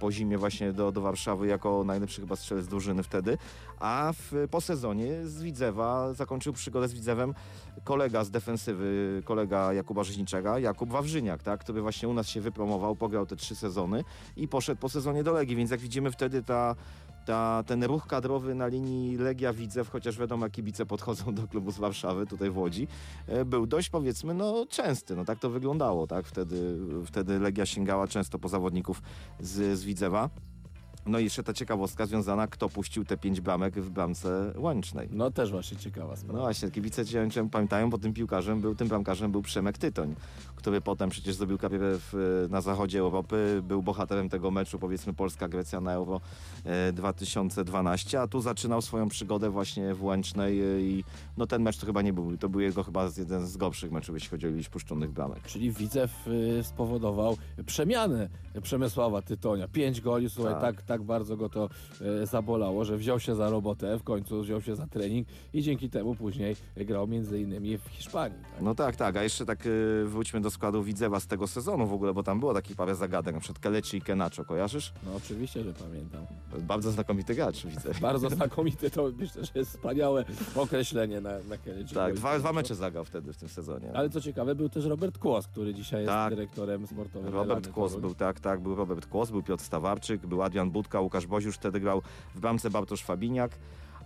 po 0.00 0.12
zimie 0.12 0.38
właśnie 0.38 0.72
do, 0.72 0.92
do 0.92 1.00
Warszawy 1.00 1.46
jako 1.46 1.84
najlepszy 1.84 2.20
chyba 2.20 2.36
strzelec 2.36 2.66
drużyny 2.68 3.02
wtedy, 3.02 3.38
a 3.80 4.12
w, 4.12 4.48
po 4.50 4.60
sezonie 4.60 5.26
z 5.26 5.42
Widzewa 5.42 6.14
zakończył 6.14 6.53
przygodę 6.54 6.88
z 6.88 6.94
Widzewem 6.94 7.34
kolega 7.84 8.24
z 8.24 8.30
defensywy, 8.30 9.22
kolega 9.24 9.72
Jakuba 9.72 10.04
Rzeźniczego, 10.04 10.58
Jakub 10.58 10.90
Wawrzyniak, 10.90 11.42
tak, 11.42 11.60
który 11.60 11.82
właśnie 11.82 12.08
u 12.08 12.14
nas 12.14 12.28
się 12.28 12.40
wypromował, 12.40 12.96
pograł 12.96 13.26
te 13.26 13.36
trzy 13.36 13.56
sezony 13.56 14.04
i 14.36 14.48
poszedł 14.48 14.80
po 14.80 14.88
sezonie 14.88 15.24
do 15.24 15.32
Legii, 15.32 15.56
więc 15.56 15.70
jak 15.70 15.80
widzimy 15.80 16.10
wtedy 16.10 16.42
ta 16.42 16.74
ta, 17.24 17.62
ten 17.66 17.84
ruch 17.84 18.06
kadrowy 18.06 18.54
na 18.54 18.66
linii 18.66 19.16
Legia 19.16 19.52
Widzew, 19.52 19.90
chociaż 19.90 20.18
wiadomo, 20.18 20.50
kibice 20.50 20.86
podchodzą 20.86 21.34
do 21.34 21.48
klubu 21.48 21.70
z 21.70 21.78
Warszawy, 21.78 22.26
tutaj 22.26 22.50
w 22.50 22.58
Łodzi, 22.58 22.88
e, 23.26 23.44
był 23.44 23.66
dość 23.66 23.90
powiedzmy, 23.90 24.34
no 24.34 24.66
częsty, 24.68 25.16
no 25.16 25.24
tak 25.24 25.38
to 25.38 25.50
wyglądało, 25.50 26.06
tak, 26.06 26.26
wtedy, 26.26 26.76
wtedy 27.06 27.38
Legia 27.38 27.66
sięgała 27.66 28.08
często 28.08 28.38
po 28.38 28.48
zawodników 28.48 29.02
z, 29.40 29.78
z 29.78 29.84
Widzewa. 29.84 30.30
No 31.06 31.18
i 31.18 31.24
jeszcze 31.24 31.42
ta 31.42 31.52
ciekawostka 31.52 32.06
związana, 32.06 32.46
kto 32.46 32.68
puścił 32.68 33.04
te 33.04 33.16
pięć 33.16 33.40
bramek 33.40 33.74
w 33.80 33.90
bramce 33.90 34.52
Łęcznej. 34.56 35.08
No 35.12 35.30
też 35.30 35.50
właśnie 35.50 35.76
ciekawa 35.76 36.10
No 36.10 36.16
sprawa. 36.16 36.38
właśnie, 36.40 36.70
kibice 36.70 37.06
cię 37.06 37.28
pamiętają, 37.52 37.90
bo 37.90 37.98
tym 37.98 38.12
piłkarzem 38.12 38.60
był, 38.60 38.74
tym 38.74 38.88
bramkarzem 38.88 39.32
był 39.32 39.42
Przemek 39.42 39.78
Tytoń, 39.78 40.14
który 40.56 40.80
potem 40.80 41.10
przecież 41.10 41.34
zrobił 41.34 41.58
karierę 41.58 41.98
w, 41.98 42.46
na 42.50 42.60
zachodzie 42.60 42.98
Europy, 42.98 43.62
był 43.68 43.82
bohaterem 43.82 44.28
tego 44.28 44.50
meczu, 44.50 44.78
powiedzmy 44.78 45.12
Polska-Grecja 45.14 45.80
na 45.80 45.92
Euro 45.92 46.20
e, 46.64 46.92
2012, 46.92 48.20
a 48.20 48.26
tu 48.28 48.40
zaczynał 48.40 48.82
swoją 48.82 49.08
przygodę 49.08 49.50
właśnie 49.50 49.94
w 49.94 50.04
Łęcznej 50.04 50.60
e, 50.62 50.80
i 50.80 51.04
no 51.36 51.46
ten 51.46 51.62
mecz 51.62 51.78
to 51.78 51.86
chyba 51.86 52.02
nie 52.02 52.12
był, 52.12 52.36
to 52.36 52.48
był 52.48 52.60
jego 52.60 52.82
chyba 52.82 53.08
jeden 53.18 53.46
z 53.46 53.56
gorszych 53.56 53.92
meczów, 53.92 54.14
jeśli 54.14 54.30
chodzi 54.30 54.46
o 54.46 54.50
liczbę 54.50 54.72
puszczonych 54.72 55.12
bramek. 55.12 55.42
Czyli 55.42 55.70
Widzew 55.72 56.28
y, 56.28 56.64
spowodował 56.64 57.36
przemianę 57.66 58.28
Przemysława 58.62 59.22
Tytonia. 59.22 59.68
Pięć 59.68 60.00
goli, 60.00 60.30
słuchaj, 60.30 60.54
Tak. 60.54 60.82
tak, 60.82 60.93
tak 60.94 61.02
bardzo 61.02 61.36
go 61.36 61.48
to 61.48 61.68
y, 62.22 62.26
zabolało, 62.26 62.84
że 62.84 62.96
wziął 62.96 63.20
się 63.20 63.34
za 63.34 63.50
robotę, 63.50 63.98
w 63.98 64.02
końcu 64.02 64.42
wziął 64.42 64.60
się 64.60 64.76
za 64.76 64.86
trening 64.86 65.28
i 65.52 65.62
dzięki 65.62 65.90
temu 65.90 66.14
później 66.14 66.56
grał 66.76 67.06
między 67.06 67.40
innymi 67.40 67.78
w 67.78 67.82
Hiszpanii. 67.88 68.38
Tak? 68.42 68.62
No 68.62 68.74
tak, 68.74 68.96
tak, 68.96 69.16
a 69.16 69.22
jeszcze 69.22 69.46
tak 69.46 69.66
e, 69.66 70.04
wróćmy 70.04 70.40
do 70.40 70.50
składu 70.50 70.82
Widzewa 70.82 71.20
z 71.20 71.26
tego 71.26 71.46
sezonu 71.46 71.86
w 71.86 71.92
ogóle, 71.92 72.14
bo 72.14 72.22
tam 72.22 72.40
było 72.40 72.54
takich 72.54 72.76
parę 72.76 72.94
zagadek, 72.94 73.34
na 73.34 73.40
przykład 73.40 73.58
Kelechi 73.58 73.96
i 73.96 74.00
Kenacho, 74.00 74.44
kojarzysz? 74.44 74.92
No 75.06 75.10
oczywiście, 75.16 75.64
że 75.64 75.72
pamiętam. 75.72 76.26
Bardzo 76.60 76.90
znakomity 76.90 77.34
gracz, 77.34 77.66
widzę. 77.66 77.90
Bardzo 78.00 78.30
znakomity, 78.30 78.90
to 78.90 79.10
myślę, 79.18 79.44
że 79.44 79.52
jest 79.54 79.70
wspaniałe 79.70 80.24
określenie 80.54 81.20
na, 81.20 81.30
na 81.48 81.58
Kelechi. 81.58 81.94
Tak, 81.94 82.14
dwa, 82.14 82.38
dwa 82.38 82.52
mecze 82.52 82.74
zagrał 82.74 83.04
wtedy 83.04 83.32
w 83.32 83.36
tym 83.36 83.48
sezonie. 83.48 83.90
Ale 83.94 84.10
co 84.10 84.20
ciekawe, 84.20 84.54
był 84.54 84.68
też 84.68 84.84
Robert 84.84 85.18
Kłos, 85.18 85.46
który 85.46 85.74
dzisiaj 85.74 86.00
jest 86.00 86.12
Tak. 86.12 86.34
dyrektorem 86.34 86.86
sportowym. 86.86 87.32
Robert 87.32 87.50
Elany 87.50 87.74
Kłos 87.74 87.96
był, 87.96 88.14
tak, 88.14 88.40
tak, 88.40 88.60
był 88.60 88.74
Robert 88.74 89.06
Kłos, 89.06 89.30
był 89.30 89.42
Piotr 89.42 89.64
Stawarczyk, 89.64 90.26
był 90.26 90.42
Adrian 90.42 90.70
Budka, 90.84 91.00
Łukasz 91.00 91.26
Boziusz 91.26 91.54
wtedy 91.54 91.80
grał 91.80 92.02
w 92.34 92.40
bramce 92.40 92.70
Bartosz 92.70 93.02
Fabiniak, 93.02 93.50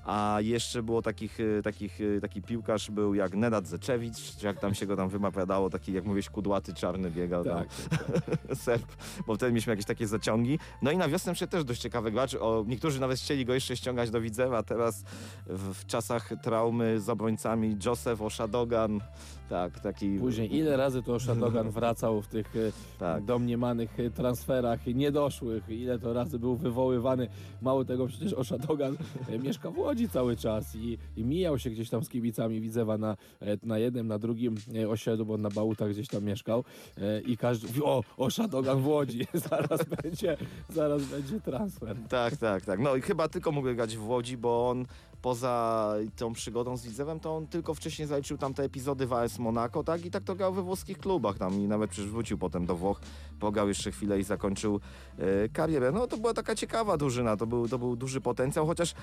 a 0.09 0.39
jeszcze 0.41 0.83
było 0.83 1.03
takich, 1.03 1.39
e, 1.41 1.63
takich, 1.63 2.01
e, 2.01 2.21
taki 2.21 2.43
piłkarz 2.43 2.91
był 2.91 3.15
jak 3.15 3.35
Nenad 3.37 3.67
Zeczewicz, 3.67 4.43
jak 4.43 4.61
tam 4.61 4.75
się 4.75 4.87
go 4.87 4.97
tam 4.97 5.09
wymawiadało, 5.09 5.71
taki 5.71 5.93
jak 5.93 6.05
mówisz 6.05 6.31
kudłaty, 6.31 6.75
czarny 6.75 7.11
biegał 7.11 7.45
tam. 7.45 7.59
Tak, 7.59 7.69
Serb, 8.65 8.97
bo 9.27 9.35
wtedy 9.35 9.53
mieliśmy 9.53 9.71
jakieś 9.71 9.85
takie 9.87 10.07
zaciągi. 10.07 10.59
No 10.83 10.91
i 10.91 10.97
na 10.97 11.09
wiosnę 11.09 11.33
przyszedł 11.33 11.51
też 11.51 11.65
dość 11.65 11.81
ciekawy 11.81 12.11
gracz. 12.11 12.35
O, 12.35 12.65
niektórzy 12.67 13.01
nawet 13.01 13.19
chcieli 13.19 13.45
go 13.45 13.55
jeszcze 13.55 13.77
ściągać 13.77 14.11
do 14.11 14.21
Widzewa, 14.21 14.63
teraz 14.63 15.05
w, 15.47 15.75
w 15.75 15.87
czasach 15.87 16.31
traumy 16.43 17.01
z 17.01 17.09
obrońcami 17.09 17.77
Joseph 17.85 18.23
Oshadogan, 18.23 19.01
tak, 19.49 19.81
taki... 19.81 20.19
Później 20.19 20.57
ile 20.57 20.77
razy 20.77 21.03
to 21.03 21.19
Szadogan 21.19 21.71
wracał 21.79 22.23
w 22.23 22.27
tych 22.27 22.57
e, 22.57 22.73
Tak. 22.99 23.25
domniemanych 23.25 23.97
transferach 24.15 24.87
niedoszłych, 24.87 25.69
ile 25.69 25.99
to 25.99 26.13
razy 26.13 26.39
był 26.39 26.57
wywoływany. 26.57 27.29
Mało 27.63 27.85
tego, 27.85 28.07
przecież 28.07 28.33
Oszadogan 28.33 28.97
e, 29.29 29.39
mieszka 29.39 29.71
w 29.71 29.79
Łodzi 29.79 29.98
cały 30.07 30.37
czas 30.37 30.75
i, 30.75 30.99
i 31.17 31.25
mijał 31.25 31.59
się 31.59 31.71
gdzieś 31.71 31.91
tam 31.91 32.05
z 32.05 32.09
kibicami 32.09 32.61
Widzewa 32.61 32.99
na, 32.99 33.17
e, 33.41 33.59
na 33.63 33.79
jednym, 33.79 34.07
na 34.07 34.19
drugim 34.19 34.55
e, 34.75 34.89
osiedlu, 34.89 35.27
bo 35.27 35.39
na 35.39 35.51
Bałutach 35.51 35.91
gdzieś 35.91 36.09
tam 36.09 36.25
mieszkał 36.25 36.65
e, 36.97 37.21
i 37.21 37.37
każdy 37.37 37.67
mówi, 37.67 37.83
o, 37.83 38.05
Oszadogan 38.17 38.83
w 38.83 38.87
Łodzi, 38.87 39.27
zaraz 39.51 39.81
będzie, 40.03 40.37
zaraz 40.69 41.03
będzie 41.03 41.41
transfer. 41.41 41.97
Tak, 42.09 42.37
tak, 42.37 42.65
tak. 42.65 42.81
No 42.81 42.97
i 42.97 43.01
chyba 43.01 43.29
tylko 43.29 43.53
mógł 43.53 43.75
grać 43.75 43.97
w 43.97 44.09
Łodzi, 44.09 44.37
bo 44.37 44.71
on 44.71 44.87
poza 45.23 45.95
tą 46.17 46.33
przygodą 46.33 46.77
z 46.77 46.85
Widzewem, 46.85 47.21
to 47.21 47.37
on 47.37 47.47
tylko 47.47 47.75
wcześniej 47.75 48.09
zaliczył 48.09 48.39
tam 48.39 48.55
te 48.55 48.63
epizody 48.63 49.07
w 49.07 49.13
AS 49.13 49.39
Monaco, 49.39 49.85
tak? 49.85 50.05
I 50.05 50.11
tak 50.11 50.25
to 50.25 50.35
grał 50.35 50.53
we 50.53 50.63
włoskich 50.63 50.99
klubach 50.99 51.39
tam 51.39 51.61
i 51.61 51.69
nawet 51.69 51.91
przecież 51.91 52.11
wrócił 52.11 52.39
potem 52.39 52.67
do 52.67 52.77
Włoch, 52.77 53.01
pograł 53.39 53.69
jeszcze 53.69 53.91
chwilę 53.91 54.21
i 54.21 54.23
zakończył 54.23 54.81
e, 55.19 55.49
karierę. 55.49 55.93
No 55.93 56.07
to 56.07 56.17
była 56.17 56.35
taka 56.35 56.55
ciekawa 56.55 56.97
drużyna, 56.97 57.37
to 57.37 57.47
był, 57.47 57.69
to 57.69 57.79
był 57.79 57.97
duży 57.97 58.21
potencjał, 58.21 58.67
chociaż 58.67 58.95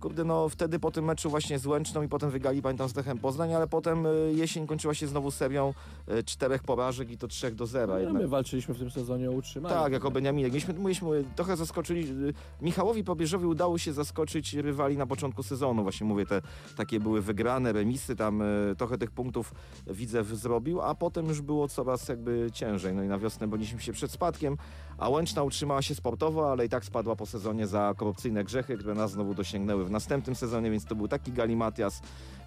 kurde, 0.00 0.24
no 0.24 0.48
wtedy 0.48 0.78
po 0.78 0.90
tym 0.90 1.04
meczu 1.04 1.30
właśnie 1.30 1.58
z 1.58 1.66
Łęczną 1.66 2.02
i 2.02 2.08
potem 2.08 2.30
wygali, 2.30 2.62
pamiętam, 2.62 2.88
z 2.88 2.96
Lechem 2.96 3.18
Poznań, 3.18 3.54
ale 3.54 3.66
potem 3.66 4.06
e, 4.06 4.10
jesień 4.32 4.66
kończyła 4.66 4.94
się 4.94 5.06
znowu 5.06 5.30
serią 5.30 5.74
e, 6.08 6.22
czterech 6.22 6.62
porażek 6.62 7.10
i 7.10 7.18
to 7.18 7.28
trzech 7.28 7.54
do 7.54 7.66
zera. 7.66 7.94
No, 7.94 8.00
jednak. 8.00 8.22
my 8.22 8.28
walczyliśmy 8.28 8.74
w 8.74 8.78
tym 8.78 8.90
sezonie 8.90 9.30
o 9.30 9.32
utrzymanie. 9.32 9.74
Tak, 9.74 9.92
jako 9.92 10.10
Beniaminek. 10.10 10.52
Mieliśmy, 10.52 10.74
mieliśmy 10.74 11.24
trochę 11.36 11.56
zaskoczyli. 11.56 12.10
y, 12.10 12.34
Michałowi 12.62 13.04
Probierzowi 13.04 13.46
udało 13.46 13.78
się 13.78 13.92
zaskoczyć 13.92 14.54
rywali 14.54 14.96
na 14.96 15.06
początku 15.06 15.42
sezonu. 15.42 15.82
Właśnie 15.82 16.06
mówię, 16.06 16.26
te 16.26 16.42
takie 16.76 17.00
były 17.00 17.22
wygrane 17.22 17.72
remisy, 17.72 18.16
tam 18.16 18.42
y, 18.42 18.74
trochę 18.78 18.98
tych 18.98 19.10
punktów 19.10 19.54
Widzew 19.86 20.26
zrobił, 20.26 20.80
a 20.80 20.94
potem 20.94 21.26
już 21.26 21.40
było 21.40 21.68
coraz 21.68 22.08
jakby 22.08 22.50
ciężej. 22.52 22.94
No 22.94 23.02
i 23.02 23.08
na 23.08 23.18
wiosnę 23.18 23.48
broniliśmy 23.48 23.78
się 23.82 23.92
przed 23.92 24.12
spadkiem, 24.12 24.56
a 24.98 25.08
Łęczna 25.08 25.42
utrzymała 25.42 25.82
się 25.82 25.94
sportowo, 25.94 26.52
ale 26.52 26.66
i 26.66 26.68
tak 26.68 26.84
spadła 26.84 27.16
po 27.16 27.26
sezonie 27.26 27.66
za 27.66 27.94
korupcyjne 27.96 28.44
grzechy, 28.44 28.76
które 28.76 28.94
nas 28.94 29.10
znowu 29.10 29.34
dosięgnęły 29.34 29.84
w 29.84 29.90
następnym 29.90 30.36
sezonie, 30.36 30.70
więc 30.70 30.84
to 30.84 30.94
był 30.94 31.08
taki 31.08 31.32
galimatias. 31.32 32.02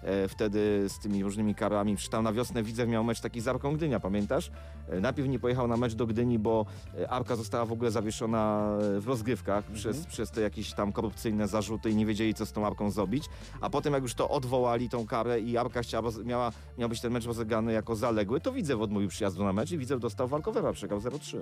E, 0.06 0.28
wtedy 0.28 0.84
z 0.88 0.98
tymi 0.98 1.22
różnymi 1.22 1.54
karami. 1.54 1.96
Przy 1.96 2.10
tam 2.10 2.24
na 2.24 2.32
wiosnę 2.32 2.62
Widzew 2.62 2.88
miał 2.88 3.04
mecz 3.04 3.20
taki 3.20 3.40
z 3.40 3.48
Arką 3.48 3.76
Gdynia, 3.76 4.00
pamiętasz? 4.00 4.50
E, 4.88 5.00
najpierw 5.00 5.28
nie 5.28 5.38
pojechał 5.38 5.68
na 5.68 5.76
mecz 5.76 5.94
do 5.94 6.06
Gdyni, 6.06 6.38
bo 6.38 6.66
e, 6.98 7.10
Arka 7.10 7.36
została 7.36 7.64
w 7.64 7.72
ogóle 7.72 7.90
zawieszona 7.90 8.70
w 9.00 9.04
rozgrywkach 9.06 9.64
przez, 9.64 10.06
przez 10.06 10.30
te 10.30 10.40
jakieś 10.40 10.72
tam 10.72 10.92
korupcyjne 10.92 11.48
zarzuty 11.48 11.90
i 11.90 11.96
nie 11.96 12.06
wiedzieli, 12.06 12.34
co 12.34 12.46
z 12.46 12.52
tą 12.52 12.66
Arką 12.66 12.90
zrobić. 12.90 13.24
A 13.60 13.70
potem 13.70 13.94
jak 13.94 14.02
już 14.02 14.14
to 14.14 14.28
odwołali, 14.28 14.88
tą 14.88 15.06
karę 15.06 15.40
i 15.40 15.56
Arka 15.56 15.82
chciała, 15.82 16.10
miała, 16.24 16.52
miał 16.78 16.88
być 16.88 17.00
ten 17.00 17.12
mecz 17.12 17.26
rozegrany 17.26 17.72
jako 17.72 17.96
zaległy, 17.96 18.40
to 18.40 18.52
Widzew 18.52 18.80
odmówił 18.80 19.08
przyjazdu 19.08 19.44
na 19.44 19.52
mecz 19.52 19.72
i 19.72 19.78
Widzew 19.78 20.00
dostał 20.00 20.28
walkowera, 20.28 20.72
przegrał 20.72 21.00
0-3. 21.00 21.38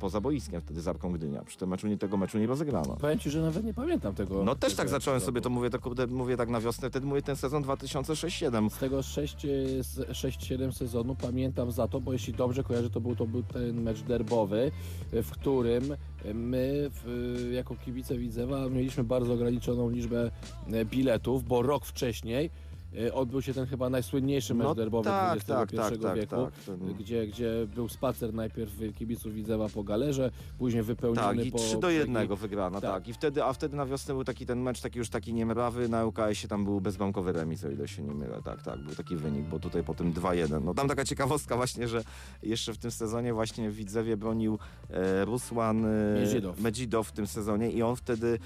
Poza 0.00 0.20
boiskiem 0.20 0.60
wtedy 0.60 0.80
z 0.80 0.88
Arką 0.88 1.12
Gdynia. 1.12 1.44
Przy 1.44 1.58
tym 1.58 1.68
meczu 1.68 1.88
nie, 1.88 1.98
tego 1.98 2.16
meczu 2.16 2.38
nie 2.38 2.46
rozegrano. 2.46 2.96
Powiem 2.96 3.18
ci, 3.18 3.30
że 3.30 3.42
nawet 3.42 3.64
nie 3.64 3.74
pamiętam 3.74 4.14
tego. 4.14 4.44
No 4.44 4.54
też 4.54 4.74
tak 4.74 4.88
zacząłem 4.88 5.16
epizodu. 5.16 5.26
sobie, 5.26 5.40
to 5.40 5.50
mówię, 5.50 5.70
to 5.70 5.80
mówię 6.08 6.36
tak 6.36 6.48
na 6.48 6.60
wiosnę, 6.60 6.90
wtedy 6.90 7.06
mówię 7.06 7.22
ten 7.22 7.36
sezon 7.36 7.62
2006-2007. 7.62 8.70
Z 8.70 8.78
tego 8.78 9.00
6-7 9.00 10.72
sezonu 10.72 11.14
pamiętam 11.14 11.72
za 11.72 11.88
to, 11.88 12.00
bo 12.00 12.12
jeśli 12.12 12.32
dobrze 12.32 12.64
kojarzę, 12.64 12.90
to 12.90 13.00
był, 13.00 13.16
to 13.16 13.26
był 13.26 13.42
ten 13.42 13.82
mecz 13.82 14.02
derbowy, 14.02 14.70
w 15.12 15.30
którym 15.30 15.96
my 16.34 16.90
w, 16.90 17.50
jako 17.52 17.76
kibice 17.76 18.18
Widzewa 18.18 18.68
mieliśmy 18.68 19.04
bardzo 19.04 19.32
ograniczoną 19.32 19.90
liczbę 19.90 20.30
e, 20.72 20.84
biletów, 20.84 21.44
bo 21.44 21.62
rok 21.62 21.86
wcześniej 21.86 22.46
e, 22.46 22.73
odbył 23.12 23.42
się 23.42 23.54
ten 23.54 23.66
chyba 23.66 23.90
najsłynniejszy 23.90 24.54
mecz 24.54 24.64
No 24.64 24.74
derbowy 24.74 25.04
tak, 25.04 25.36
XXI 25.36 25.52
tak, 25.52 25.70
tak, 25.72 25.98
tak, 25.98 26.16
wieku, 26.16 26.36
tak. 26.36 26.54
Ten- 26.78 26.94
Gdzie, 26.94 27.26
gdzie 27.26 27.66
był 27.74 27.88
spacer 27.88 28.34
najpierw 28.34 28.72
kibiców 28.98 29.34
Widzewa 29.34 29.68
po 29.68 29.84
galerze, 29.84 30.30
później 30.58 30.82
wypełniony 30.82 31.36
Tak, 31.36 31.46
i 31.46 31.52
po... 31.52 31.58
3 31.58 31.78
do 31.78 31.90
1 31.90 32.36
wygrano, 32.36 32.80
Tak. 32.80 32.90
tak. 32.90 33.08
I 33.08 33.12
wtedy, 33.12 33.44
a 33.44 33.52
wtedy 33.52 33.76
na 33.76 33.86
wiosnę 33.86 34.14
był 34.14 34.24
taki 34.24 34.46
ten 34.46 34.60
mecz, 34.62 34.80
taki 34.80 34.98
już 34.98 35.08
taki 35.08 35.34
niemrawy, 35.34 35.88
na 35.88 36.06
UKS-ie 36.06 36.48
tam 36.48 36.64
był 36.64 36.80
bezbramkowy 36.80 37.32
remis, 37.32 37.64
o 37.64 37.70
ile 37.70 37.88
się 37.88 38.02
nie 38.02 38.14
mylę, 38.14 38.42
tak, 38.44 38.62
tak, 38.62 38.78
był 38.78 38.94
taki 38.94 39.16
wynik, 39.16 39.46
bo 39.46 39.58
tutaj 39.58 39.84
potem 39.84 40.12
2-1. 40.12 40.64
No 40.64 40.74
tam 40.74 40.88
taka 40.88 41.04
ciekawostka 41.04 41.56
właśnie, 41.56 41.88
że 41.88 42.02
jeszcze 42.42 42.72
w 42.72 42.78
tym 42.78 42.90
sezonie 42.90 43.34
właśnie 43.34 43.70
w 43.70 43.74
Widzewie 43.74 44.16
bronił 44.16 44.58
e, 44.90 45.24
Rusłan 45.24 45.84
e, 45.84 45.88
Medzidow. 46.20 46.60
Medzidow 46.60 47.08
w 47.08 47.12
tym 47.12 47.26
sezonie 47.26 47.70
i 47.70 47.82
on 47.82 47.96
wtedy 47.96 48.38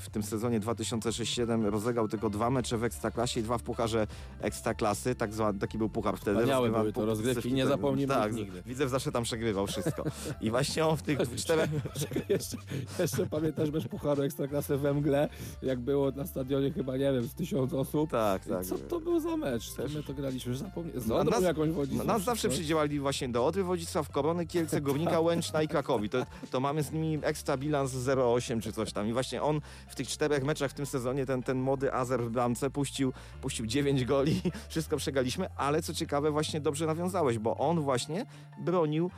w 0.00 0.06
tym 0.12 0.22
sezonie 0.22 0.60
2006-2007 0.60 1.64
rozegrał 1.70 2.08
tylko 2.08 2.30
dwa 2.30 2.50
mecze 2.50 2.78
w 2.78 2.84
Ekstraklasie 2.84 3.40
i 3.40 3.42
dwa 3.42 3.58
w 3.58 3.62
Pucharze 3.62 4.06
Ekstraklasy, 4.40 5.14
tak 5.14 5.34
zwany, 5.34 5.58
taki 5.58 5.78
był 5.78 5.88
puchar 5.88 6.16
wtedy. 6.16 6.36
Wspaniałe 6.36 6.70
były 6.70 6.92
to 6.92 7.06
rozgrywki, 7.06 7.52
nie 7.52 7.62
tak, 7.62 7.70
zapomnimy 7.72 8.14
tak, 8.14 8.34
nigdy. 8.34 8.62
Widzew 8.66 8.90
zawsze 8.90 9.12
tam 9.12 9.22
przegrywał 9.22 9.66
wszystko. 9.66 10.04
I 10.40 10.50
właśnie 10.50 10.86
on 10.86 10.96
w 10.96 11.02
tych 11.02 11.18
czterech... 11.36 11.70
jeszcze, 12.28 12.56
jeszcze 12.98 13.26
pamiętasz 13.26 13.70
mecz 13.70 13.88
Pucharu 13.88 14.22
Ekstraklasy 14.22 14.76
we 14.76 14.94
mgle, 14.94 15.28
jak 15.62 15.80
było 15.80 16.10
na 16.10 16.26
stadionie 16.26 16.70
chyba, 16.70 16.92
nie 16.96 17.12
wiem, 17.12 17.26
z 17.26 17.34
tysiąc 17.34 17.72
osób. 17.72 18.10
Tak, 18.10 18.44
tak. 18.44 18.64
Co 18.64 18.78
to 18.78 19.00
był 19.00 19.20
za 19.20 19.36
mecz? 19.36 19.74
Kim 19.76 19.96
my 19.96 20.02
to 20.02 20.14
graliśmy? 20.14 20.50
Już 20.50 20.58
zapomniałem. 20.58 21.00
Z 21.00 21.06
Na- 21.06 21.14
Odrą 21.16 21.30
nas- 21.30 21.42
jakąś 21.42 21.70
wodzicą. 21.70 21.98
No, 21.98 22.04
nas 22.04 22.22
zawsze 22.22 22.48
przydziałali 22.48 23.00
właśnie 23.00 23.28
do 23.28 23.46
Odry, 23.46 23.64
Wodzisław, 23.64 24.10
Korony, 24.10 24.46
Kielce, 24.46 24.80
Górnika, 24.86 25.20
Łęczna 25.20 25.62
i 25.62 25.68
Krakowi. 25.68 26.08
To, 26.08 26.26
to 26.50 26.60
mamy 26.60 26.82
z 26.82 26.92
nimi 26.92 27.18
ekstra 27.22 27.56
bilans 27.56 27.92
0,8 27.92 28.60
czy 28.60 28.72
coś 28.72 28.92
tam. 28.92 29.08
I 29.08 29.12
właśnie 29.12 29.35
on 29.42 29.60
w 29.88 29.94
tych 29.94 30.08
czterech 30.08 30.44
meczach 30.44 30.70
w 30.70 30.74
tym 30.74 30.86
sezonie, 30.86 31.26
ten, 31.26 31.42
ten 31.42 31.60
młody 31.60 31.92
Azer 31.92 32.22
w 32.22 32.30
bramce 32.30 32.70
puścił, 32.70 33.12
puścił 33.40 33.66
9 33.66 34.04
goli, 34.04 34.42
wszystko 34.68 34.96
przegraliśmy, 34.96 35.48
ale 35.56 35.82
co 35.82 35.94
ciekawe 35.94 36.30
właśnie 36.30 36.60
dobrze 36.60 36.86
nawiązałeś, 36.86 37.38
bo 37.38 37.56
on 37.56 37.80
właśnie 37.80 38.26
bronił, 38.58 39.10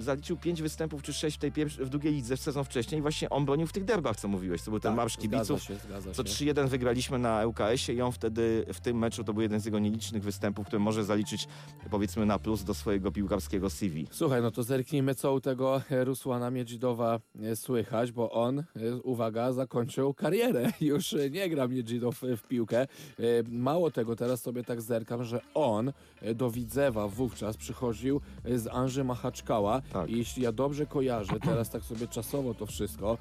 zaliczył 0.00 0.36
5 0.36 0.62
występów 0.62 1.02
czy 1.02 1.12
6 1.12 1.36
w 1.36 1.40
tej 1.40 1.52
w 1.66 1.88
drugiej 1.88 2.12
lidze 2.12 2.36
w 2.36 2.40
sezon 2.40 2.64
wcześniej 2.64 2.98
i 2.98 3.02
właśnie 3.02 3.30
on 3.30 3.44
bronił 3.44 3.66
w 3.66 3.72
tych 3.72 3.84
derbach, 3.84 4.16
co 4.16 4.28
mówiłeś, 4.28 4.62
co 4.62 4.70
był 4.70 4.80
ten 4.80 4.94
marsz 4.94 5.16
kibiców. 5.16 5.66
Tak, 5.66 5.76
Zgadza 5.76 5.82
się, 5.82 5.88
zgadza 5.88 6.12
Co 6.12 6.24
się. 6.24 6.54
3-1 6.54 6.68
wygraliśmy 6.68 7.18
na 7.18 7.46
ŁKS-ie 7.46 7.98
i 7.98 8.02
on 8.02 8.12
wtedy 8.12 8.64
w 8.72 8.80
tym 8.80 8.98
meczu 8.98 9.24
to 9.24 9.32
był 9.32 9.42
jeden 9.42 9.60
z 9.60 9.64
jego 9.64 9.78
nielicznych 9.78 10.22
występów, 10.22 10.66
który 10.66 10.80
może 10.80 11.04
zaliczyć 11.04 11.48
powiedzmy 11.90 12.26
na 12.26 12.38
plus 12.38 12.64
do 12.64 12.74
swojego 12.74 13.12
piłkarskiego 13.12 13.70
CV. 13.70 14.06
Słuchaj, 14.10 14.42
no 14.42 14.50
to 14.50 14.62
zerknijmy, 14.62 15.14
co 15.14 15.32
u 15.32 15.40
tego 15.40 15.82
e, 15.90 16.04
Rusłana 16.04 16.50
Miedzidowa 16.50 17.20
e, 17.42 17.56
słychać, 17.56 18.12
bo 18.12 18.30
on, 18.30 18.58
e, 18.58 18.64
uwaga, 19.02 19.52
zakończył 19.52 20.14
karierę. 20.14 20.72
Już 20.80 21.14
nie 21.30 21.48
gra 21.48 21.68
Miedzidow 21.68 22.20
w 22.36 22.42
piłkę. 22.48 22.86
Mało 23.48 23.90
tego, 23.90 24.16
teraz 24.16 24.42
sobie 24.42 24.64
tak 24.64 24.82
zerkam, 24.82 25.24
że 25.24 25.40
on 25.54 25.92
do 26.34 26.50
Widzewa 26.50 27.08
wówczas 27.08 27.56
przychodził 27.56 28.20
z 28.44 28.66
Anży 28.66 29.04
Machaczkała 29.04 29.75
Tak. 29.92 30.10
i 30.10 30.18
jeśli 30.18 30.42
ja 30.42 30.52
dobrze 30.52 30.86
kojarzę, 30.86 31.40
teraz 31.40 31.70
tak 31.70 31.84
sobie 31.84 32.08
czasowo 32.08 32.54
to 32.54 32.66
wszystko, 32.66 33.18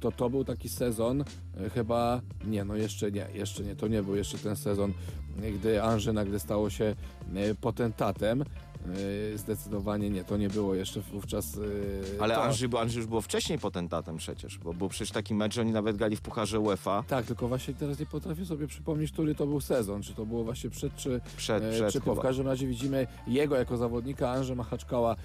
to 0.00 0.12
to 0.12 0.30
był 0.30 0.44
taki 0.44 0.68
sezon, 0.68 1.24
e, 1.60 1.70
chyba, 1.70 2.20
nie, 2.44 2.64
no 2.64 2.76
jeszcze 2.76 3.12
nie, 3.12 3.26
jeszcze 3.34 3.62
nie, 3.64 3.76
to 3.76 3.88
nie 3.88 4.02
był 4.02 4.16
jeszcze 4.16 4.38
ten 4.38 4.56
sezon, 4.56 4.92
gdy 5.54 5.82
Anży 5.82 6.12
nagle 6.12 6.40
stało 6.40 6.70
się 6.70 6.94
e, 7.34 7.54
potentatem. 7.54 8.42
E, 9.34 9.38
Zdecydowanie 9.38 10.10
nie, 10.10 10.24
to 10.24 10.36
nie 10.36 10.48
było 10.48 10.74
jeszcze 10.74 11.00
wówczas. 11.00 11.60
Ale 12.20 12.34
to. 12.34 12.44
Andrzej, 12.44 12.68
Andrzej 12.78 12.98
już 12.98 13.06
było 13.06 13.20
wcześniej 13.20 13.58
potentatem 13.58 14.16
przecież, 14.16 14.58
bo 14.58 14.74
był 14.74 14.88
przecież 14.88 15.10
taki 15.10 15.34
mecz, 15.34 15.54
że 15.54 15.60
oni 15.60 15.72
nawet 15.72 15.96
grali 15.96 16.16
w 16.16 16.20
Pucharze 16.20 16.60
UEFA 16.60 17.04
Tak, 17.08 17.26
tylko 17.26 17.48
właśnie 17.48 17.74
teraz 17.74 18.00
nie 18.00 18.06
potrafię 18.06 18.46
sobie 18.46 18.66
przypomnieć, 18.66 19.12
który 19.12 19.34
to 19.34 19.46
był 19.46 19.60
sezon. 19.60 20.02
Czy 20.02 20.14
to 20.14 20.26
było 20.26 20.44
właśnie 20.44 20.70
przed, 20.70 20.96
czy, 20.96 21.20
przed, 21.36 21.64
przed 21.74 21.92
czy 21.92 22.00
po. 22.00 22.14
W 22.14 22.20
każdym 22.20 22.46
razie 22.46 22.66
widzimy 22.66 23.06
jego 23.26 23.56
jako 23.56 23.76
zawodnika, 23.76 24.30
Andrze 24.30 24.54
Machaczkała, 24.54 25.16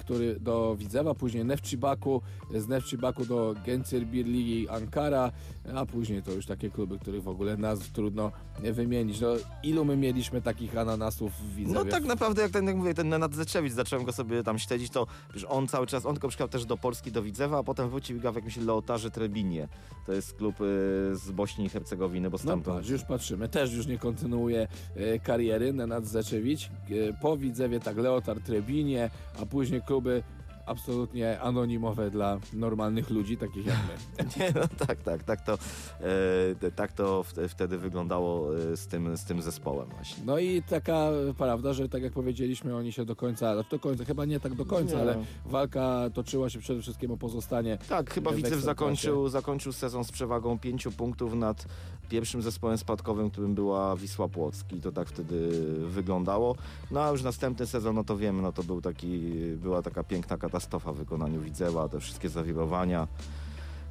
który 0.00 0.40
do 0.40 0.76
Widzewa, 0.76 1.14
później 1.14 1.44
Nefcibaku, 1.44 2.22
z 2.54 2.68
Nefcibaku 2.68 3.26
do 3.26 3.54
Gencerbirligi 3.66 4.68
Ankara, 4.68 5.32
a 5.74 5.86
później 5.86 6.22
to 6.22 6.32
już 6.32 6.46
takie 6.46 6.70
kluby, 6.70 6.98
których 6.98 7.22
w 7.22 7.28
ogóle 7.28 7.56
nazw 7.56 7.90
trudno 7.92 8.32
e, 8.62 8.72
wymienić. 8.72 9.20
No, 9.20 9.28
ilu 9.62 9.84
my 9.84 9.96
mieliśmy 9.96 10.42
takich 10.42 10.76
ananasów 10.78 11.32
w 11.32 11.54
Widzewie? 11.54 11.78
No 11.84 11.90
tak 11.90 12.04
naprawdę, 12.04 12.42
jak 12.42 12.50
ten, 12.50 12.66
jak 12.66 12.76
mówię, 12.76 12.94
ten 12.94 13.08
Nenad 13.08 13.34
Zeczewicz, 13.34 13.72
zacząłem 13.72 14.04
go 14.04 14.12
sobie 14.12 14.42
tam 14.42 14.58
śledzić, 14.58 14.90
to 14.92 15.06
wiesz, 15.34 15.46
on 15.48 15.68
cały 15.68 15.86
czas, 15.86 16.06
on 16.06 16.14
tylko 16.14 16.28
przyjechał 16.28 16.48
też 16.48 16.64
do 16.64 16.76
Polski, 16.76 17.12
do 17.12 17.22
Widzewa, 17.22 17.58
a 17.58 17.62
potem 17.62 17.90
wrócił 17.90 18.20
w 18.20 18.24
jakimś 18.24 18.56
Leotarze 18.56 19.10
Trebinie. 19.10 19.68
To 20.06 20.12
jest 20.12 20.34
klub 20.34 20.60
y, 20.60 20.64
z 21.16 21.30
Bośni 21.30 21.64
i 21.64 21.68
Hercegowiny, 21.68 22.30
bo 22.30 22.34
No 22.34 22.38
stamtąd... 22.38 22.76
patrz, 22.76 22.88
już 22.88 23.02
patrzymy. 23.02 23.48
Też 23.48 23.72
już 23.72 23.86
nie 23.86 23.98
kontynuuje 23.98 24.68
e, 24.96 25.18
kariery 25.18 25.72
Nenad 25.72 26.06
Zeczewicz. 26.06 26.66
E, 26.66 26.70
po 27.22 27.36
Widzewie 27.36 27.80
tak 27.80 27.96
Leotar 27.96 28.40
Trebinie, 28.40 29.10
a 29.42 29.46
później 29.46 29.63
kluby 29.80 30.22
absolutnie 30.66 31.40
anonimowe 31.40 32.10
dla 32.10 32.38
normalnych 32.52 33.10
ludzi, 33.10 33.36
takich 33.36 33.66
jak 33.66 33.76
my. 33.76 34.24
Nie, 34.38 34.52
no 34.54 34.86
tak, 34.86 35.02
tak, 35.02 35.22
tak 35.22 35.40
to, 35.40 35.58
e, 36.62 36.70
tak 36.70 36.92
to 36.92 37.24
wtedy 37.48 37.78
wyglądało 37.78 38.56
e, 38.56 38.76
z, 38.76 38.86
tym, 38.86 39.16
z 39.16 39.24
tym 39.24 39.42
zespołem 39.42 39.88
właśnie. 39.88 40.24
No 40.26 40.38
i 40.38 40.62
taka 40.62 41.08
prawda, 41.38 41.72
że 41.72 41.88
tak 41.88 42.02
jak 42.02 42.12
powiedzieliśmy, 42.12 42.76
oni 42.76 42.92
się 42.92 43.04
do 43.04 43.16
końca, 43.16 43.54
znaczy 43.54 43.70
do 43.70 43.78
końca, 43.78 44.04
chyba 44.04 44.24
nie 44.24 44.40
tak 44.40 44.54
do 44.54 44.64
końca, 44.64 44.94
Nie. 44.94 45.00
ale 45.00 45.24
walka 45.46 46.10
toczyła 46.14 46.50
się 46.50 46.58
przede 46.58 46.82
wszystkim 46.82 47.10
o 47.10 47.16
pozostanie. 47.16 47.78
Tak, 47.88 48.10
chyba 48.14 48.32
Widzew 48.32 48.60
zakończył, 48.60 49.28
zakończył 49.28 49.72
sezon 49.72 50.04
z 50.04 50.12
przewagą 50.12 50.58
pięciu 50.58 50.92
punktów 50.92 51.34
nad 51.34 51.66
pierwszym 52.08 52.42
zespołem 52.42 52.78
spadkowym, 52.78 53.30
którym 53.30 53.54
była 53.54 53.96
Wisła 53.96 54.28
Płocki. 54.28 54.80
To 54.80 54.92
tak 54.92 55.08
wtedy 55.08 55.50
wyglądało. 55.86 56.56
No 56.90 57.02
a 57.02 57.10
już 57.10 57.22
następny 57.22 57.66
sezon, 57.66 57.94
no 57.94 58.04
to 58.04 58.16
wiemy, 58.16 58.42
no 58.42 58.52
to 58.52 58.62
był 58.62 58.80
taki, 58.80 59.20
była 59.56 59.82
taka 59.82 60.04
piękna 60.04 60.36
katastrofa 60.54 60.92
w 60.92 60.96
wykonaniu 60.96 61.40
Widzewa, 61.40 61.88
te 61.88 62.00
wszystkie 62.00 62.28
zawirowania. 62.28 63.06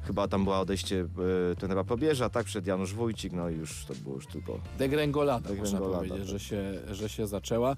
Chyba 0.06 0.28
tam 0.28 0.44
była 0.44 0.60
odejście 0.60 1.06
e, 1.52 1.56
tenera 1.56 1.84
Probierza, 1.84 2.28
tak, 2.30 2.46
przed 2.46 2.66
Janusz 2.66 2.94
Wójcik, 2.94 3.32
no 3.32 3.50
i 3.50 3.54
już 3.56 3.84
to 3.84 3.94
było 3.94 4.14
już 4.14 4.26
tylko... 4.26 4.58
Degrengolada, 4.78 5.48
można 5.48 5.64
Degrengolada, 5.64 5.96
powiedzieć, 5.98 6.18
tak. 6.18 6.28
że 6.28 6.40
się, 6.40 6.62
że 6.90 7.08
się 7.08 7.26
zaczęła. 7.26 7.70
E, 7.72 7.76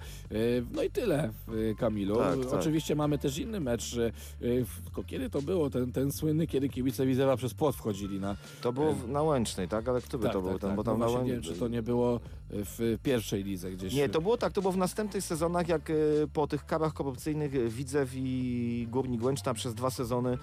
No 0.73 0.83
i 0.83 0.91
tyle, 0.91 1.31
e, 1.71 1.75
Kamilu. 1.75 2.17
Tak, 2.17 2.39
tak. 2.39 2.53
Oczywiście 2.53 2.95
mamy 2.97 3.19
też 3.19 3.39
inny 3.39 3.61
mecz. 3.61 3.97
Tylko 4.85 5.05
kiedy 5.07 5.31
to 5.31 5.43
było? 5.43 5.71
Ten, 5.71 5.93
ten 5.93 6.13
słynny, 6.13 6.47
kiedy 6.47 6.69
kibice 6.69 7.07
Widzewa 7.07 7.37
przez 7.37 7.55
płot 7.55 7.77
wchodzili 7.77 8.21
na... 8.21 8.37
To 8.61 8.73
było 8.73 8.93
w, 8.93 9.09
na 9.09 9.23
Łęcznej, 9.23 9.69
tak? 9.69 9.89
Ale 9.89 10.01
który 10.01 10.23
Tak, 10.23 10.33
to 10.33 10.41
był 10.43 10.51
tak, 10.53 10.61
ten? 10.61 10.71
tak. 10.71 10.77
Bo 10.77 10.83
No 10.83 10.91
tam 10.91 10.99
na 10.99 11.07
właśnie 11.07 11.21
Łę... 11.21 11.27
nie 11.27 11.33
wiem, 11.33 11.43
czy 11.43 11.53
to 11.53 11.69
nie 11.69 11.83
było 11.83 12.21
w 12.51 12.99
pierwszej 13.03 13.45
lidze 13.45 13.71
gdzieś. 13.71 13.95
Nie, 13.95 14.09
to 14.09 14.21
było 14.21 14.37
tak, 14.37 14.53
to 14.53 14.61
było 14.61 14.73
w 14.73 14.77
następnych 14.77 15.25
sezonach, 15.25 15.69
jak 15.69 15.93
po 16.33 16.47
tych 16.47 16.67
karach 16.67 16.93
korupcyjnych 16.95 17.73
Widzew 17.75 18.11
i 18.15 18.87
Górnik 18.91 19.23
Łęczna 19.25 19.55
przez 19.55 19.75
dwa 19.75 19.91
sezony 19.91 20.39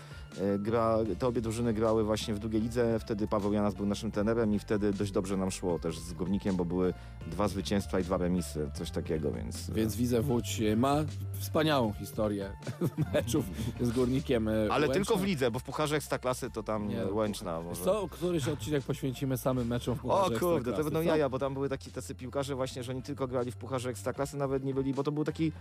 gra, 0.59 0.97
te 1.19 1.27
obie 1.27 1.41
drużyny 1.41 1.72
grały 1.73 2.03
właśnie 2.03 2.33
w 2.33 2.39
drugiej 2.39 2.61
lidze, 2.61 2.99
wtedy 2.99 3.27
Paweł 3.27 3.53
Janas 3.53 3.73
był 3.75 3.85
naszym 3.85 4.11
trenerem 4.11 4.53
i 4.53 4.59
wtedy 4.59 4.93
dość 4.93 5.11
dobrze 5.11 5.37
nam 5.37 5.51
szło 5.51 5.79
też 5.79 5.99
z 5.99 6.13
Górnikiem, 6.13 6.55
bo 6.55 6.65
były 6.65 6.93
dwa 7.27 7.47
zwycięstwa 7.47 7.99
i 7.99 8.03
dwa 8.03 8.17
remisy, 8.17 8.69
coś 8.73 8.91
takiego, 8.91 9.31
więc... 9.31 9.69
e, 9.69 9.73
Więc 9.73 9.95
Widzew 9.95 10.29
Łódź 10.29 10.61
ma 10.77 10.95
wspaniałą 11.39 11.93
historię 11.93 12.49
meczów 13.13 13.45
z 13.81 13.91
Górnikiem 13.91 14.47
e, 14.47 14.51
Ale 14.51 14.69
Łęczna. 14.69 14.93
tylko 14.93 15.15
w 15.17 15.23
lidze, 15.25 15.51
bo 15.51 15.59
w 15.59 15.63
Pucharze 15.63 15.95
Ekstraklasy 15.95 16.49
to 16.51 16.63
tam 16.63 16.87
Nie, 16.87 17.05
Łęczna 17.05 17.61
może... 17.61 17.83
Co, 17.83 18.07
któryś 18.11 18.47
odcinek 18.47 18.83
poświęcimy 18.83 19.37
samym 19.37 19.67
meczom 19.67 19.95
w 19.95 19.99
O 19.99 20.01
Pucharze 20.01 20.39
kurde, 20.39 20.73
to 20.73 20.83
będą 20.83 21.01
jaja, 21.01 21.29
bo 21.29 21.39
tam 21.39 21.53
były 21.53 21.69
taki, 21.69 21.91
tacy 21.91 22.15
piłkarze 22.15 22.55
właśnie, 22.55 22.83
że 22.83 22.91
oni 22.91 23.01
tylko 23.03 23.27
grali 23.27 23.51
w 23.51 23.55
Pucharze 23.57 23.89
Ekstraklasy, 23.89 24.37
nawet 24.37 24.63
nie 24.63 24.73
byli, 24.73 24.93
bo 24.93 25.03
to 25.03 25.11
był 25.11 25.23
taki, 25.23 25.51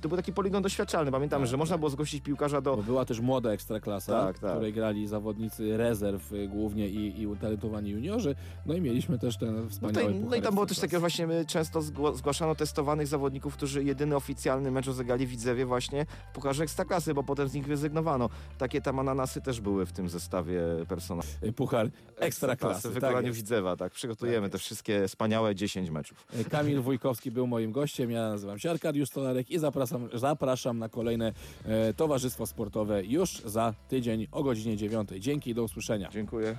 to 0.00 0.08
był 0.08 0.16
taki 0.16 0.32
poligon 0.32 0.62
doświadczalny. 0.62 1.10
Pamiętam, 1.12 1.40
Tak, 1.42 1.48
że 1.50 1.56
można 1.56 1.74
tak. 1.74 1.80
było 1.80 1.90
zgłosić 1.90 2.22
piłkarza 2.24 2.60
do, 2.60 2.76
Bo 2.76 2.82
była 2.82 3.04
też 3.04 3.20
młoda 3.20 3.50
ekstraklasa, 3.50 4.12
Tak, 4.26 4.38
tak. 4.38 4.50
w 4.50 4.54
której 4.54 4.72
grali 4.72 5.06
zawodnicy 5.08 5.59
z 5.60 5.78
rezerw 5.78 6.32
y, 6.32 6.48
głównie 6.48 6.88
i, 6.88 7.20
i 7.20 7.26
utalentowani 7.26 7.90
juniorzy. 7.90 8.34
No 8.66 8.74
i 8.74 8.80
mieliśmy 8.80 9.18
też 9.18 9.36
ten 9.36 9.54
No, 9.54 9.70
wspaniały 9.70 10.12
to, 10.12 10.18
no 10.30 10.36
i 10.36 10.42
tam 10.42 10.54
było 10.54 10.66
też 10.66 10.78
takie 10.78 10.98
właśnie, 10.98 11.26
często 11.46 11.82
zgłaszano 12.14 12.54
testowanych 12.54 13.06
zawodników, 13.06 13.56
którzy 13.56 13.84
jedyny 13.84 14.16
oficjalny 14.16 14.70
mecz 14.70 14.86
rozegrali 14.86 15.26
Widzewie 15.26 15.66
właśnie 15.66 16.06
w 16.30 16.34
Pucharze 16.34 16.64
Ekstraklasy, 16.64 17.14
bo 17.14 17.22
potem 17.22 17.48
z 17.48 17.54
nich 17.54 17.68
rezygnowano. 17.68 18.28
Takie 18.58 18.80
tam 18.80 18.98
ananasy 18.98 19.40
też 19.40 19.60
były 19.60 19.86
w 19.86 19.92
tym 19.92 20.08
zestawie 20.08 20.60
personalnym. 20.88 21.54
Puchar 21.56 21.90
Ekstraklasy. 22.16 22.80
w 22.80 22.82
tak 22.82 22.92
wykonaniu 22.92 23.26
jest. 23.26 23.38
Widzewa, 23.38 23.76
tak. 23.76 23.92
Przygotujemy 23.92 24.46
Tak 24.46 24.52
te 24.52 24.58
wszystkie 24.58 25.08
wspaniałe 25.08 25.54
10 25.54 25.90
meczów. 25.90 26.26
Y, 26.40 26.44
Kamil 26.44 26.80
Wójkowski 26.80 27.30
był 27.30 27.46
moim 27.46 27.72
gościem, 27.72 28.10
ja 28.10 28.28
nazywam 28.28 28.58
się 28.58 28.70
Arkadiusz 28.70 29.08
Stolarek 29.08 29.50
i 29.50 29.58
zapraszam, 29.58 30.08
zapraszam 30.14 30.78
na 30.78 30.88
kolejne 30.88 31.32
e, 31.64 31.94
towarzystwo 31.94 32.46
sportowe 32.46 33.04
już 33.04 33.42
za 33.44 33.74
tydzień 33.88 34.26
o 34.32 34.42
godzinie 34.42 34.76
9. 34.76 35.08
Dzięki 35.18 35.49
i 35.50 35.54
do 35.54 35.62
usłyszenia. 35.62 36.08
Dziękuję. 36.12 36.56